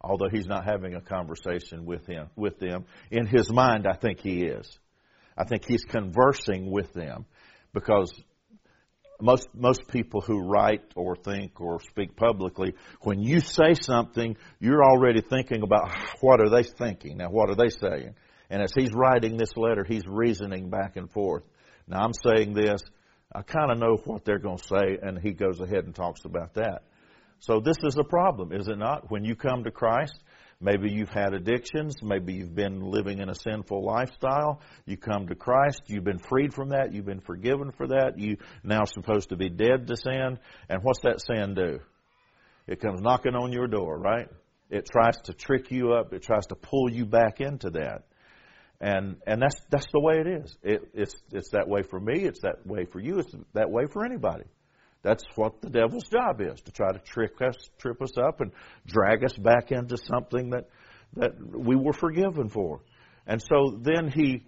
although 0.00 0.28
he's 0.28 0.46
not 0.46 0.64
having 0.64 0.96
a 0.96 1.00
conversation 1.00 1.86
with 1.86 2.04
him 2.04 2.30
with 2.34 2.58
them. 2.58 2.84
In 3.12 3.26
his 3.26 3.48
mind, 3.48 3.86
I 3.86 3.94
think 3.94 4.18
he 4.18 4.42
is. 4.42 4.76
I 5.38 5.44
think 5.44 5.64
he's 5.68 5.84
conversing 5.84 6.72
with 6.72 6.92
them 6.94 7.26
because 7.72 8.12
most 9.20 9.48
most 9.54 9.86
people 9.88 10.20
who 10.20 10.40
write 10.40 10.82
or 10.96 11.16
think 11.16 11.60
or 11.60 11.80
speak 11.80 12.16
publicly, 12.16 12.74
when 13.02 13.20
you 13.20 13.40
say 13.40 13.74
something, 13.74 14.36
you're 14.60 14.84
already 14.84 15.20
thinking 15.20 15.62
about 15.62 15.90
what 16.20 16.40
are 16.40 16.50
they 16.50 16.62
thinking. 16.62 17.18
Now, 17.18 17.30
what 17.30 17.50
are 17.50 17.56
they 17.56 17.70
saying? 17.70 18.14
And 18.50 18.62
as 18.62 18.72
he's 18.76 18.92
writing 18.92 19.36
this 19.36 19.56
letter, 19.56 19.84
he's 19.84 20.06
reasoning 20.06 20.70
back 20.70 20.96
and 20.96 21.10
forth. 21.10 21.44
Now, 21.86 22.04
I'm 22.04 22.12
saying 22.12 22.54
this. 22.54 22.82
I 23.34 23.42
kind 23.42 23.72
of 23.72 23.78
know 23.78 23.96
what 24.04 24.24
they're 24.24 24.38
going 24.38 24.58
to 24.58 24.64
say, 24.64 24.98
and 25.02 25.18
he 25.18 25.32
goes 25.32 25.58
ahead 25.60 25.84
and 25.84 25.94
talks 25.94 26.24
about 26.24 26.54
that. 26.54 26.82
So 27.40 27.60
this 27.60 27.76
is 27.82 27.96
a 27.98 28.04
problem, 28.04 28.52
is 28.52 28.68
it 28.68 28.78
not? 28.78 29.10
When 29.10 29.24
you 29.24 29.34
come 29.34 29.64
to 29.64 29.70
Christ, 29.70 30.18
maybe 30.60 30.90
you've 30.90 31.10
had 31.10 31.34
addictions, 31.34 31.96
maybe 32.02 32.34
you've 32.34 32.54
been 32.54 32.80
living 32.80 33.18
in 33.18 33.28
a 33.28 33.34
sinful 33.34 33.84
lifestyle. 33.84 34.60
You 34.86 34.96
come 34.96 35.28
to 35.28 35.34
Christ, 35.34 35.82
you've 35.86 36.04
been 36.04 36.18
freed 36.18 36.54
from 36.54 36.70
that, 36.70 36.92
you've 36.92 37.06
been 37.06 37.20
forgiven 37.20 37.72
for 37.72 37.88
that. 37.88 38.18
You 38.18 38.36
now 38.62 38.84
supposed 38.84 39.30
to 39.30 39.36
be 39.36 39.48
dead 39.48 39.86
to 39.88 39.96
sin. 39.96 40.38
And 40.68 40.82
what's 40.82 41.00
that 41.00 41.20
sin 41.20 41.54
do? 41.54 41.80
It 42.66 42.80
comes 42.80 43.00
knocking 43.00 43.34
on 43.34 43.52
your 43.52 43.66
door, 43.66 43.98
right? 43.98 44.28
It 44.70 44.86
tries 44.90 45.16
to 45.24 45.32
trick 45.34 45.70
you 45.70 45.92
up. 45.92 46.12
It 46.12 46.22
tries 46.22 46.46
to 46.46 46.54
pull 46.54 46.90
you 46.90 47.04
back 47.04 47.40
into 47.40 47.70
that. 47.70 48.04
And 48.80 49.16
and 49.26 49.40
that's 49.40 49.60
that's 49.70 49.86
the 49.92 50.00
way 50.00 50.18
it 50.18 50.26
is. 50.26 50.56
It, 50.62 50.82
it's 50.94 51.14
it's 51.32 51.50
that 51.50 51.68
way 51.68 51.82
for 51.82 52.00
me. 52.00 52.24
It's 52.24 52.40
that 52.40 52.66
way 52.66 52.86
for 52.86 53.00
you. 53.00 53.18
It's 53.20 53.32
that 53.52 53.70
way 53.70 53.84
for 53.92 54.04
anybody. 54.04 54.44
That's 55.04 55.22
what 55.36 55.60
the 55.60 55.68
devil's 55.68 56.08
job 56.08 56.40
is 56.40 56.60
to 56.62 56.72
try 56.72 56.90
to 56.90 56.98
trick 56.98 57.40
us, 57.40 57.54
trip 57.78 58.00
us 58.02 58.16
up, 58.16 58.40
and 58.40 58.50
drag 58.86 59.22
us 59.22 59.34
back 59.34 59.70
into 59.70 59.96
something 59.98 60.50
that 60.50 60.68
that 61.16 61.34
we 61.38 61.76
were 61.76 61.92
forgiven 61.92 62.48
for. 62.48 62.80
And 63.26 63.40
so 63.40 63.78
then 63.80 64.10
he, 64.10 64.44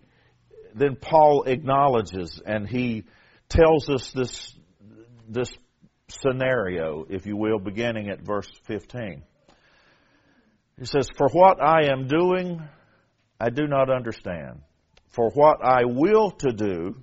then 0.74 0.96
Paul 0.96 1.44
acknowledges 1.44 2.40
and 2.44 2.68
he 2.68 3.04
tells 3.48 3.88
us 3.88 4.10
this 4.12 4.54
this 5.28 5.56
scenario, 6.08 7.04
if 7.08 7.26
you 7.26 7.36
will, 7.36 7.58
beginning 7.58 8.08
at 8.08 8.20
verse 8.20 8.48
15. 8.66 9.22
He 10.78 10.84
says, 10.84 11.08
For 11.16 11.28
what 11.28 11.60
I 11.62 11.90
am 11.90 12.06
doing, 12.06 12.62
I 13.40 13.50
do 13.50 13.66
not 13.66 13.90
understand. 13.90 14.62
For 15.08 15.30
what 15.30 15.64
I 15.64 15.84
will 15.84 16.30
to 16.30 16.52
do, 16.52 17.02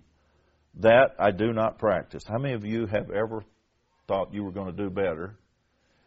that 0.79 1.11
I 1.19 1.31
do 1.31 1.53
not 1.53 1.77
practice. 1.77 2.23
How 2.27 2.37
many 2.37 2.55
of 2.55 2.65
you 2.65 2.87
have 2.87 3.09
ever 3.11 3.43
thought 4.07 4.33
you 4.33 4.43
were 4.43 4.51
going 4.51 4.75
to 4.75 4.83
do 4.83 4.89
better? 4.89 5.37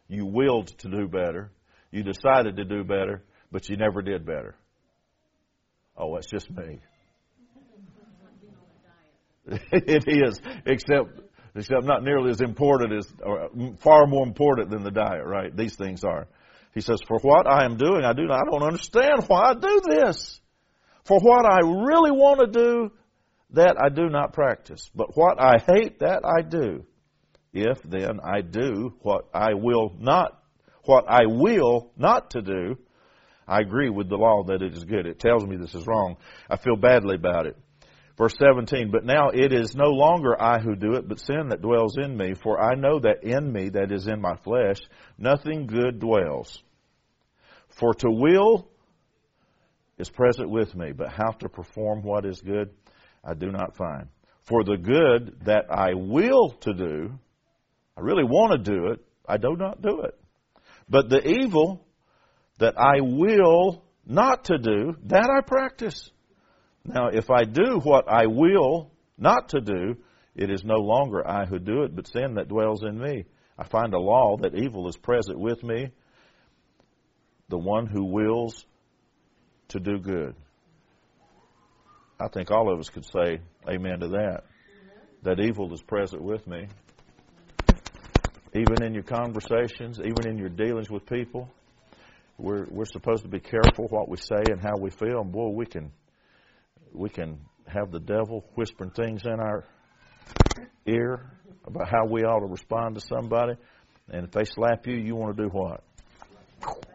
You 0.08 0.26
willed 0.26 0.68
to 0.78 0.88
do 0.88 1.08
better. 1.08 1.50
You 1.90 2.02
decided 2.02 2.56
to 2.56 2.64
do 2.64 2.84
better, 2.84 3.22
but 3.50 3.68
you 3.68 3.76
never 3.76 4.02
did 4.02 4.26
better. 4.26 4.56
Oh, 5.96 6.14
that's 6.14 6.30
just 6.30 6.50
me. 6.50 6.80
it 9.48 10.04
is, 10.08 10.40
except 10.66 11.20
except 11.54 11.84
not 11.84 12.02
nearly 12.02 12.30
as 12.30 12.40
important 12.40 12.92
as, 12.92 13.06
or 13.22 13.48
mm, 13.50 13.80
far 13.80 14.06
more 14.06 14.26
important 14.26 14.70
than 14.70 14.82
the 14.82 14.90
diet, 14.90 15.24
right? 15.24 15.56
These 15.56 15.76
things 15.76 16.04
are. 16.04 16.26
He 16.74 16.80
says, 16.80 16.98
For 17.08 17.18
what 17.20 17.46
I 17.46 17.64
am 17.64 17.76
doing, 17.76 18.04
I 18.04 18.12
do 18.12 18.26
not, 18.26 18.40
I 18.40 18.50
don't 18.50 18.66
understand 18.66 19.24
why 19.26 19.50
I 19.50 19.54
do 19.54 19.80
this. 19.88 20.40
For 21.04 21.18
what 21.20 21.46
I 21.46 21.60
really 21.60 22.10
want 22.10 22.40
to 22.40 22.60
do, 22.60 22.92
that 23.50 23.76
I 23.82 23.88
do 23.88 24.08
not 24.08 24.32
practice. 24.32 24.90
But 24.94 25.16
what 25.16 25.40
I 25.40 25.56
hate, 25.66 26.00
that 26.00 26.22
I 26.24 26.42
do. 26.42 26.84
If 27.52 27.82
then 27.82 28.20
I 28.22 28.42
do 28.42 28.94
what 29.00 29.28
I 29.32 29.54
will 29.54 29.94
not, 29.98 30.38
what 30.84 31.04
I 31.08 31.26
will 31.26 31.90
not 31.96 32.30
to 32.32 32.42
do, 32.42 32.76
I 33.48 33.60
agree 33.60 33.88
with 33.88 34.08
the 34.08 34.16
law 34.16 34.42
that 34.44 34.62
it 34.62 34.74
is 34.74 34.84
good. 34.84 35.06
It 35.06 35.20
tells 35.20 35.46
me 35.46 35.56
this 35.56 35.74
is 35.74 35.86
wrong. 35.86 36.16
I 36.50 36.56
feel 36.56 36.76
badly 36.76 37.14
about 37.14 37.46
it. 37.46 37.56
Verse 38.18 38.34
17, 38.40 38.90
but 38.90 39.04
now 39.04 39.28
it 39.28 39.52
is 39.52 39.74
no 39.74 39.90
longer 39.90 40.40
I 40.40 40.58
who 40.58 40.74
do 40.74 40.94
it, 40.94 41.06
but 41.06 41.20
sin 41.20 41.50
that 41.50 41.60
dwells 41.60 41.96
in 41.98 42.16
me. 42.16 42.32
For 42.34 42.58
I 42.60 42.74
know 42.74 42.98
that 43.00 43.22
in 43.22 43.52
me, 43.52 43.68
that 43.70 43.92
is 43.92 44.06
in 44.06 44.20
my 44.20 44.36
flesh, 44.36 44.78
nothing 45.18 45.66
good 45.66 46.00
dwells. 46.00 46.62
For 47.78 47.92
to 47.92 48.10
will 48.10 48.68
is 49.98 50.08
present 50.08 50.48
with 50.48 50.74
me, 50.74 50.92
but 50.92 51.12
how 51.12 51.30
to 51.40 51.48
perform 51.50 52.02
what 52.02 52.24
is 52.24 52.40
good, 52.40 52.70
I 53.26 53.34
do 53.34 53.50
not 53.50 53.76
find. 53.76 54.08
For 54.44 54.62
the 54.62 54.76
good 54.76 55.40
that 55.46 55.66
I 55.70 55.94
will 55.94 56.50
to 56.60 56.72
do, 56.72 57.18
I 57.96 58.00
really 58.00 58.24
want 58.24 58.52
to 58.52 58.70
do 58.72 58.86
it, 58.92 59.00
I 59.28 59.38
do 59.38 59.56
not 59.56 59.82
do 59.82 60.02
it. 60.02 60.16
But 60.88 61.08
the 61.08 61.26
evil 61.26 61.84
that 62.58 62.78
I 62.78 63.00
will 63.00 63.82
not 64.06 64.44
to 64.44 64.58
do, 64.58 64.96
that 65.06 65.28
I 65.28 65.40
practice. 65.44 66.10
Now, 66.84 67.08
if 67.08 67.28
I 67.28 67.44
do 67.44 67.80
what 67.82 68.08
I 68.08 68.26
will 68.26 68.92
not 69.18 69.48
to 69.50 69.60
do, 69.60 69.96
it 70.36 70.50
is 70.50 70.62
no 70.64 70.76
longer 70.76 71.26
I 71.26 71.46
who 71.46 71.58
do 71.58 71.82
it, 71.82 71.96
but 71.96 72.06
sin 72.06 72.34
that 72.34 72.48
dwells 72.48 72.84
in 72.84 72.98
me. 72.98 73.24
I 73.58 73.66
find 73.66 73.92
a 73.94 73.98
law 73.98 74.36
that 74.42 74.54
evil 74.54 74.88
is 74.88 74.96
present 74.96 75.38
with 75.38 75.62
me, 75.64 75.90
the 77.48 77.58
one 77.58 77.86
who 77.86 78.04
wills 78.04 78.64
to 79.68 79.80
do 79.80 79.98
good. 79.98 80.36
I 82.18 82.28
think 82.28 82.50
all 82.50 82.72
of 82.72 82.78
us 82.78 82.88
could 82.88 83.04
say 83.04 83.40
amen 83.68 84.00
to 84.00 84.08
that. 84.08 84.44
That 85.22 85.40
evil 85.40 85.72
is 85.74 85.82
present 85.82 86.22
with 86.22 86.46
me. 86.46 86.68
Even 88.54 88.82
in 88.82 88.94
your 88.94 89.02
conversations, 89.02 90.00
even 90.00 90.26
in 90.26 90.38
your 90.38 90.48
dealings 90.48 90.88
with 90.88 91.04
people, 91.04 91.50
we're, 92.38 92.66
we're 92.70 92.86
supposed 92.86 93.22
to 93.24 93.28
be 93.28 93.40
careful 93.40 93.86
what 93.88 94.08
we 94.08 94.16
say 94.16 94.50
and 94.50 94.60
how 94.60 94.76
we 94.78 94.90
feel. 94.90 95.20
And 95.20 95.32
boy, 95.32 95.48
we 95.48 95.66
can 95.66 95.92
we 96.92 97.10
can 97.10 97.40
have 97.66 97.90
the 97.90 98.00
devil 98.00 98.44
whispering 98.54 98.90
things 98.90 99.24
in 99.26 99.38
our 99.38 99.64
ear 100.86 101.30
about 101.66 101.88
how 101.88 102.06
we 102.06 102.22
ought 102.22 102.40
to 102.40 102.46
respond 102.46 102.94
to 102.94 103.00
somebody. 103.00 103.54
And 104.08 104.24
if 104.24 104.30
they 104.30 104.44
slap 104.44 104.86
you, 104.86 104.94
you 104.94 105.16
want 105.16 105.36
to 105.36 105.42
do 105.42 105.48
what? 105.50 105.82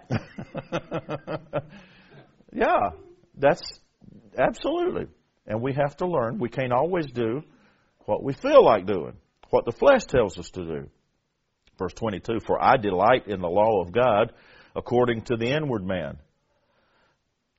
yeah, 2.54 2.90
that's 3.38 3.81
absolutely. 4.38 5.08
And 5.48 5.62
we 5.62 5.74
have 5.74 5.98
to 5.98 6.08
learn. 6.08 6.40
We 6.40 6.50
can't 6.50 6.74
always 6.74 7.08
do 7.12 7.42
what 8.06 8.24
we 8.24 8.34
feel 8.34 8.64
like 8.64 8.86
doing, 8.86 9.14
what 9.50 9.66
the 9.66 9.72
flesh 9.72 10.04
tells 10.06 10.38
us 10.38 10.50
to 10.52 10.64
do. 10.64 10.90
Verse 11.78 11.94
22 11.94 12.40
For 12.46 12.64
I 12.64 12.78
delight 12.78 13.28
in 13.28 13.42
the 13.42 13.50
law 13.50 13.82
of 13.82 13.92
God 13.92 14.34
according 14.76 15.24
to 15.24 15.36
the 15.36 15.48
inward 15.48 15.86
man. 15.86 16.18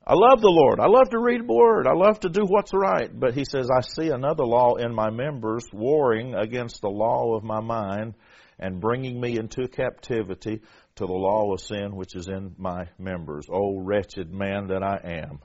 I 0.05 0.15
love 0.15 0.41
the 0.41 0.49
Lord. 0.49 0.81
I 0.81 0.87
love 0.87 1.11
to 1.11 1.19
read 1.19 1.47
the 1.47 1.53
Word. 1.53 1.87
I 1.87 1.95
love 1.95 2.19
to 2.21 2.29
do 2.29 2.43
what's 2.45 2.73
right. 2.75 3.09
But 3.13 3.35
he 3.35 3.45
says, 3.45 3.69
I 3.71 3.83
see 3.83 4.09
another 4.09 4.45
law 4.45 4.75
in 4.75 4.93
my 4.93 5.11
members 5.11 5.65
warring 5.73 6.35
against 6.35 6.81
the 6.81 6.89
law 6.89 7.37
of 7.37 7.45
my 7.45 7.61
mind 7.61 8.15
and 8.59 8.81
bringing 8.81 9.21
me 9.21 9.39
into 9.39 9.69
captivity 9.69 10.61
to 10.97 11.07
the 11.07 11.13
law 11.13 11.53
of 11.53 11.61
sin 11.61 11.95
which 11.95 12.17
is 12.17 12.27
in 12.27 12.55
my 12.59 12.89
members. 12.99 13.47
O 13.49 13.79
wretched 13.79 14.33
man 14.33 14.69
that 14.69 14.83
I 14.83 15.23
am. 15.23 15.39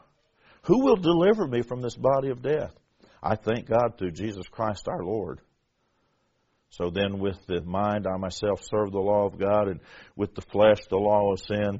Who 0.64 0.84
will 0.84 0.98
deliver 0.98 1.48
me 1.48 1.62
from 1.62 1.82
this 1.82 1.96
body 1.96 2.30
of 2.30 2.42
death? 2.42 2.74
I 3.22 3.36
thank 3.36 3.68
God 3.68 3.98
through 3.98 4.12
Jesus 4.12 4.48
Christ 4.48 4.88
our 4.88 5.04
Lord. 5.04 5.42
So 6.70 6.90
then, 6.90 7.20
with 7.20 7.38
the 7.48 7.62
mind, 7.62 8.06
I 8.06 8.18
myself 8.18 8.62
serve 8.64 8.92
the 8.92 9.00
law 9.00 9.26
of 9.26 9.40
God, 9.40 9.70
and 9.70 9.80
with 10.16 10.36
the 10.36 10.42
flesh, 10.42 10.80
the 10.90 10.98
law 10.98 11.32
of 11.32 11.40
sin 11.40 11.80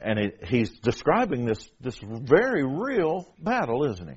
and 0.00 0.32
he's 0.46 0.70
describing 0.80 1.46
this 1.46 1.70
this 1.80 1.98
very 2.02 2.64
real 2.64 3.26
battle, 3.38 3.90
isn't 3.90 4.08
he? 4.08 4.16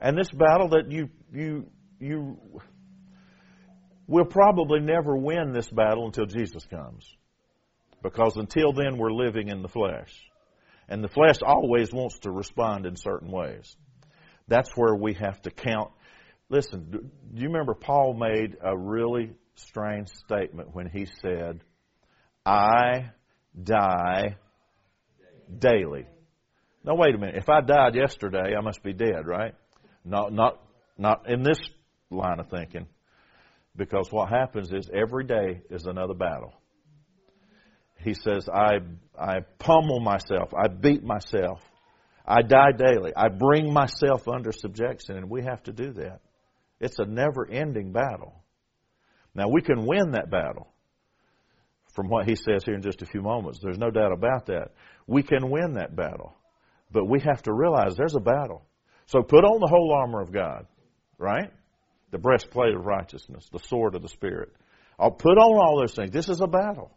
And 0.00 0.16
this 0.16 0.30
battle 0.30 0.70
that 0.70 0.90
you 0.90 1.10
you 1.32 1.66
you 2.00 2.38
will 4.06 4.24
probably 4.24 4.80
never 4.80 5.16
win 5.16 5.52
this 5.52 5.68
battle 5.68 6.06
until 6.06 6.26
Jesus 6.26 6.64
comes, 6.64 7.06
because 8.02 8.36
until 8.36 8.72
then 8.72 8.96
we're 8.96 9.12
living 9.12 9.48
in 9.48 9.62
the 9.62 9.68
flesh, 9.68 10.12
and 10.88 11.02
the 11.02 11.08
flesh 11.08 11.36
always 11.44 11.92
wants 11.92 12.18
to 12.20 12.30
respond 12.30 12.86
in 12.86 12.96
certain 12.96 13.30
ways. 13.30 13.76
That's 14.46 14.70
where 14.76 14.94
we 14.94 15.14
have 15.14 15.40
to 15.42 15.50
count. 15.50 15.90
Listen, 16.48 16.90
do 16.90 17.10
you 17.34 17.48
remember 17.48 17.74
Paul 17.74 18.14
made 18.14 18.56
a 18.62 18.76
really 18.76 19.32
strange 19.54 20.08
statement 20.24 20.74
when 20.74 20.88
he 20.88 21.06
said, 21.20 21.62
"I 22.46 23.10
die." 23.60 24.36
daily. 25.56 26.06
Now 26.84 26.94
wait 26.94 27.14
a 27.14 27.18
minute. 27.18 27.36
If 27.36 27.48
I 27.48 27.60
died 27.60 27.94
yesterday, 27.94 28.54
I 28.56 28.60
must 28.60 28.82
be 28.82 28.92
dead, 28.92 29.26
right? 29.26 29.54
Not 30.04 30.32
not 30.32 30.60
not 30.96 31.28
in 31.28 31.42
this 31.42 31.58
line 32.10 32.40
of 32.40 32.48
thinking. 32.48 32.86
Because 33.76 34.08
what 34.10 34.28
happens 34.28 34.72
is 34.72 34.90
every 34.92 35.24
day 35.24 35.62
is 35.70 35.86
another 35.86 36.14
battle. 36.14 36.52
He 37.98 38.14
says, 38.14 38.48
I 38.48 38.78
I 39.18 39.40
pummel 39.58 40.00
myself, 40.00 40.52
I 40.54 40.68
beat 40.68 41.02
myself, 41.02 41.60
I 42.26 42.42
die 42.42 42.72
daily, 42.76 43.12
I 43.16 43.28
bring 43.28 43.72
myself 43.72 44.28
under 44.28 44.52
subjection, 44.52 45.16
and 45.16 45.28
we 45.28 45.42
have 45.42 45.62
to 45.64 45.72
do 45.72 45.92
that. 45.94 46.20
It's 46.80 46.98
a 46.98 47.04
never 47.04 47.48
ending 47.50 47.92
battle. 47.92 48.34
Now 49.34 49.48
we 49.48 49.62
can 49.62 49.84
win 49.84 50.12
that 50.12 50.30
battle 50.30 50.68
from 51.94 52.08
what 52.08 52.28
he 52.28 52.36
says 52.36 52.62
here 52.64 52.74
in 52.74 52.82
just 52.82 53.02
a 53.02 53.06
few 53.06 53.22
moments. 53.22 53.58
There's 53.60 53.78
no 53.78 53.90
doubt 53.90 54.12
about 54.12 54.46
that 54.46 54.70
we 55.08 55.22
can 55.22 55.50
win 55.50 55.72
that 55.72 55.96
battle. 55.96 56.36
But 56.92 57.06
we 57.06 57.20
have 57.20 57.42
to 57.42 57.52
realize 57.52 57.96
there's 57.96 58.14
a 58.14 58.20
battle. 58.20 58.62
So 59.06 59.22
put 59.22 59.44
on 59.44 59.58
the 59.60 59.66
whole 59.66 59.92
armor 59.98 60.20
of 60.20 60.32
God, 60.32 60.66
right? 61.18 61.50
The 62.12 62.18
breastplate 62.18 62.74
of 62.74 62.84
righteousness, 62.84 63.48
the 63.50 63.58
sword 63.58 63.94
of 63.94 64.02
the 64.02 64.08
Spirit. 64.08 64.50
I'll 64.98 65.10
put 65.10 65.38
on 65.38 65.58
all 65.58 65.80
those 65.80 65.94
things. 65.94 66.10
This 66.12 66.28
is 66.28 66.40
a 66.40 66.46
battle. 66.46 66.92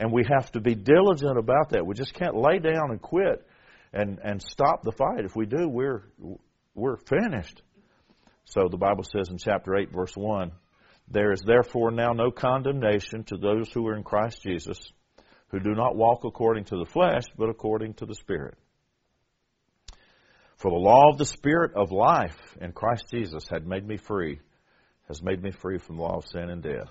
And 0.00 0.10
we 0.10 0.24
have 0.24 0.50
to 0.52 0.60
be 0.60 0.74
diligent 0.74 1.36
about 1.36 1.70
that. 1.70 1.86
We 1.86 1.94
just 1.94 2.14
can't 2.14 2.34
lay 2.34 2.58
down 2.58 2.90
and 2.90 3.02
quit 3.02 3.46
and, 3.92 4.18
and 4.24 4.40
stop 4.40 4.82
the 4.82 4.92
fight. 4.92 5.26
If 5.26 5.36
we 5.36 5.44
do, 5.44 5.68
we're, 5.68 6.04
we're 6.74 6.96
finished. 6.96 7.60
So 8.46 8.68
the 8.70 8.78
Bible 8.78 9.04
says 9.04 9.28
in 9.28 9.36
chapter 9.36 9.76
8, 9.76 9.92
verse 9.92 10.16
1, 10.16 10.52
There 11.08 11.32
is 11.32 11.42
therefore 11.42 11.90
now 11.90 12.12
no 12.14 12.30
condemnation 12.30 13.24
to 13.24 13.36
those 13.36 13.70
who 13.74 13.86
are 13.88 13.94
in 13.94 14.02
Christ 14.02 14.42
Jesus, 14.42 14.78
who 15.48 15.60
do 15.60 15.74
not 15.74 15.96
walk 15.96 16.24
according 16.24 16.64
to 16.64 16.78
the 16.78 16.90
flesh, 16.90 17.24
but 17.36 17.50
according 17.50 17.94
to 17.94 18.06
the 18.06 18.14
Spirit. 18.14 18.56
For 20.56 20.70
the 20.70 20.78
law 20.78 21.10
of 21.10 21.18
the 21.18 21.26
Spirit 21.26 21.72
of 21.76 21.92
life 21.92 22.56
in 22.58 22.72
Christ 22.72 23.04
Jesus 23.12 23.44
had 23.52 23.66
made 23.66 23.86
me 23.86 23.98
free, 23.98 24.40
has 25.08 25.22
made 25.22 25.42
me 25.42 25.50
free 25.50 25.76
from 25.76 25.96
the 25.96 26.02
law 26.02 26.16
of 26.16 26.26
sin 26.26 26.48
and 26.48 26.62
death. 26.62 26.88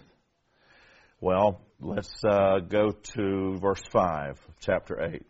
Well, 1.20 1.62
let's 1.80 2.24
uh, 2.24 2.60
go 2.60 2.92
to 3.16 3.58
verse 3.60 3.82
5 3.92 4.32
of 4.32 4.56
chapter 4.60 5.02
8. 5.02 5.26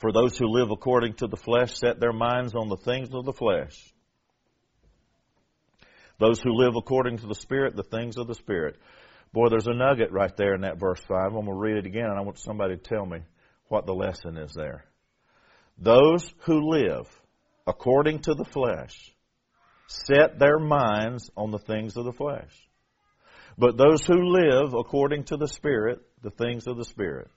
For 0.00 0.12
those 0.12 0.38
who 0.38 0.46
live 0.46 0.70
according 0.70 1.14
to 1.14 1.26
the 1.26 1.36
flesh 1.36 1.76
set 1.76 1.98
their 1.98 2.12
minds 2.12 2.54
on 2.54 2.68
the 2.68 2.76
things 2.76 3.08
of 3.12 3.24
the 3.24 3.32
flesh. 3.32 3.76
Those 6.18 6.40
who 6.40 6.52
live 6.52 6.74
according 6.76 7.18
to 7.18 7.26
the 7.26 7.34
Spirit, 7.34 7.76
the 7.76 7.82
things 7.82 8.16
of 8.16 8.26
the 8.26 8.34
Spirit. 8.34 8.76
Boy, 9.32 9.48
there's 9.50 9.66
a 9.66 9.74
nugget 9.74 10.12
right 10.12 10.36
there 10.36 10.54
in 10.54 10.62
that 10.62 10.78
verse 10.78 11.00
5. 11.00 11.16
I'm 11.26 11.32
going 11.32 11.46
to 11.46 11.54
read 11.54 11.76
it 11.76 11.86
again, 11.86 12.06
and 12.06 12.18
I 12.18 12.22
want 12.22 12.38
somebody 12.38 12.76
to 12.76 12.82
tell 12.82 13.06
me 13.06 13.18
what 13.68 13.86
the 13.86 13.94
lesson 13.94 14.36
is 14.36 14.52
there. 14.54 14.84
Those 15.78 16.28
who 16.40 16.70
live 16.70 17.06
according 17.66 18.20
to 18.20 18.34
the 18.34 18.44
flesh 18.44 19.12
set 19.86 20.38
their 20.38 20.58
minds 20.58 21.30
on 21.36 21.50
the 21.50 21.58
things 21.58 21.96
of 21.96 22.04
the 22.04 22.12
flesh. 22.12 22.67
But 23.58 23.76
those 23.76 24.06
who 24.06 24.14
live 24.14 24.72
according 24.72 25.24
to 25.24 25.36
the 25.36 25.48
Spirit, 25.48 25.98
the 26.22 26.30
things 26.30 26.68
of 26.68 26.76
the 26.76 26.84
Spirit. 26.84 27.28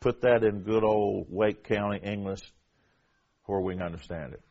Put 0.00 0.22
that 0.22 0.44
in 0.44 0.60
good 0.60 0.84
old 0.84 1.26
Wake 1.28 1.64
County 1.64 1.98
English 2.02 2.40
where 3.46 3.60
we 3.60 3.74
can 3.74 3.82
understand 3.82 4.34
it. 4.34 4.42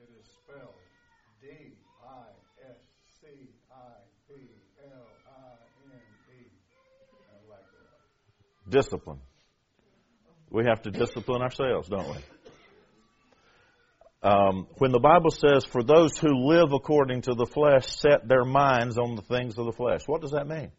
It 0.00 0.08
is 0.18 0.26
spelled 0.42 0.74
D 1.42 1.48
I 2.02 2.70
S 2.70 2.78
C 3.20 3.28
I 3.70 3.92
P 4.26 4.34
L 4.90 5.06
I 5.26 5.52
N 5.84 6.00
E. 6.32 6.46
I 7.30 7.50
like 7.50 7.60
that. 7.60 8.70
Discipline. 8.70 9.20
We 10.50 10.64
have 10.64 10.80
to 10.82 10.90
discipline 10.90 11.42
ourselves, 11.42 11.90
don't 11.90 12.08
we? 12.08 12.16
Um, 14.20 14.66
when 14.78 14.90
the 14.90 14.98
Bible 14.98 15.30
says, 15.30 15.64
for 15.64 15.84
those 15.84 16.18
who 16.18 16.48
live 16.48 16.72
according 16.72 17.22
to 17.22 17.34
the 17.34 17.46
flesh 17.46 17.86
set 17.86 18.26
their 18.26 18.44
minds 18.44 18.98
on 18.98 19.14
the 19.14 19.22
things 19.22 19.56
of 19.58 19.66
the 19.66 19.72
flesh, 19.72 20.00
what 20.06 20.20
does 20.20 20.32
that 20.32 20.48
mean? 20.48 20.72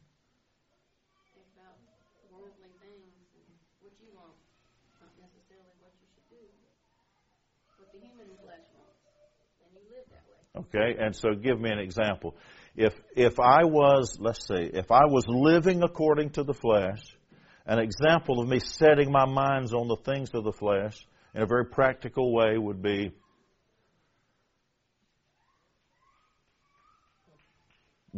Okay, 10.58 10.98
and 11.00 11.16
so 11.16 11.36
give 11.36 11.60
me 11.60 11.70
an 11.70 11.80
example. 11.80 12.36
If 12.76 12.94
if 13.16 13.40
I 13.40 13.64
was, 13.64 14.18
let's 14.20 14.46
see, 14.46 14.70
if 14.74 14.92
I 14.92 15.06
was 15.06 15.26
living 15.28 15.84
according 15.84 16.32
to 16.32 16.44
the 16.44 16.54
flesh, 16.54 17.00
an 17.66 17.80
example 17.80 18.42
of 18.42 18.50
me 18.50 18.60
setting 18.60 19.12
my 19.12 19.26
minds 19.26 19.74
on 19.74 19.88
the 19.88 19.96
things 19.96 20.32
of 20.34 20.44
the 20.44 20.52
flesh 20.52 20.98
in 21.34 21.44
a 21.44 21.46
very 21.46 21.66
practical 21.66 22.34
way 22.34 22.58
would 22.58 22.82
be 22.82 23.12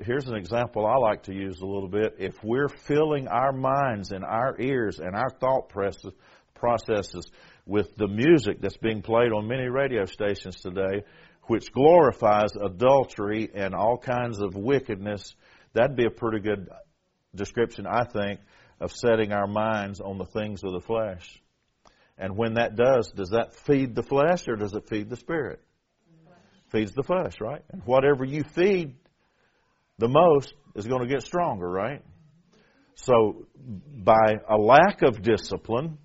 here's 0.00 0.28
an 0.28 0.36
example 0.36 0.86
I 0.86 0.96
like 0.96 1.24
to 1.24 1.34
use 1.34 1.60
a 1.60 1.66
little 1.66 1.88
bit. 1.88 2.16
If 2.18 2.42
we're 2.42 2.68
filling 2.68 3.28
our 3.28 3.52
minds 3.52 4.12
and 4.12 4.24
our 4.24 4.60
ears 4.60 4.98
and 4.98 5.14
our 5.14 5.30
thought 5.30 5.68
processes, 6.54 7.26
with 7.66 7.94
the 7.96 8.08
music 8.08 8.60
that's 8.60 8.76
being 8.76 9.02
played 9.02 9.32
on 9.32 9.46
many 9.46 9.68
radio 9.68 10.04
stations 10.04 10.60
today, 10.60 11.04
which 11.44 11.72
glorifies 11.72 12.50
adultery 12.60 13.50
and 13.54 13.74
all 13.74 13.98
kinds 13.98 14.40
of 14.40 14.56
wickedness, 14.56 15.34
that'd 15.72 15.96
be 15.96 16.06
a 16.06 16.10
pretty 16.10 16.40
good 16.40 16.68
description, 17.34 17.86
I 17.86 18.04
think, 18.04 18.40
of 18.80 18.92
setting 18.92 19.32
our 19.32 19.46
minds 19.46 20.00
on 20.00 20.18
the 20.18 20.24
things 20.24 20.64
of 20.64 20.72
the 20.72 20.80
flesh. 20.80 21.40
And 22.18 22.36
when 22.36 22.54
that 22.54 22.76
does, 22.76 23.10
does 23.12 23.30
that 23.30 23.54
feed 23.54 23.94
the 23.94 24.02
flesh 24.02 24.46
or 24.48 24.56
does 24.56 24.74
it 24.74 24.88
feed 24.88 25.08
the 25.08 25.16
spirit? 25.16 25.60
Feeds 26.68 26.92
the 26.92 27.02
flesh, 27.02 27.40
right? 27.40 27.62
And 27.70 27.82
whatever 27.84 28.24
you 28.24 28.44
feed 28.44 28.94
the 30.02 30.08
most 30.08 30.52
is 30.74 30.84
going 30.84 31.02
to 31.02 31.08
get 31.08 31.22
stronger, 31.22 31.68
right? 31.68 32.02
So, 32.96 33.46
by 34.04 34.34
a 34.48 34.56
lack 34.56 35.02
of 35.02 35.22
discipline, 35.22 35.98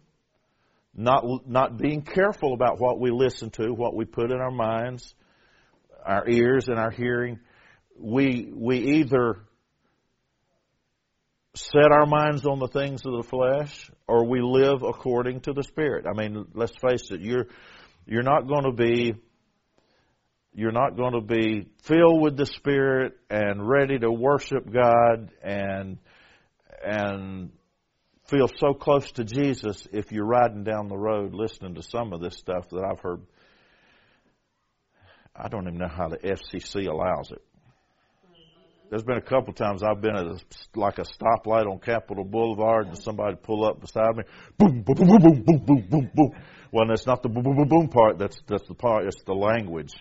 not 0.95 1.26
not 1.48 1.78
being 1.78 2.04
careful 2.04 2.54
about 2.54 2.80
what 2.80 3.00
we 3.00 3.10
listen 3.10 3.50
to, 3.52 3.74
what 3.74 3.95
we 3.95 4.06
put 4.06 4.32
in 4.32 4.38
our 4.38 4.52
minds, 4.52 5.16
our 6.06 6.30
ears 6.30 6.68
and 6.68 6.78
our 6.78 6.91
hearing, 6.91 7.39
we 8.00 8.52
we 8.56 8.78
either 9.00 9.39
set 11.56 11.91
our 11.91 12.06
minds 12.06 12.45
on 12.45 12.60
the 12.60 12.68
things 12.68 13.02
of 13.04 13.14
the 13.14 13.28
flesh 13.28 13.89
or 14.08 14.28
we 14.28 14.41
live 14.41 14.84
according 14.84 15.41
to 15.41 15.54
the 15.54 15.64
spirit. 15.64 16.06
I 16.06 16.14
mean, 16.14 16.45
let's 16.54 16.76
face 16.80 17.10
it, 17.10 17.22
you're 17.22 17.48
you're 18.06 18.22
not 18.22 18.48
going 18.48 18.64
to 18.64 18.74
be 18.74 19.16
you're 20.58 20.72
not 20.72 20.97
going 20.97 21.14
to 21.14 21.22
be 21.22 21.70
filled 21.84 22.20
with 22.20 22.36
the 22.36 22.47
spirit 22.47 23.14
and 23.30 23.70
ready 23.70 23.99
to 23.99 24.12
worship 24.12 24.68
God 24.70 25.32
and 25.43 25.99
and 26.84 27.51
feel 28.26 28.49
so 28.58 28.74
close 28.74 29.10
to 29.14 29.24
Jesus 29.24 29.88
if 29.93 30.12
you're 30.12 30.26
riding 30.26 30.64
down 30.64 30.88
the 30.88 30.97
road 30.97 31.36
listening 31.36 31.76
to 31.76 31.84
some 31.84 32.12
of 32.12 32.22
this 32.22 32.38
stuff 32.38 32.68
that 32.70 32.84
I've 32.84 32.99
heard 32.99 33.22
I 35.36 35.47
don't 35.47 35.68
even 35.68 35.78
know 35.78 35.88
how 35.88 36.08
the 36.08 36.18
FCC 36.18 36.88
allows 36.88 37.30
it. 37.30 37.43
There's 38.89 39.03
been 39.03 39.18
a 39.18 39.22
couple 39.22 39.53
times 39.53 39.84
I've 39.84 40.01
been 40.01 40.16
at 40.16 40.26
a, 40.26 40.39
like 40.76 40.97
a 40.97 41.03
stoplight 41.03 41.68
on 41.70 41.78
Capitol 41.78 42.24
Boulevard 42.24 42.88
and 42.88 42.97
somebody 42.97 43.36
pull 43.36 43.64
up 43.64 43.80
beside 43.80 44.16
me, 44.16 44.24
boom, 44.58 44.82
boom, 44.82 44.95
boom, 44.95 45.20
boom, 45.20 45.43
boom, 45.43 45.66
boom, 45.66 45.88
boom, 45.88 46.12
boom. 46.16 46.32
Well, 46.72 46.89
it's 46.91 47.05
not 47.05 47.22
the 47.22 47.30
boom, 47.30 47.43
boom, 47.43 47.58
boom, 47.58 47.68
boom 47.68 47.88
part. 47.89 48.18
That's 48.18 48.39
that's 48.47 48.68
the 48.68 48.74
part. 48.74 49.05
It's 49.05 49.22
the 49.24 49.34
language 49.34 49.93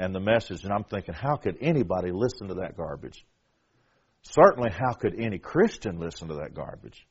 and 0.00 0.14
the 0.14 0.20
message. 0.20 0.64
And 0.64 0.72
I'm 0.72 0.84
thinking, 0.84 1.14
how 1.14 1.36
could 1.36 1.58
anybody 1.60 2.10
listen 2.10 2.48
to 2.48 2.54
that 2.54 2.76
garbage? 2.76 3.24
Certainly, 4.22 4.70
how 4.72 4.94
could 4.94 5.14
any 5.20 5.38
Christian 5.38 6.00
listen 6.00 6.28
to 6.28 6.34
that 6.36 6.54
garbage, 6.54 7.06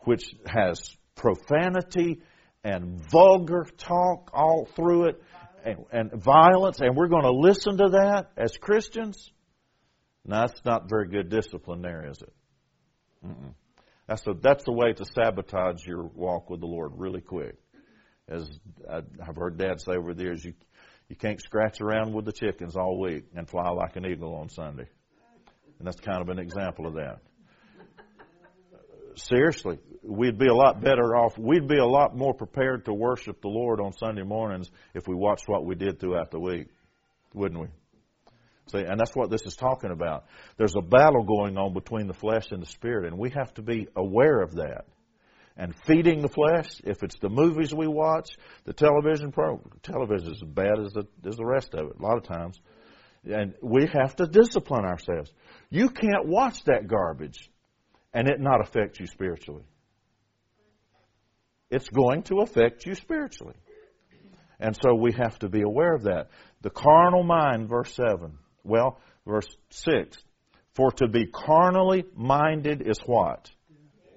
which 0.00 0.24
has 0.46 0.80
profanity 1.14 2.22
and 2.64 3.00
vulgar 3.10 3.66
talk 3.76 4.30
all 4.32 4.68
through 4.74 5.10
it, 5.10 5.22
and, 5.64 5.84
and 5.92 6.22
violence, 6.22 6.80
and 6.80 6.96
we're 6.96 7.08
going 7.08 7.22
to 7.22 7.32
listen 7.32 7.76
to 7.76 7.88
that 7.90 8.30
as 8.36 8.56
Christians? 8.56 9.30
Now, 10.24 10.46
that's 10.46 10.64
not 10.64 10.88
very 10.88 11.08
good 11.08 11.28
discipline 11.28 11.82
there, 11.82 12.08
is 12.10 12.20
it? 12.20 12.32
Mm-mm. 13.24 13.54
That's 14.08 14.26
a, 14.26 14.34
that's 14.40 14.64
the 14.64 14.72
way 14.72 14.92
to 14.92 15.04
sabotage 15.04 15.84
your 15.86 16.04
walk 16.14 16.48
with 16.48 16.60
the 16.60 16.66
Lord 16.66 16.92
really 16.96 17.20
quick. 17.20 17.56
As 18.28 18.48
I've 18.90 19.36
heard 19.36 19.56
Dad 19.56 19.80
say 19.80 19.92
over 19.92 20.12
the 20.14 20.22
years, 20.22 20.44
you 20.44 20.54
you 21.08 21.16
can't 21.16 21.40
scratch 21.40 21.80
around 21.80 22.12
with 22.12 22.24
the 22.24 22.32
chickens 22.32 22.76
all 22.76 23.00
week 23.00 23.24
and 23.34 23.48
fly 23.48 23.70
like 23.70 23.96
an 23.96 24.04
eagle 24.06 24.34
on 24.34 24.48
Sunday. 24.48 24.88
And 25.78 25.86
that's 25.86 26.00
kind 26.00 26.20
of 26.20 26.28
an 26.28 26.38
example 26.38 26.86
of 26.86 26.94
that. 26.94 27.18
Seriously, 29.16 29.78
we'd 30.02 30.38
be 30.38 30.46
a 30.46 30.54
lot 30.54 30.80
better 30.80 31.16
off. 31.16 31.38
We'd 31.38 31.68
be 31.68 31.78
a 31.78 31.86
lot 31.86 32.16
more 32.16 32.34
prepared 32.34 32.84
to 32.84 32.92
worship 32.92 33.40
the 33.40 33.48
Lord 33.48 33.80
on 33.80 33.92
Sunday 33.92 34.22
mornings 34.22 34.70
if 34.94 35.06
we 35.06 35.14
watched 35.14 35.44
what 35.46 35.64
we 35.64 35.74
did 35.74 36.00
throughout 36.00 36.30
the 36.30 36.40
week, 36.40 36.68
wouldn't 37.32 37.60
we? 37.60 37.68
See, 38.72 38.80
and 38.80 38.98
that's 38.98 39.14
what 39.14 39.30
this 39.30 39.42
is 39.46 39.54
talking 39.54 39.90
about. 39.90 40.24
There's 40.58 40.74
a 40.76 40.82
battle 40.82 41.22
going 41.22 41.56
on 41.56 41.72
between 41.72 42.08
the 42.08 42.14
flesh 42.14 42.50
and 42.50 42.60
the 42.60 42.66
spirit, 42.66 43.06
and 43.06 43.16
we 43.16 43.30
have 43.30 43.54
to 43.54 43.62
be 43.62 43.86
aware 43.96 44.40
of 44.42 44.56
that. 44.56 44.86
And 45.56 45.74
feeding 45.86 46.20
the 46.20 46.28
flesh, 46.28 46.80
if 46.84 47.02
it's 47.02 47.18
the 47.18 47.30
movies 47.30 47.74
we 47.74 47.86
watch, 47.86 48.28
the 48.64 48.74
television 48.74 49.32
program, 49.32 49.70
television 49.82 50.32
is 50.32 50.42
as 50.42 50.48
bad 50.48 50.78
as 50.84 50.92
the, 50.92 51.06
as 51.26 51.36
the 51.36 51.46
rest 51.46 51.72
of 51.74 51.88
it, 51.88 51.96
a 51.98 52.02
lot 52.02 52.18
of 52.18 52.24
times. 52.24 52.60
And 53.24 53.54
we 53.62 53.86
have 53.86 54.14
to 54.16 54.26
discipline 54.26 54.84
ourselves. 54.84 55.32
You 55.70 55.88
can't 55.88 56.26
watch 56.26 56.62
that 56.64 56.86
garbage 56.86 57.50
and 58.12 58.28
it 58.28 58.38
not 58.38 58.60
affect 58.60 59.00
you 59.00 59.06
spiritually. 59.06 59.64
It's 61.70 61.88
going 61.88 62.22
to 62.24 62.40
affect 62.40 62.86
you 62.86 62.94
spiritually. 62.94 63.56
And 64.60 64.76
so 64.80 64.94
we 64.94 65.12
have 65.12 65.38
to 65.40 65.48
be 65.48 65.62
aware 65.62 65.94
of 65.94 66.04
that. 66.04 66.28
The 66.62 66.70
carnal 66.70 67.24
mind, 67.24 67.68
verse 67.68 67.92
7. 67.94 68.38
Well, 68.62 69.00
Verse 69.26 69.48
6. 69.70 70.16
For 70.74 70.92
to 70.92 71.08
be 71.08 71.26
carnally 71.26 72.04
minded 72.14 72.82
is 72.86 73.00
what? 73.04 73.50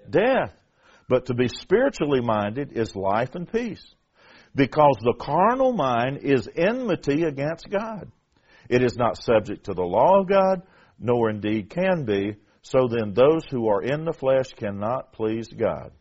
Death. 0.09 0.53
But 1.09 1.25
to 1.25 1.33
be 1.33 1.47
spiritually 1.47 2.21
minded 2.21 2.71
is 2.71 2.95
life 2.95 3.33
and 3.33 3.51
peace. 3.51 3.83
Because 4.55 4.95
the 5.01 5.15
carnal 5.19 5.73
mind 5.73 6.19
is 6.19 6.47
enmity 6.55 7.23
against 7.23 7.69
God. 7.69 8.11
It 8.69 8.83
is 8.83 8.95
not 8.95 9.21
subject 9.21 9.65
to 9.65 9.73
the 9.73 9.83
law 9.83 10.21
of 10.21 10.29
God, 10.29 10.61
nor 10.99 11.31
indeed 11.31 11.71
can 11.71 12.05
be. 12.05 12.35
So 12.61 12.87
then 12.87 13.13
those 13.13 13.43
who 13.49 13.67
are 13.67 13.81
in 13.81 14.05
the 14.05 14.13
flesh 14.13 14.49
cannot 14.55 15.13
please 15.13 15.47
God. 15.47 15.91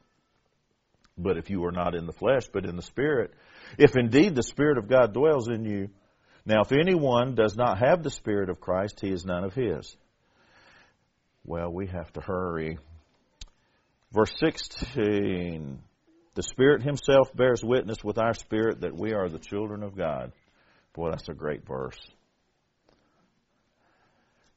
But 1.17 1.39
if 1.39 1.49
you 1.49 1.65
are 1.65 1.73
not 1.73 1.95
in 1.95 2.07
the 2.07 2.13
flesh, 2.13 2.45
but 2.53 2.67
in 2.67 2.77
the 2.77 2.83
Spirit, 2.83 3.33
if 3.79 3.97
indeed 3.97 4.35
the 4.35 4.43
Spirit 4.43 4.77
of 4.77 4.89
God 4.89 5.15
dwells 5.15 5.49
in 5.49 5.65
you, 5.65 5.89
now 6.45 6.61
if 6.63 6.73
anyone 6.73 7.35
does 7.35 7.57
not 7.57 7.79
have 7.79 8.03
the 8.03 8.11
Spirit 8.11 8.51
of 8.51 8.61
Christ, 8.61 9.01
he 9.01 9.11
is 9.11 9.25
none 9.25 9.45
of 9.45 9.55
his. 9.55 9.97
Well, 11.45 11.73
we 11.73 11.87
have 11.87 12.13
to 12.13 12.21
hurry. 12.21 12.79
Verse 14.13 14.33
16 14.39 15.79
The 16.35 16.43
Spirit 16.43 16.83
Himself 16.83 17.35
bears 17.35 17.63
witness 17.63 18.03
with 18.03 18.19
our 18.19 18.35
spirit 18.35 18.81
that 18.81 18.97
we 18.97 19.13
are 19.13 19.29
the 19.29 19.39
children 19.39 19.83
of 19.83 19.97
God. 19.97 20.33
Boy, 20.95 21.11
that's 21.11 21.29
a 21.29 21.35
great 21.35 21.67
verse. 21.67 21.99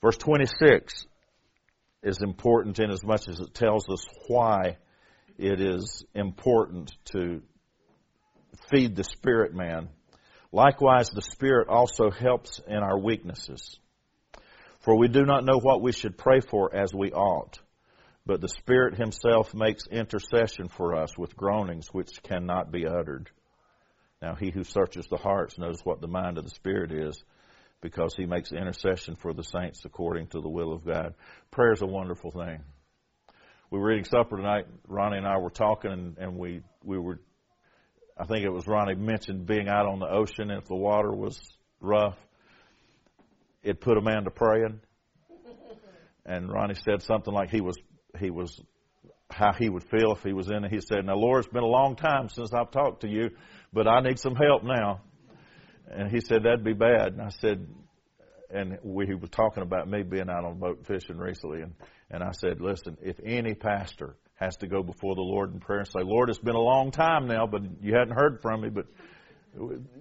Verse 0.01 0.17
26 0.17 1.05
is 2.03 2.19
important 2.21 2.79
in 2.79 2.89
as 2.89 3.03
much 3.03 3.27
as 3.27 3.39
it 3.39 3.53
tells 3.53 3.87
us 3.89 4.05
why 4.27 4.77
it 5.37 5.61
is 5.61 6.03
important 6.15 6.91
to 7.05 7.41
feed 8.71 8.95
the 8.95 9.03
spirit 9.03 9.53
man. 9.53 9.89
Likewise, 10.51 11.09
the 11.09 11.21
Spirit 11.21 11.69
also 11.69 12.11
helps 12.11 12.59
in 12.67 12.77
our 12.77 12.99
weaknesses. 12.99 13.79
For 14.81 14.97
we 14.97 15.07
do 15.07 15.23
not 15.23 15.45
know 15.45 15.59
what 15.59 15.81
we 15.81 15.93
should 15.93 16.17
pray 16.17 16.41
for 16.41 16.75
as 16.75 16.93
we 16.93 17.11
ought, 17.11 17.59
but 18.25 18.41
the 18.41 18.49
Spirit 18.49 18.97
Himself 18.97 19.53
makes 19.53 19.87
intercession 19.87 20.67
for 20.67 20.95
us 20.95 21.17
with 21.17 21.35
groanings 21.35 21.87
which 21.91 22.21
cannot 22.23 22.71
be 22.71 22.85
uttered. 22.85 23.29
Now, 24.21 24.35
He 24.35 24.51
who 24.51 24.63
searches 24.63 25.07
the 25.09 25.17
hearts 25.17 25.57
knows 25.57 25.81
what 25.83 26.01
the 26.01 26.07
mind 26.07 26.37
of 26.37 26.43
the 26.43 26.51
Spirit 26.51 26.91
is, 26.91 27.21
because 27.81 28.13
He 28.15 28.25
makes 28.25 28.51
intercession 28.51 29.15
for 29.15 29.33
the 29.33 29.43
saints 29.43 29.81
according 29.85 30.27
to 30.27 30.41
the 30.41 30.49
will 30.49 30.71
of 30.71 30.85
God. 30.85 31.15
Prayer 31.49 31.73
is 31.73 31.81
a 31.81 31.87
wonderful 31.87 32.31
thing. 32.31 32.59
We 33.71 33.79
were 33.79 33.91
eating 33.91 34.05
supper 34.05 34.37
tonight. 34.37 34.65
Ronnie 34.87 35.17
and 35.17 35.27
I 35.27 35.37
were 35.37 35.49
talking, 35.49 35.91
and, 35.91 36.17
and 36.17 36.37
we 36.37 36.61
we 36.83 36.99
were 36.99 37.19
I 38.17 38.25
think 38.25 38.45
it 38.45 38.49
was 38.49 38.67
Ronnie 38.67 38.95
mentioned 38.95 39.47
being 39.47 39.67
out 39.67 39.87
on 39.87 39.99
the 39.99 40.07
ocean 40.07 40.51
if 40.51 40.65
the 40.65 40.75
water 40.75 41.11
was 41.11 41.39
rough, 41.79 42.17
it 43.63 43.81
put 43.81 43.97
a 43.97 44.01
man 44.01 44.25
to 44.25 44.31
praying. 44.31 44.81
And 46.23 46.51
Ronnie 46.51 46.75
said 46.75 47.01
something 47.01 47.33
like 47.33 47.49
he 47.49 47.61
was 47.61 47.77
he 48.19 48.29
was 48.29 48.59
how 49.29 49.53
he 49.53 49.69
would 49.69 49.83
feel 49.83 50.13
if 50.13 50.23
he 50.23 50.33
was 50.33 50.49
in 50.49 50.65
it. 50.65 50.71
He 50.71 50.81
said, 50.81 51.05
Now 51.05 51.15
Lord, 51.15 51.43
it's 51.43 51.53
been 51.53 51.63
a 51.63 51.67
long 51.67 51.95
time 51.95 52.29
since 52.29 52.51
I've 52.53 52.71
talked 52.71 53.01
to 53.01 53.07
you, 53.07 53.29
but 53.71 53.87
I 53.87 54.01
need 54.01 54.19
some 54.19 54.35
help 54.35 54.63
now. 54.63 55.01
And 55.89 56.11
he 56.11 56.21
said, 56.21 56.43
That'd 56.43 56.63
be 56.63 56.73
bad. 56.73 57.13
And 57.13 57.21
I 57.21 57.29
said 57.29 57.67
and 58.53 58.77
we 58.83 59.05
he 59.05 59.13
was 59.13 59.29
talking 59.29 59.63
about 59.63 59.89
me 59.89 60.03
being 60.03 60.29
out 60.29 60.43
on 60.43 60.51
a 60.51 60.55
boat 60.55 60.85
fishing 60.85 61.17
recently 61.17 61.61
and, 61.61 61.73
and 62.09 62.23
I 62.23 62.31
said, 62.31 62.59
Listen, 62.59 62.97
if 63.01 63.17
any 63.23 63.53
pastor 63.53 64.15
has 64.35 64.57
to 64.57 64.67
go 64.67 64.83
before 64.83 65.15
the 65.15 65.21
Lord 65.21 65.53
in 65.53 65.59
prayer 65.59 65.79
and 65.79 65.87
say, 65.87 66.01
Lord, 66.03 66.29
it's 66.29 66.39
been 66.39 66.55
a 66.55 66.59
long 66.59 66.91
time 66.91 67.27
now, 67.27 67.45
but 67.45 67.61
you 67.81 67.93
hadn't 67.93 68.15
heard 68.15 68.39
from 68.41 68.61
me, 68.61 68.69
but 68.69 68.85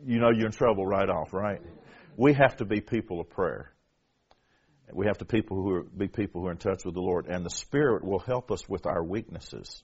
you 0.06 0.18
know 0.18 0.30
you're 0.30 0.46
in 0.46 0.52
trouble 0.52 0.86
right 0.86 1.08
off, 1.08 1.32
right? 1.32 1.61
We 2.16 2.32
have 2.34 2.56
to 2.56 2.64
be 2.64 2.80
people 2.80 3.20
of 3.20 3.28
prayer. 3.28 3.72
We 4.95 5.07
have 5.07 5.18
to 5.18 5.24
people 5.24 5.57
who 5.57 5.74
are, 5.74 5.82
be 5.82 6.09
people 6.09 6.41
who 6.41 6.49
are 6.49 6.53
in 6.53 6.59
touch 6.59 6.84
with 6.84 6.95
the 6.95 7.01
Lord, 7.01 7.26
and 7.26 7.45
the 7.45 7.51
Spirit 7.51 8.05
will 8.05 8.18
help 8.18 8.51
us 8.51 8.68
with 8.68 8.86
our 8.86 9.03
weaknesses, 9.03 9.82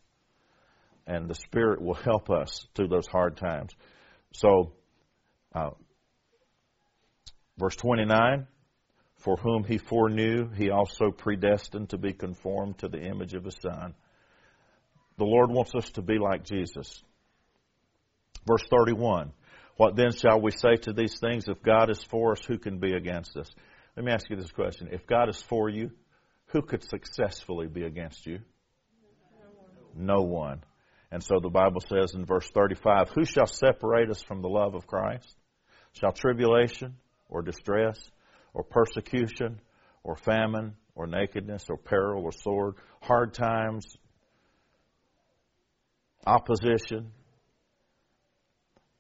and 1.07 1.29
the 1.29 1.35
Spirit 1.35 1.81
will 1.81 1.95
help 1.95 2.31
us 2.31 2.67
through 2.75 2.89
those 2.89 3.07
hard 3.07 3.37
times. 3.37 3.73
So, 4.33 4.73
uh, 5.55 5.71
verse 7.59 7.77
29 7.77 8.47
For 9.19 9.37
whom 9.37 9.65
he 9.65 9.79
foreknew, 9.79 10.51
he 10.51 10.71
also 10.71 11.11
predestined 11.11 11.91
to 11.91 11.99
be 11.99 12.13
conformed 12.13 12.79
to 12.79 12.89
the 12.89 13.01
image 13.01 13.35
of 13.35 13.45
his 13.45 13.57
Son 13.61 13.95
the 15.19 15.25
Lord 15.25 15.51
wants 15.51 15.75
us 15.75 15.89
to 15.93 16.03
be 16.03 16.19
like 16.19 16.45
Jesus. 16.45 17.03
Verse 18.47 18.63
31. 18.71 19.33
What 19.77 19.97
then 19.97 20.13
shall 20.13 20.41
we 20.41 20.51
say 20.51 20.77
to 20.83 20.93
these 20.93 21.19
things? 21.19 21.47
If 21.49 21.63
God 21.63 21.91
is 21.91 22.03
for 22.03 22.33
us, 22.33 22.45
who 22.47 22.59
can 22.59 22.79
be 22.79 22.93
against 22.93 23.37
us? 23.37 23.49
Let 23.97 24.05
me 24.05 24.12
ask 24.12 24.28
you 24.28 24.36
this 24.36 24.53
question. 24.53 24.88
If 24.92 25.07
God 25.07 25.28
is 25.28 25.40
for 25.40 25.68
you, 25.70 25.90
who 26.47 26.62
could 26.62 26.82
successfully 26.82 27.66
be 27.66 27.82
against 27.82 28.26
you? 28.26 28.40
No 29.94 30.20
one. 30.22 30.62
And 31.11 31.22
so 31.22 31.40
the 31.40 31.49
Bible 31.49 31.80
says 31.80 32.14
in 32.14 32.26
verse 32.26 32.49
35, 32.53 33.11
Who 33.14 33.24
shall 33.24 33.47
separate 33.47 34.11
us 34.11 34.22
from 34.22 34.42
the 34.42 34.49
love 34.49 34.74
of 34.74 34.86
Christ? 34.86 35.34
Shall 35.92 36.12
tribulation, 36.12 36.97
or 37.28 37.40
distress, 37.40 37.99
or 38.53 38.64
persecution, 38.64 39.61
or 40.03 40.16
famine, 40.16 40.74
or 40.94 41.07
nakedness, 41.07 41.64
or 41.70 41.78
peril, 41.78 42.24
or 42.24 42.32
sword, 42.32 42.74
hard 43.01 43.32
times, 43.32 43.86
opposition. 46.26 47.12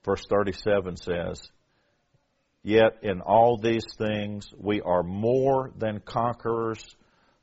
Verse 0.04 0.22
37 0.30 0.96
says, 0.96 1.50
Yet 2.66 2.98
in 3.02 3.20
all 3.20 3.58
these 3.62 3.86
things 3.96 4.48
we 4.58 4.80
are 4.80 5.04
more 5.04 5.70
than 5.78 6.00
conquerors 6.00 6.84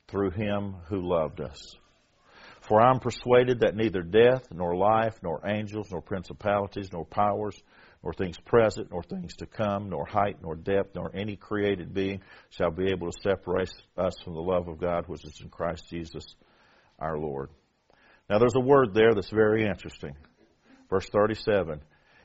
through 0.06 0.32
him 0.32 0.74
who 0.90 1.00
loved 1.00 1.40
us. 1.40 1.76
For 2.68 2.78
I 2.78 2.90
am 2.90 3.00
persuaded 3.00 3.60
that 3.60 3.74
neither 3.74 4.02
death, 4.02 4.42
nor 4.52 4.76
life, 4.76 5.14
nor 5.22 5.40
angels, 5.48 5.88
nor 5.90 6.02
principalities, 6.02 6.90
nor 6.92 7.06
powers, 7.06 7.58
nor 8.02 8.12
things 8.12 8.36
present, 8.44 8.88
nor 8.90 9.02
things 9.02 9.34
to 9.36 9.46
come, 9.46 9.88
nor 9.88 10.04
height, 10.04 10.42
nor 10.42 10.56
depth, 10.56 10.94
nor 10.94 11.10
any 11.16 11.36
created 11.36 11.94
being 11.94 12.20
shall 12.50 12.70
be 12.70 12.90
able 12.90 13.10
to 13.10 13.20
separate 13.22 13.72
us 13.96 14.12
from 14.22 14.34
the 14.34 14.42
love 14.42 14.68
of 14.68 14.78
God 14.78 15.04
which 15.06 15.24
is 15.24 15.40
in 15.42 15.48
Christ 15.48 15.88
Jesus 15.88 16.36
our 16.98 17.16
Lord. 17.16 17.48
Now, 18.28 18.38
there's 18.40 18.56
a 18.56 18.60
word 18.60 18.92
there 18.92 19.14
that's 19.14 19.30
very 19.30 19.64
interesting. 19.64 20.16
Verse 20.90 21.08
37 21.08 21.80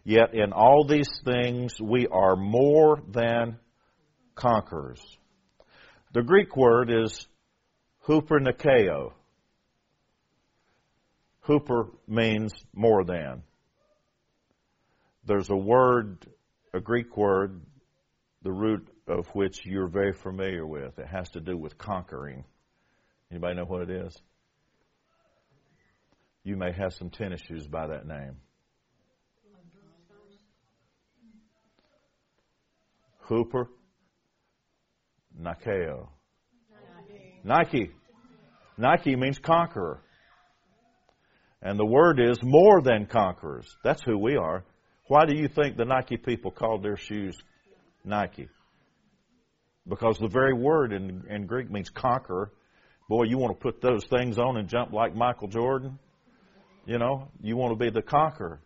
Yet 0.09 0.33
in 0.33 0.53
all 0.53 0.87
these 0.87 1.21
things 1.23 1.79
we 1.79 2.07
are 2.07 2.35
more 2.35 2.99
than 3.07 3.59
conquerors. 4.33 4.99
The 6.13 6.23
Greek 6.23 6.57
word 6.57 6.89
is 6.89 7.27
hupernikeo. 8.07 9.13
Hooper 11.41 11.89
means 12.07 12.51
more 12.73 13.03
than. 13.03 13.43
There's 15.25 15.51
a 15.51 15.55
word, 15.55 16.25
a 16.73 16.79
Greek 16.79 17.15
word, 17.15 17.61
the 18.41 18.51
root 18.51 18.89
of 19.07 19.27
which 19.33 19.63
you're 19.63 19.89
very 19.89 20.13
familiar 20.13 20.65
with. 20.65 20.97
It 20.97 21.05
has 21.05 21.29
to 21.33 21.39
do 21.39 21.55
with 21.55 21.77
conquering. 21.77 22.45
Anybody 23.29 23.57
know 23.57 23.65
what 23.65 23.83
it 23.83 23.91
is? 23.91 24.19
you 26.43 26.57
may 26.57 26.71
have 26.71 26.95
some 26.95 27.11
tennis 27.11 27.41
shoes 27.41 27.67
by 27.67 27.85
that 27.85 28.07
name. 28.07 28.37
Hooper, 33.29 33.69
Nikeo. 35.39 36.09
Nike. 37.43 37.91
Nike 38.77 39.15
means 39.15 39.37
conqueror. 39.37 40.01
And 41.61 41.77
the 41.77 41.85
word 41.85 42.19
is 42.19 42.39
more 42.41 42.81
than 42.81 43.05
conquerors. 43.05 43.67
That's 43.83 44.01
who 44.03 44.17
we 44.17 44.35
are. 44.35 44.65
Why 45.07 45.25
do 45.25 45.35
you 45.35 45.47
think 45.47 45.77
the 45.77 45.85
Nike 45.85 46.17
people 46.17 46.51
called 46.51 46.83
their 46.83 46.97
shoes 46.97 47.37
Nike? 48.03 48.49
Because 49.87 50.17
the 50.17 50.27
very 50.27 50.53
word 50.53 50.91
in, 50.91 51.23
in 51.29 51.45
Greek 51.45 51.69
means 51.69 51.89
conqueror. 51.89 52.51
Boy, 53.09 53.23
you 53.23 53.37
want 53.37 53.57
to 53.57 53.61
put 53.61 53.81
those 53.81 54.05
things 54.05 54.37
on 54.37 54.57
and 54.57 54.67
jump 54.67 54.91
like 54.91 55.15
Michael 55.15 55.47
Jordan? 55.47 55.99
You 56.85 56.97
know, 56.97 57.29
you 57.41 57.55
want 57.57 57.77
to 57.77 57.83
be 57.83 57.91
the 57.91 58.01
conqueror. 58.01 58.59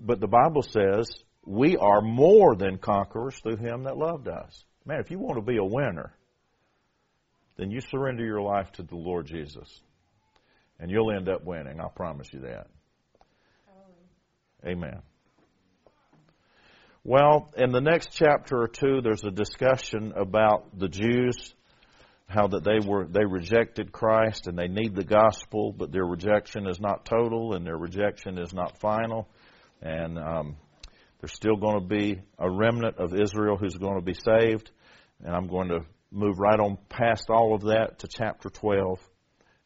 But 0.00 0.20
the 0.20 0.26
Bible 0.26 0.62
says 0.62 1.08
we 1.46 1.76
are 1.76 2.00
more 2.02 2.56
than 2.56 2.78
conquerors 2.78 3.38
through 3.38 3.56
him 3.56 3.84
that 3.84 3.96
loved 3.96 4.28
us. 4.28 4.64
Man, 4.84 5.00
if 5.00 5.10
you 5.10 5.18
want 5.18 5.36
to 5.36 5.42
be 5.42 5.56
a 5.56 5.64
winner, 5.64 6.12
then 7.56 7.70
you 7.70 7.80
surrender 7.80 8.24
your 8.24 8.42
life 8.42 8.70
to 8.72 8.82
the 8.82 8.96
Lord 8.96 9.26
Jesus. 9.26 9.80
And 10.78 10.90
you'll 10.90 11.12
end 11.12 11.28
up 11.28 11.44
winning. 11.44 11.80
I 11.80 11.88
promise 11.94 12.28
you 12.32 12.40
that. 12.40 12.66
Amen. 14.66 15.00
Well, 17.04 17.48
in 17.56 17.70
the 17.70 17.80
next 17.80 18.10
chapter 18.12 18.60
or 18.60 18.68
two, 18.68 19.00
there's 19.00 19.24
a 19.24 19.30
discussion 19.30 20.12
about 20.16 20.76
the 20.76 20.88
Jews 20.88 21.54
how 22.28 22.48
that 22.48 22.64
they 22.64 22.84
were 22.84 23.06
they 23.06 23.24
rejected 23.24 23.92
Christ 23.92 24.48
and 24.48 24.58
they 24.58 24.66
need 24.66 24.94
the 24.94 25.04
gospel, 25.04 25.72
but 25.72 25.92
their 25.92 26.04
rejection 26.04 26.66
is 26.66 26.80
not 26.80 27.04
total 27.04 27.54
and 27.54 27.64
their 27.64 27.76
rejection 27.76 28.38
is 28.38 28.52
not 28.52 28.78
final, 28.80 29.28
and 29.80 30.18
um, 30.18 30.56
there's 31.20 31.32
still 31.32 31.56
going 31.56 31.80
to 31.80 31.86
be 31.86 32.20
a 32.38 32.50
remnant 32.50 32.98
of 32.98 33.14
Israel 33.14 33.56
who's 33.56 33.76
going 33.76 33.96
to 33.96 34.04
be 34.04 34.14
saved, 34.14 34.70
And 35.24 35.34
I'm 35.34 35.46
going 35.48 35.68
to 35.68 35.80
move 36.10 36.38
right 36.38 36.58
on 36.58 36.78
past 36.88 37.30
all 37.30 37.54
of 37.54 37.62
that 37.62 38.00
to 38.00 38.08
chapter 38.08 38.48
12 38.48 39.00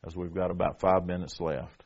as 0.07 0.17
we've 0.17 0.35
got 0.35 0.51
about 0.51 0.81
five 0.81 1.05
minutes 1.07 1.39
left. 1.41 1.85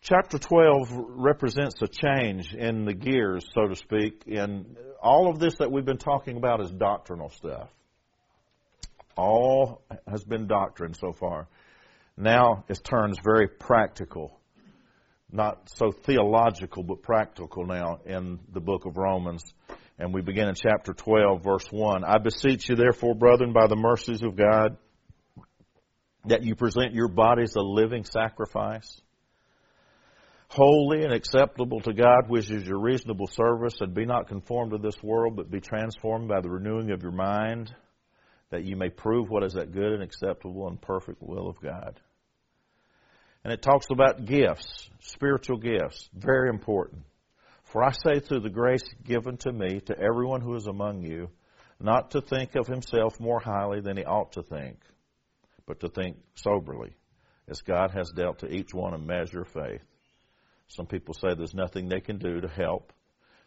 Chapter 0.00 0.38
12 0.38 0.88
represents 0.92 1.80
a 1.80 1.88
change 1.88 2.54
in 2.54 2.84
the 2.84 2.92
gears, 2.92 3.46
so 3.54 3.68
to 3.68 3.74
speak, 3.74 4.24
in 4.26 4.76
all 5.02 5.30
of 5.30 5.38
this 5.38 5.56
that 5.58 5.72
we've 5.72 5.84
been 5.84 5.96
talking 5.96 6.36
about 6.36 6.60
is 6.60 6.70
doctrinal 6.70 7.30
stuff. 7.30 7.70
All 9.16 9.82
has 10.06 10.22
been 10.24 10.46
doctrine 10.46 10.92
so 10.92 11.12
far. 11.12 11.48
Now 12.16 12.64
it 12.68 12.80
turns 12.84 13.18
very 13.24 13.48
practical. 13.48 14.38
Not 15.34 15.68
so 15.74 15.90
theological, 15.90 16.84
but 16.84 17.02
practical 17.02 17.66
now 17.66 17.98
in 18.06 18.38
the 18.52 18.60
book 18.60 18.86
of 18.86 18.96
Romans. 18.96 19.42
And 19.98 20.14
we 20.14 20.22
begin 20.22 20.48
in 20.48 20.54
chapter 20.54 20.92
12, 20.92 21.42
verse 21.42 21.66
1. 21.70 22.04
I 22.04 22.18
beseech 22.18 22.68
you, 22.68 22.76
therefore, 22.76 23.14
brethren, 23.14 23.52
by 23.52 23.66
the 23.66 23.76
mercies 23.76 24.22
of 24.22 24.36
God, 24.36 24.76
that 26.26 26.42
you 26.42 26.54
present 26.54 26.94
your 26.94 27.08
bodies 27.08 27.54
a 27.56 27.60
living 27.60 28.04
sacrifice 28.04 29.02
holy 30.54 31.02
and 31.02 31.12
acceptable 31.12 31.80
to 31.80 31.92
God, 31.92 32.28
which 32.28 32.48
is 32.48 32.64
your 32.64 32.78
reasonable 32.78 33.26
service, 33.26 33.74
and 33.80 33.92
be 33.92 34.06
not 34.06 34.28
conformed 34.28 34.70
to 34.70 34.78
this 34.78 35.02
world, 35.02 35.34
but 35.36 35.50
be 35.50 35.60
transformed 35.60 36.28
by 36.28 36.40
the 36.40 36.48
renewing 36.48 36.92
of 36.92 37.02
your 37.02 37.12
mind, 37.12 37.74
that 38.50 38.64
you 38.64 38.76
may 38.76 38.88
prove 38.88 39.28
what 39.28 39.42
is 39.42 39.54
that 39.54 39.72
good 39.72 39.92
and 39.92 40.02
acceptable 40.02 40.68
and 40.68 40.80
perfect 40.80 41.20
will 41.20 41.48
of 41.48 41.60
God. 41.60 42.00
And 43.44 43.52
it 43.52 43.60
talks 43.60 43.86
about 43.90 44.24
gifts, 44.24 44.88
spiritual 45.00 45.58
gifts, 45.58 46.08
very 46.14 46.48
important. 46.48 47.02
For 47.64 47.84
I 47.84 47.92
say 47.92 48.20
through 48.20 48.40
the 48.40 48.50
grace 48.50 48.84
given 49.04 49.36
to 49.38 49.52
me 49.52 49.80
to 49.80 49.98
everyone 49.98 50.40
who 50.40 50.54
is 50.54 50.66
among 50.66 51.02
you, 51.02 51.28
not 51.78 52.12
to 52.12 52.22
think 52.22 52.54
of 52.54 52.66
himself 52.66 53.20
more 53.20 53.40
highly 53.40 53.80
than 53.80 53.98
he 53.98 54.04
ought 54.04 54.32
to 54.32 54.42
think, 54.42 54.78
but 55.66 55.80
to 55.80 55.88
think 55.88 56.16
soberly, 56.36 56.94
as 57.48 57.60
God 57.60 57.90
has 57.94 58.10
dealt 58.10 58.38
to 58.38 58.48
each 58.48 58.72
one 58.72 58.94
a 58.94 58.98
measure 58.98 59.42
of 59.42 59.48
faith. 59.48 59.82
Some 60.68 60.86
people 60.86 61.14
say 61.14 61.34
there's 61.34 61.54
nothing 61.54 61.88
they 61.88 62.00
can 62.00 62.18
do 62.18 62.40
to 62.40 62.48
help. 62.48 62.92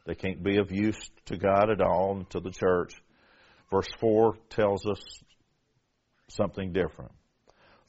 They 0.06 0.14
can't 0.14 0.44
be 0.44 0.58
of 0.58 0.72
use 0.72 1.10
to 1.26 1.38
God 1.38 1.70
at 1.72 1.82
all 1.82 2.18
and 2.18 2.30
to 2.30 2.40
the 2.40 2.52
church. 2.52 2.94
Verse 3.72 3.90
4 4.00 4.36
tells 4.50 4.86
us 4.86 5.02
something 6.30 6.72
different. 6.72 7.12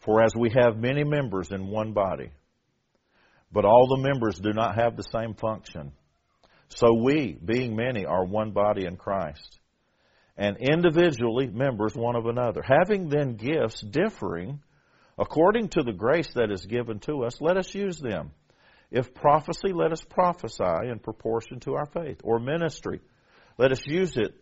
For 0.01 0.22
as 0.22 0.34
we 0.34 0.51
have 0.51 0.76
many 0.76 1.05
members 1.05 1.51
in 1.51 1.68
one 1.68 1.92
body, 1.92 2.30
but 3.53 3.64
all 3.64 3.88
the 3.88 4.03
members 4.03 4.38
do 4.38 4.53
not 4.53 4.76
have 4.76 4.96
the 4.96 5.03
same 5.03 5.34
function, 5.34 5.92
so 6.68 6.92
we, 6.92 7.38
being 7.42 7.74
many, 7.74 8.05
are 8.05 8.24
one 8.24 8.53
body 8.53 8.84
in 8.84 8.96
Christ, 8.96 9.59
and 10.36 10.57
individually 10.59 11.49
members 11.49 11.94
one 11.94 12.14
of 12.14 12.26
another. 12.26 12.62
Having 12.62 13.09
then 13.09 13.36
gifts 13.36 13.80
differing 13.80 14.61
according 15.18 15.68
to 15.70 15.82
the 15.82 15.92
grace 15.92 16.28
that 16.34 16.51
is 16.51 16.64
given 16.64 17.01
to 17.01 17.24
us, 17.24 17.40
let 17.40 17.57
us 17.57 17.74
use 17.74 17.99
them. 17.99 18.30
If 18.90 19.14
prophecy, 19.14 19.72
let 19.74 19.92
us 19.92 20.03
prophesy 20.09 20.88
in 20.90 20.99
proportion 21.01 21.61
to 21.61 21.74
our 21.74 21.86
faith. 21.86 22.20
Or 22.22 22.38
ministry, 22.38 23.01
let 23.59 23.72
us 23.72 23.86
use 23.86 24.16
it 24.16 24.34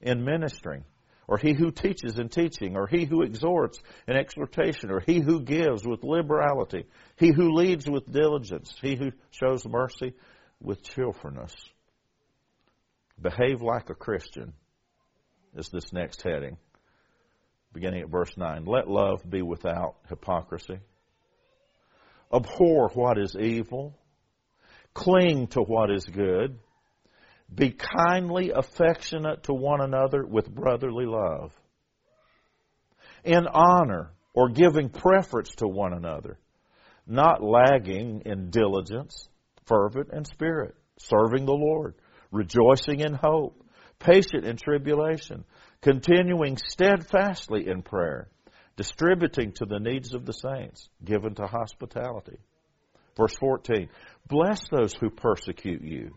in 0.00 0.24
ministering. 0.24 0.84
Or 1.28 1.36
he 1.36 1.52
who 1.52 1.70
teaches 1.70 2.18
in 2.18 2.30
teaching, 2.30 2.74
or 2.74 2.86
he 2.86 3.04
who 3.04 3.22
exhorts 3.22 3.78
in 4.08 4.16
exhortation, 4.16 4.90
or 4.90 5.00
he 5.00 5.20
who 5.20 5.42
gives 5.42 5.86
with 5.86 6.02
liberality, 6.02 6.86
he 7.16 7.32
who 7.32 7.52
leads 7.52 7.88
with 7.88 8.10
diligence, 8.10 8.74
he 8.80 8.96
who 8.96 9.12
shows 9.30 9.66
mercy 9.66 10.14
with 10.58 10.82
cheerfulness. 10.82 11.54
Behave 13.20 13.60
like 13.60 13.90
a 13.90 13.94
Christian 13.94 14.54
is 15.54 15.68
this 15.68 15.92
next 15.92 16.22
heading, 16.22 16.56
beginning 17.74 18.00
at 18.00 18.08
verse 18.08 18.34
9. 18.34 18.64
Let 18.64 18.88
love 18.88 19.22
be 19.28 19.42
without 19.42 19.96
hypocrisy. 20.08 20.78
Abhor 22.32 22.88
what 22.94 23.18
is 23.18 23.36
evil. 23.38 23.98
Cling 24.94 25.48
to 25.48 25.60
what 25.60 25.90
is 25.90 26.04
good. 26.04 26.58
Be 27.52 27.70
kindly 27.70 28.50
affectionate 28.50 29.44
to 29.44 29.54
one 29.54 29.80
another 29.80 30.24
with 30.24 30.54
brotherly 30.54 31.06
love. 31.06 31.52
In 33.24 33.46
honor 33.46 34.10
or 34.34 34.50
giving 34.50 34.90
preference 34.90 35.50
to 35.56 35.66
one 35.66 35.92
another. 35.92 36.38
Not 37.06 37.42
lagging 37.42 38.22
in 38.26 38.50
diligence, 38.50 39.28
fervent 39.64 40.10
in 40.12 40.24
spirit, 40.24 40.74
serving 40.98 41.46
the 41.46 41.52
Lord, 41.52 41.94
rejoicing 42.30 43.00
in 43.00 43.14
hope, 43.14 43.62
patient 43.98 44.44
in 44.44 44.56
tribulation, 44.56 45.44
continuing 45.80 46.58
steadfastly 46.58 47.66
in 47.66 47.82
prayer 47.82 48.28
distributing 48.78 49.52
to 49.52 49.66
the 49.66 49.80
needs 49.80 50.14
of 50.14 50.24
the 50.24 50.32
saints, 50.32 50.88
given 51.04 51.34
to 51.34 51.46
hospitality. 51.46 52.38
Verse 53.16 53.34
14 53.38 53.90
Bless 54.28 54.60
those 54.70 54.94
who 54.94 55.10
persecute 55.10 55.82
you. 55.82 56.16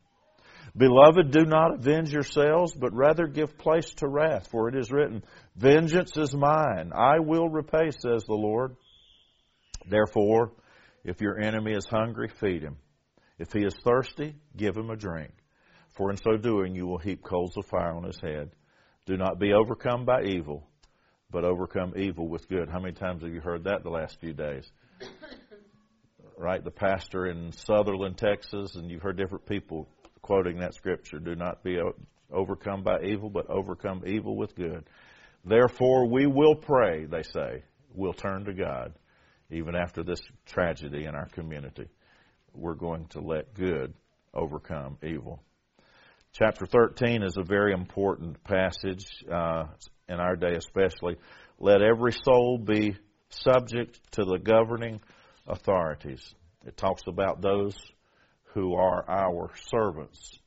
Beloved, 0.75 1.31
do 1.31 1.45
not 1.45 1.75
avenge 1.75 2.13
yourselves, 2.13 2.73
but 2.73 2.93
rather 2.93 3.27
give 3.27 3.57
place 3.57 3.89
to 3.95 4.07
wrath, 4.07 4.47
for 4.49 4.69
it 4.69 4.75
is 4.75 4.91
written, 4.91 5.23
Vengeance 5.55 6.15
is 6.15 6.33
mine, 6.33 6.91
I 6.95 7.19
will 7.19 7.49
repay, 7.49 7.91
says 7.91 8.23
the 8.23 8.33
Lord. 8.33 8.77
Therefore, 9.85 10.53
if 11.03 11.19
your 11.19 11.39
enemy 11.39 11.73
is 11.73 11.85
hungry, 11.85 12.29
feed 12.39 12.61
him. 12.61 12.77
If 13.37 13.51
he 13.51 13.65
is 13.65 13.75
thirsty, 13.83 14.35
give 14.55 14.77
him 14.77 14.89
a 14.89 14.95
drink. 14.95 15.31
For 15.95 16.09
in 16.09 16.17
so 16.17 16.37
doing, 16.37 16.75
you 16.75 16.87
will 16.87 16.99
heap 16.99 17.21
coals 17.21 17.57
of 17.57 17.65
fire 17.65 17.93
on 17.93 18.03
his 18.03 18.19
head. 18.21 18.51
Do 19.05 19.17
not 19.17 19.39
be 19.39 19.51
overcome 19.51 20.05
by 20.05 20.23
evil, 20.23 20.67
but 21.31 21.43
overcome 21.43 21.93
evil 21.97 22.29
with 22.29 22.47
good. 22.47 22.69
How 22.69 22.79
many 22.79 22.93
times 22.93 23.23
have 23.23 23.33
you 23.33 23.41
heard 23.41 23.65
that 23.65 23.83
the 23.83 23.89
last 23.89 24.19
few 24.21 24.33
days? 24.33 24.71
right? 26.37 26.63
The 26.63 26.71
pastor 26.71 27.25
in 27.25 27.51
Sutherland, 27.51 28.17
Texas, 28.17 28.75
and 28.75 28.89
you've 28.89 29.01
heard 29.01 29.17
different 29.17 29.45
people 29.47 29.89
quoting 30.21 30.59
that 30.59 30.73
scripture. 30.73 31.19
Do 31.19 31.35
not 31.35 31.63
be 31.63 31.79
overcome 32.31 32.83
by 32.83 33.01
evil, 33.03 33.29
but 33.29 33.49
overcome 33.49 34.03
evil 34.05 34.35
with 34.35 34.55
good. 34.55 34.85
Therefore, 35.43 36.07
we 36.07 36.27
will 36.27 36.55
pray, 36.55 37.05
they 37.05 37.23
say. 37.23 37.63
We'll 37.93 38.13
turn 38.13 38.45
to 38.45 38.53
God. 38.53 38.93
Even 39.49 39.75
after 39.75 40.03
this 40.03 40.21
tragedy 40.45 41.05
in 41.05 41.15
our 41.15 41.27
community, 41.27 41.89
we're 42.53 42.75
going 42.75 43.07
to 43.09 43.19
let 43.19 43.53
good 43.53 43.93
overcome 44.33 44.97
evil. 45.03 45.41
Chapter 46.33 46.65
13 46.65 47.23
is 47.23 47.35
a 47.35 47.43
very 47.43 47.73
important 47.73 48.41
passage 48.45 49.05
uh, 49.29 49.65
in 50.07 50.19
our 50.21 50.37
day, 50.37 50.55
especially. 50.55 51.17
Let 51.59 51.81
every 51.81 52.13
soul 52.23 52.57
be 52.57 52.95
subject 53.29 53.99
to 54.13 54.23
the 54.23 54.37
governing 54.37 55.01
authorities. 55.47 56.33
It 56.65 56.77
talks 56.77 57.01
about 57.07 57.41
those 57.41 57.75
who 58.53 58.75
are 58.75 59.09
our 59.09 59.51
servants. 59.69 60.39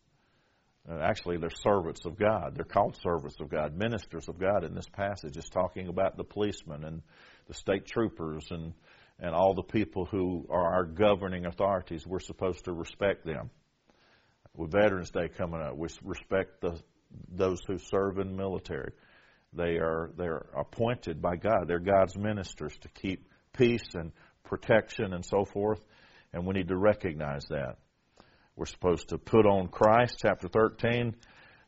And 0.87 1.01
actually, 1.01 1.39
they're 1.39 1.51
servants 1.51 2.05
of 2.05 2.19
God. 2.19 2.55
They're 2.55 2.65
called 2.65 2.97
servants 3.03 3.37
of 3.41 3.49
God, 3.49 3.75
ministers 3.77 4.29
of 4.29 4.39
God 4.39 4.65
in 4.65 4.75
this 4.75 4.89
passage. 4.89 5.37
It's 5.37 5.49
talking 5.49 5.89
about 5.89 6.17
the 6.17 6.25
policemen 6.25 6.85
and 6.85 7.03
the 7.49 7.55
state 7.55 7.87
troopers 7.87 8.47
and, 8.51 8.75
and 9.19 9.35
all 9.35 9.55
the 9.55 9.63
people 9.63 10.05
who 10.05 10.47
are 10.51 10.75
our 10.75 10.85
governing 10.85 11.47
authorities. 11.47 12.07
We're 12.07 12.21
supposed 12.21 12.67
to 12.67 12.73
respect 12.73 13.25
them 13.25 13.51
with 14.57 14.73
Veterans 14.73 15.11
Day 15.11 15.29
coming 15.37 15.61
up, 15.61 15.77
we 15.77 15.89
respect 16.03 16.61
the, 16.61 16.81
those 17.31 17.61
who 17.67 17.79
serve 17.79 18.19
in 18.19 18.29
the 18.29 18.37
military. 18.37 18.93
They 19.53 19.77
are 19.79 20.11
they're 20.17 20.47
appointed 20.57 21.23
by 21.23 21.37
God. 21.37 21.69
They're 21.69 21.79
God's 21.79 22.17
ministers 22.17 22.77
to 22.79 22.89
keep 22.89 23.29
peace 23.53 23.95
and 23.95 24.13
protection 24.45 25.13
and 25.13 25.25
so 25.25 25.45
forth, 25.45 25.81
and 26.33 26.47
we 26.47 26.55
need 26.55 26.69
to 26.69 26.77
recognize 26.77 27.45
that. 27.51 27.77
We're 28.57 28.67
supposed 28.67 29.09
to 29.09 29.19
put 29.19 29.47
on 29.47 29.69
Christ. 29.69 30.19
Chapter 30.23 30.49
13. 30.49 31.17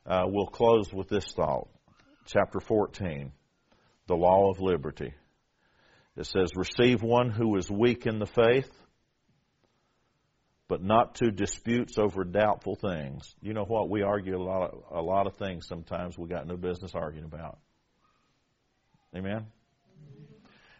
Uh, 0.06 0.22
we'll 0.26 0.46
close 0.46 0.92
with 0.92 1.08
this 1.08 1.32
thought. 1.34 1.68
Chapter 2.26 2.60
14, 2.60 3.32
the 4.08 4.14
law 4.14 4.50
of 4.50 4.60
liberty. 4.60 5.14
It 6.16 6.26
says, 6.26 6.50
"Receive 6.56 7.02
one 7.02 7.30
who 7.30 7.56
is 7.56 7.70
weak 7.70 8.06
in 8.06 8.18
the 8.18 8.26
faith." 8.26 8.70
but 10.68 10.82
not 10.82 11.14
to 11.16 11.30
disputes 11.30 11.96
over 11.98 12.24
doubtful 12.24 12.74
things. 12.74 13.34
You 13.40 13.54
know 13.54 13.64
what? 13.64 13.88
We 13.88 14.02
argue 14.02 14.36
a 14.36 14.42
lot 14.42 14.70
of, 14.70 14.82
a 14.90 15.02
lot 15.02 15.26
of 15.26 15.36
things 15.36 15.66
sometimes 15.68 16.18
we 16.18 16.28
got 16.28 16.46
no 16.46 16.56
business 16.56 16.92
arguing 16.94 17.24
about. 17.24 17.58
Amen? 19.14 19.46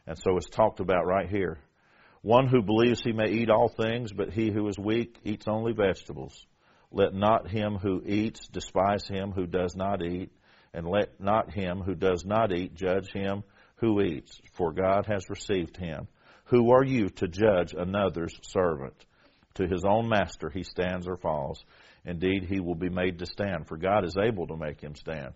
And 0.07 0.19
so 0.19 0.37
it's 0.37 0.49
talked 0.49 0.81
about 0.81 1.07
right 1.07 1.29
here. 1.29 1.59
One 2.27 2.49
who 2.49 2.61
believes 2.61 3.05
he 3.05 3.13
may 3.13 3.31
eat 3.31 3.51
all 3.51 3.69
things, 3.69 4.13
but 4.13 4.33
he 4.33 4.51
who 4.51 4.67
is 4.67 4.77
weak 4.77 5.17
eats 5.23 5.47
only 5.47 5.73
vegetables. 5.73 6.45
Let 6.91 7.15
not 7.15 7.49
him 7.49 7.77
who 7.77 8.03
eats 8.05 8.49
despise 8.49 9.07
him 9.07 9.31
who 9.31 9.47
does 9.47 9.77
not 9.77 10.03
eat, 10.03 10.33
and 10.75 10.89
let 10.89 11.21
not 11.21 11.55
him 11.55 11.83
who 11.83 11.95
does 11.95 12.25
not 12.25 12.53
eat 12.53 12.75
judge 12.75 13.13
him 13.13 13.45
who 13.77 14.01
eats, 14.01 14.41
for 14.55 14.73
God 14.73 15.07
has 15.07 15.31
received 15.31 15.77
him. 15.77 16.09
Who 16.47 16.73
are 16.73 16.85
you 16.85 17.11
to 17.11 17.29
judge 17.29 17.75
another's 17.75 18.37
servant? 18.43 19.07
To 19.55 19.69
his 19.69 19.85
own 19.89 20.09
master 20.09 20.51
he 20.51 20.65
stands 20.65 21.07
or 21.07 21.17
falls. 21.17 21.65
Indeed, 22.05 22.43
he 22.49 22.59
will 22.59 22.75
be 22.75 22.91
made 22.91 23.21
to 23.21 23.27
stand, 23.27 23.69
for 23.69 23.77
God 23.77 24.05
is 24.05 24.17
able 24.21 24.49
to 24.49 24.57
make 24.57 24.81
him 24.81 24.97
stand. 24.97 25.35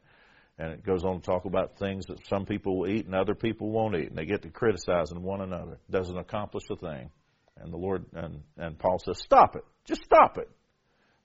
And 0.59 0.73
it 0.73 0.85
goes 0.85 1.05
on 1.05 1.21
to 1.21 1.27
talk 1.27 1.47
about 1.47 1.79
things 1.79 2.07
that 2.07 2.27
some 2.29 2.45
people 2.45 2.81
will 2.81 2.91
eat 2.91 3.07
and 3.07 3.15
other 3.15 3.35
people 3.35 3.71
won't 3.71 3.97
eat, 3.97 4.09
and 4.09 4.17
they 4.17 4.27
get 4.27 4.43
to 4.43 4.51
criticizing 4.51 5.23
one 5.23 5.41
another. 5.41 5.79
Doesn't 5.91 6.19
accomplish 6.19 6.65
a 6.71 6.77
thing. 6.77 7.11
And 7.59 7.73
the 7.73 7.79
Lord 7.79 8.05
and, 8.13 8.43
and 8.57 8.79
Paul 8.79 8.99
says, 8.99 9.19
Stop 9.19 9.57
it. 9.57 9.65
Just 9.87 10.03
stop 10.05 10.39
it. 10.39 10.51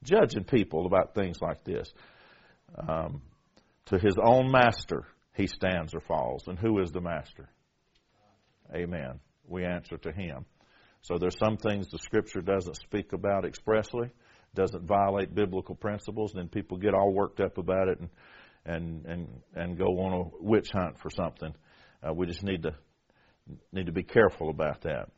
Judging 0.04 0.44
people 0.44 0.86
about 0.86 1.16
things 1.16 1.38
like 1.42 1.64
this. 1.64 1.92
Um, 2.78 3.22
to 3.88 3.98
his 3.98 4.16
own 4.22 4.52
master 4.52 5.06
he 5.36 5.48
stands 5.48 5.94
or 5.94 6.00
falls. 6.00 6.48
And 6.48 6.58
who 6.58 6.80
is 6.80 6.92
the 6.92 7.02
master? 7.02 7.50
Amen. 8.74 9.20
We 9.48 9.66
answer 9.66 9.98
to 9.98 10.12
him. 10.12 10.46
So 11.02 11.18
there's 11.20 11.38
some 11.38 11.58
things 11.58 11.90
the 11.90 12.00
scripture 12.00 12.42
doesn't 12.42 12.78
speak 12.78 13.14
about 13.14 13.46
expressly, 13.46 14.10
doesn't 14.56 14.88
violate 14.88 15.36
biblical 15.36 15.76
principles, 15.76 16.34
and 16.34 16.42
then 16.42 16.50
people 16.50 16.78
get 16.78 16.96
all 16.96 17.14
worked 17.14 17.40
up 17.42 17.58
about 17.58 17.90
it 17.90 18.00
and 18.00 18.10
and 18.66 19.06
and 19.06 19.28
and 19.56 19.78
go 19.78 19.86
on 19.86 20.14
a 20.14 20.44
witch 20.44 20.70
hunt 20.72 21.00
for 21.00 21.10
something. 21.10 21.54
Uh, 22.04 22.14
we 22.14 22.26
just 22.26 22.44
need 22.44 22.64
to 22.64 22.74
need 23.72 23.86
to 23.86 23.92
be 23.92 24.04
careful 24.04 24.50
about 24.50 24.82
that. 24.82 25.10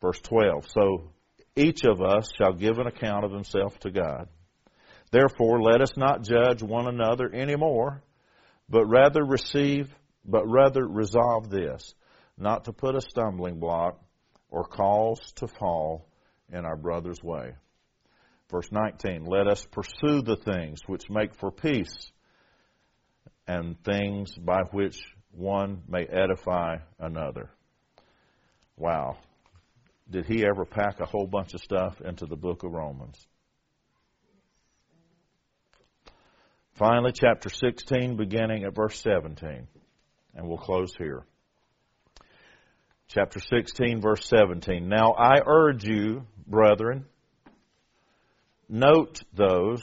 Verse 0.00 0.20
12. 0.20 0.66
So 0.70 1.10
each 1.54 1.84
of 1.84 2.02
us 2.02 2.28
shall 2.36 2.52
give 2.52 2.78
an 2.78 2.86
account 2.86 3.24
of 3.24 3.32
himself 3.32 3.78
to 3.80 3.90
God. 3.90 4.28
Therefore, 5.10 5.62
let 5.62 5.80
us 5.80 5.96
not 5.96 6.22
judge 6.22 6.62
one 6.62 6.88
another 6.88 7.32
anymore, 7.32 8.02
but 8.68 8.86
rather 8.86 9.24
receive, 9.24 9.88
but 10.24 10.44
rather 10.46 10.86
resolve 10.86 11.48
this, 11.48 11.94
not 12.36 12.64
to 12.64 12.72
put 12.72 12.96
a 12.96 13.00
stumbling 13.00 13.60
block 13.60 14.00
or 14.50 14.64
cause 14.64 15.32
to 15.36 15.46
fall 15.46 16.08
in 16.52 16.64
our 16.64 16.76
brother's 16.76 17.22
way. 17.22 17.54
Verse 18.50 18.70
19, 18.70 19.24
let 19.24 19.46
us 19.48 19.64
pursue 19.66 20.22
the 20.22 20.36
things 20.36 20.80
which 20.86 21.08
make 21.08 21.34
for 21.34 21.50
peace 21.50 22.12
and 23.46 23.82
things 23.84 24.34
by 24.36 24.62
which 24.70 25.00
one 25.30 25.82
may 25.88 26.04
edify 26.04 26.76
another. 26.98 27.50
Wow. 28.76 29.18
Did 30.10 30.26
he 30.26 30.44
ever 30.46 30.64
pack 30.64 31.00
a 31.00 31.06
whole 31.06 31.26
bunch 31.26 31.54
of 31.54 31.60
stuff 31.60 32.00
into 32.00 32.26
the 32.26 32.36
book 32.36 32.62
of 32.62 32.72
Romans? 32.72 33.26
Finally, 36.74 37.12
chapter 37.12 37.48
16, 37.48 38.16
beginning 38.16 38.64
at 38.64 38.74
verse 38.74 39.00
17. 39.00 39.66
And 40.34 40.46
we'll 40.46 40.58
close 40.58 40.94
here. 40.96 41.24
Chapter 43.08 43.40
16, 43.40 44.00
verse 44.00 44.26
17. 44.26 44.88
Now 44.88 45.12
I 45.12 45.40
urge 45.46 45.84
you, 45.84 46.26
brethren, 46.46 47.06
note 48.68 49.22
those. 49.32 49.82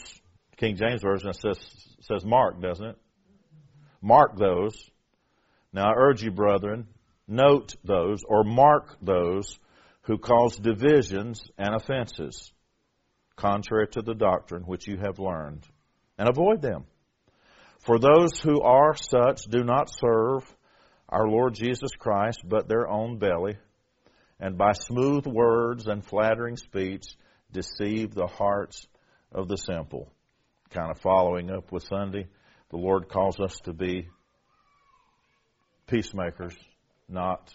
King 0.57 0.75
James 0.75 1.01
Version 1.01 1.33
says, 1.33 1.57
says 2.01 2.23
mark, 2.23 2.61
doesn't 2.61 2.85
it? 2.85 2.97
Mark 4.03 4.37
those. 4.37 4.75
Now 5.71 5.85
I 5.85 5.93
urge 5.95 6.21
you, 6.21 6.29
brethren, 6.29 6.87
note 7.25 7.75
those 7.85 8.21
or 8.27 8.43
mark 8.43 8.97
those 9.01 9.57
who 10.01 10.17
cause 10.17 10.57
divisions 10.57 11.41
and 11.57 11.73
offenses, 11.73 12.51
contrary 13.37 13.87
to 13.93 14.01
the 14.01 14.13
doctrine 14.13 14.63
which 14.63 14.87
you 14.87 14.97
have 14.97 15.19
learned, 15.19 15.65
and 16.17 16.27
avoid 16.27 16.61
them. 16.61 16.83
For 17.79 17.97
those 17.97 18.41
who 18.41 18.61
are 18.61 18.93
such 18.93 19.45
do 19.45 19.63
not 19.63 19.89
serve 19.89 20.43
our 21.07 21.25
Lord 21.25 21.53
Jesus 21.53 21.91
Christ, 21.97 22.41
but 22.45 22.67
their 22.67 22.89
own 22.89 23.19
belly, 23.19 23.57
and 24.37 24.57
by 24.57 24.73
smooth 24.73 25.25
words 25.25 25.87
and 25.87 26.05
flattering 26.05 26.57
speech 26.57 27.05
deceive 27.53 28.13
the 28.13 28.27
hearts 28.27 28.85
of 29.31 29.47
the 29.47 29.57
simple. 29.57 30.11
Kind 30.71 30.91
of 30.91 30.99
following 30.99 31.49
up 31.49 31.71
with 31.71 31.83
Sunday, 31.87 32.27
the 32.73 32.79
Lord 32.79 33.07
calls 33.07 33.39
us 33.39 33.55
to 33.65 33.71
be 33.71 34.07
peacemakers, 35.85 36.55
not 37.07 37.53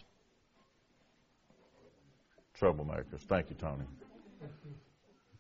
troublemakers. 2.63 3.23
Thank 3.29 3.51
you, 3.51 3.57
Tony. 3.57 3.85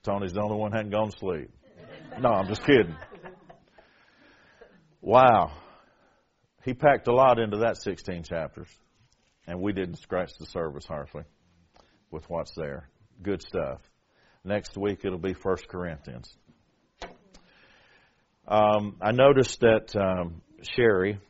Tony's 0.03 0.33
the 0.33 0.41
only 0.41 0.57
one 0.57 0.73
who 0.73 0.79
hadn't 0.79 0.91
gone 0.91 1.13
to 1.13 1.17
sleep. 1.17 1.51
No, 2.21 2.29
I'm 2.31 2.49
just 2.49 2.65
kidding. 2.65 2.97
Wow. 5.01 5.53
He 6.65 6.75
packed 6.75 7.07
a 7.07 7.13
lot 7.13 7.39
into 7.39 7.59
that 7.59 7.77
16 7.77 8.25
chapters, 8.25 8.69
and 9.47 9.61
we 9.61 9.73
didn't 9.73 10.01
scratch 10.01 10.33
the 10.41 10.47
surface 10.47 10.87
hardly 10.87 11.23
with 12.11 12.29
what's 12.29 12.53
there. 12.57 12.89
Good 13.23 13.43
stuff. 13.43 13.81
Next 14.43 14.77
week 14.77 15.05
it'll 15.05 15.19
be 15.19 15.35
1 15.41 15.57
Corinthians. 15.69 16.37
Um, 18.49 18.97
I 19.03 19.13
noticed 19.13 19.61
that 19.61 19.95
um, 19.95 20.41
Sherry 20.63 21.21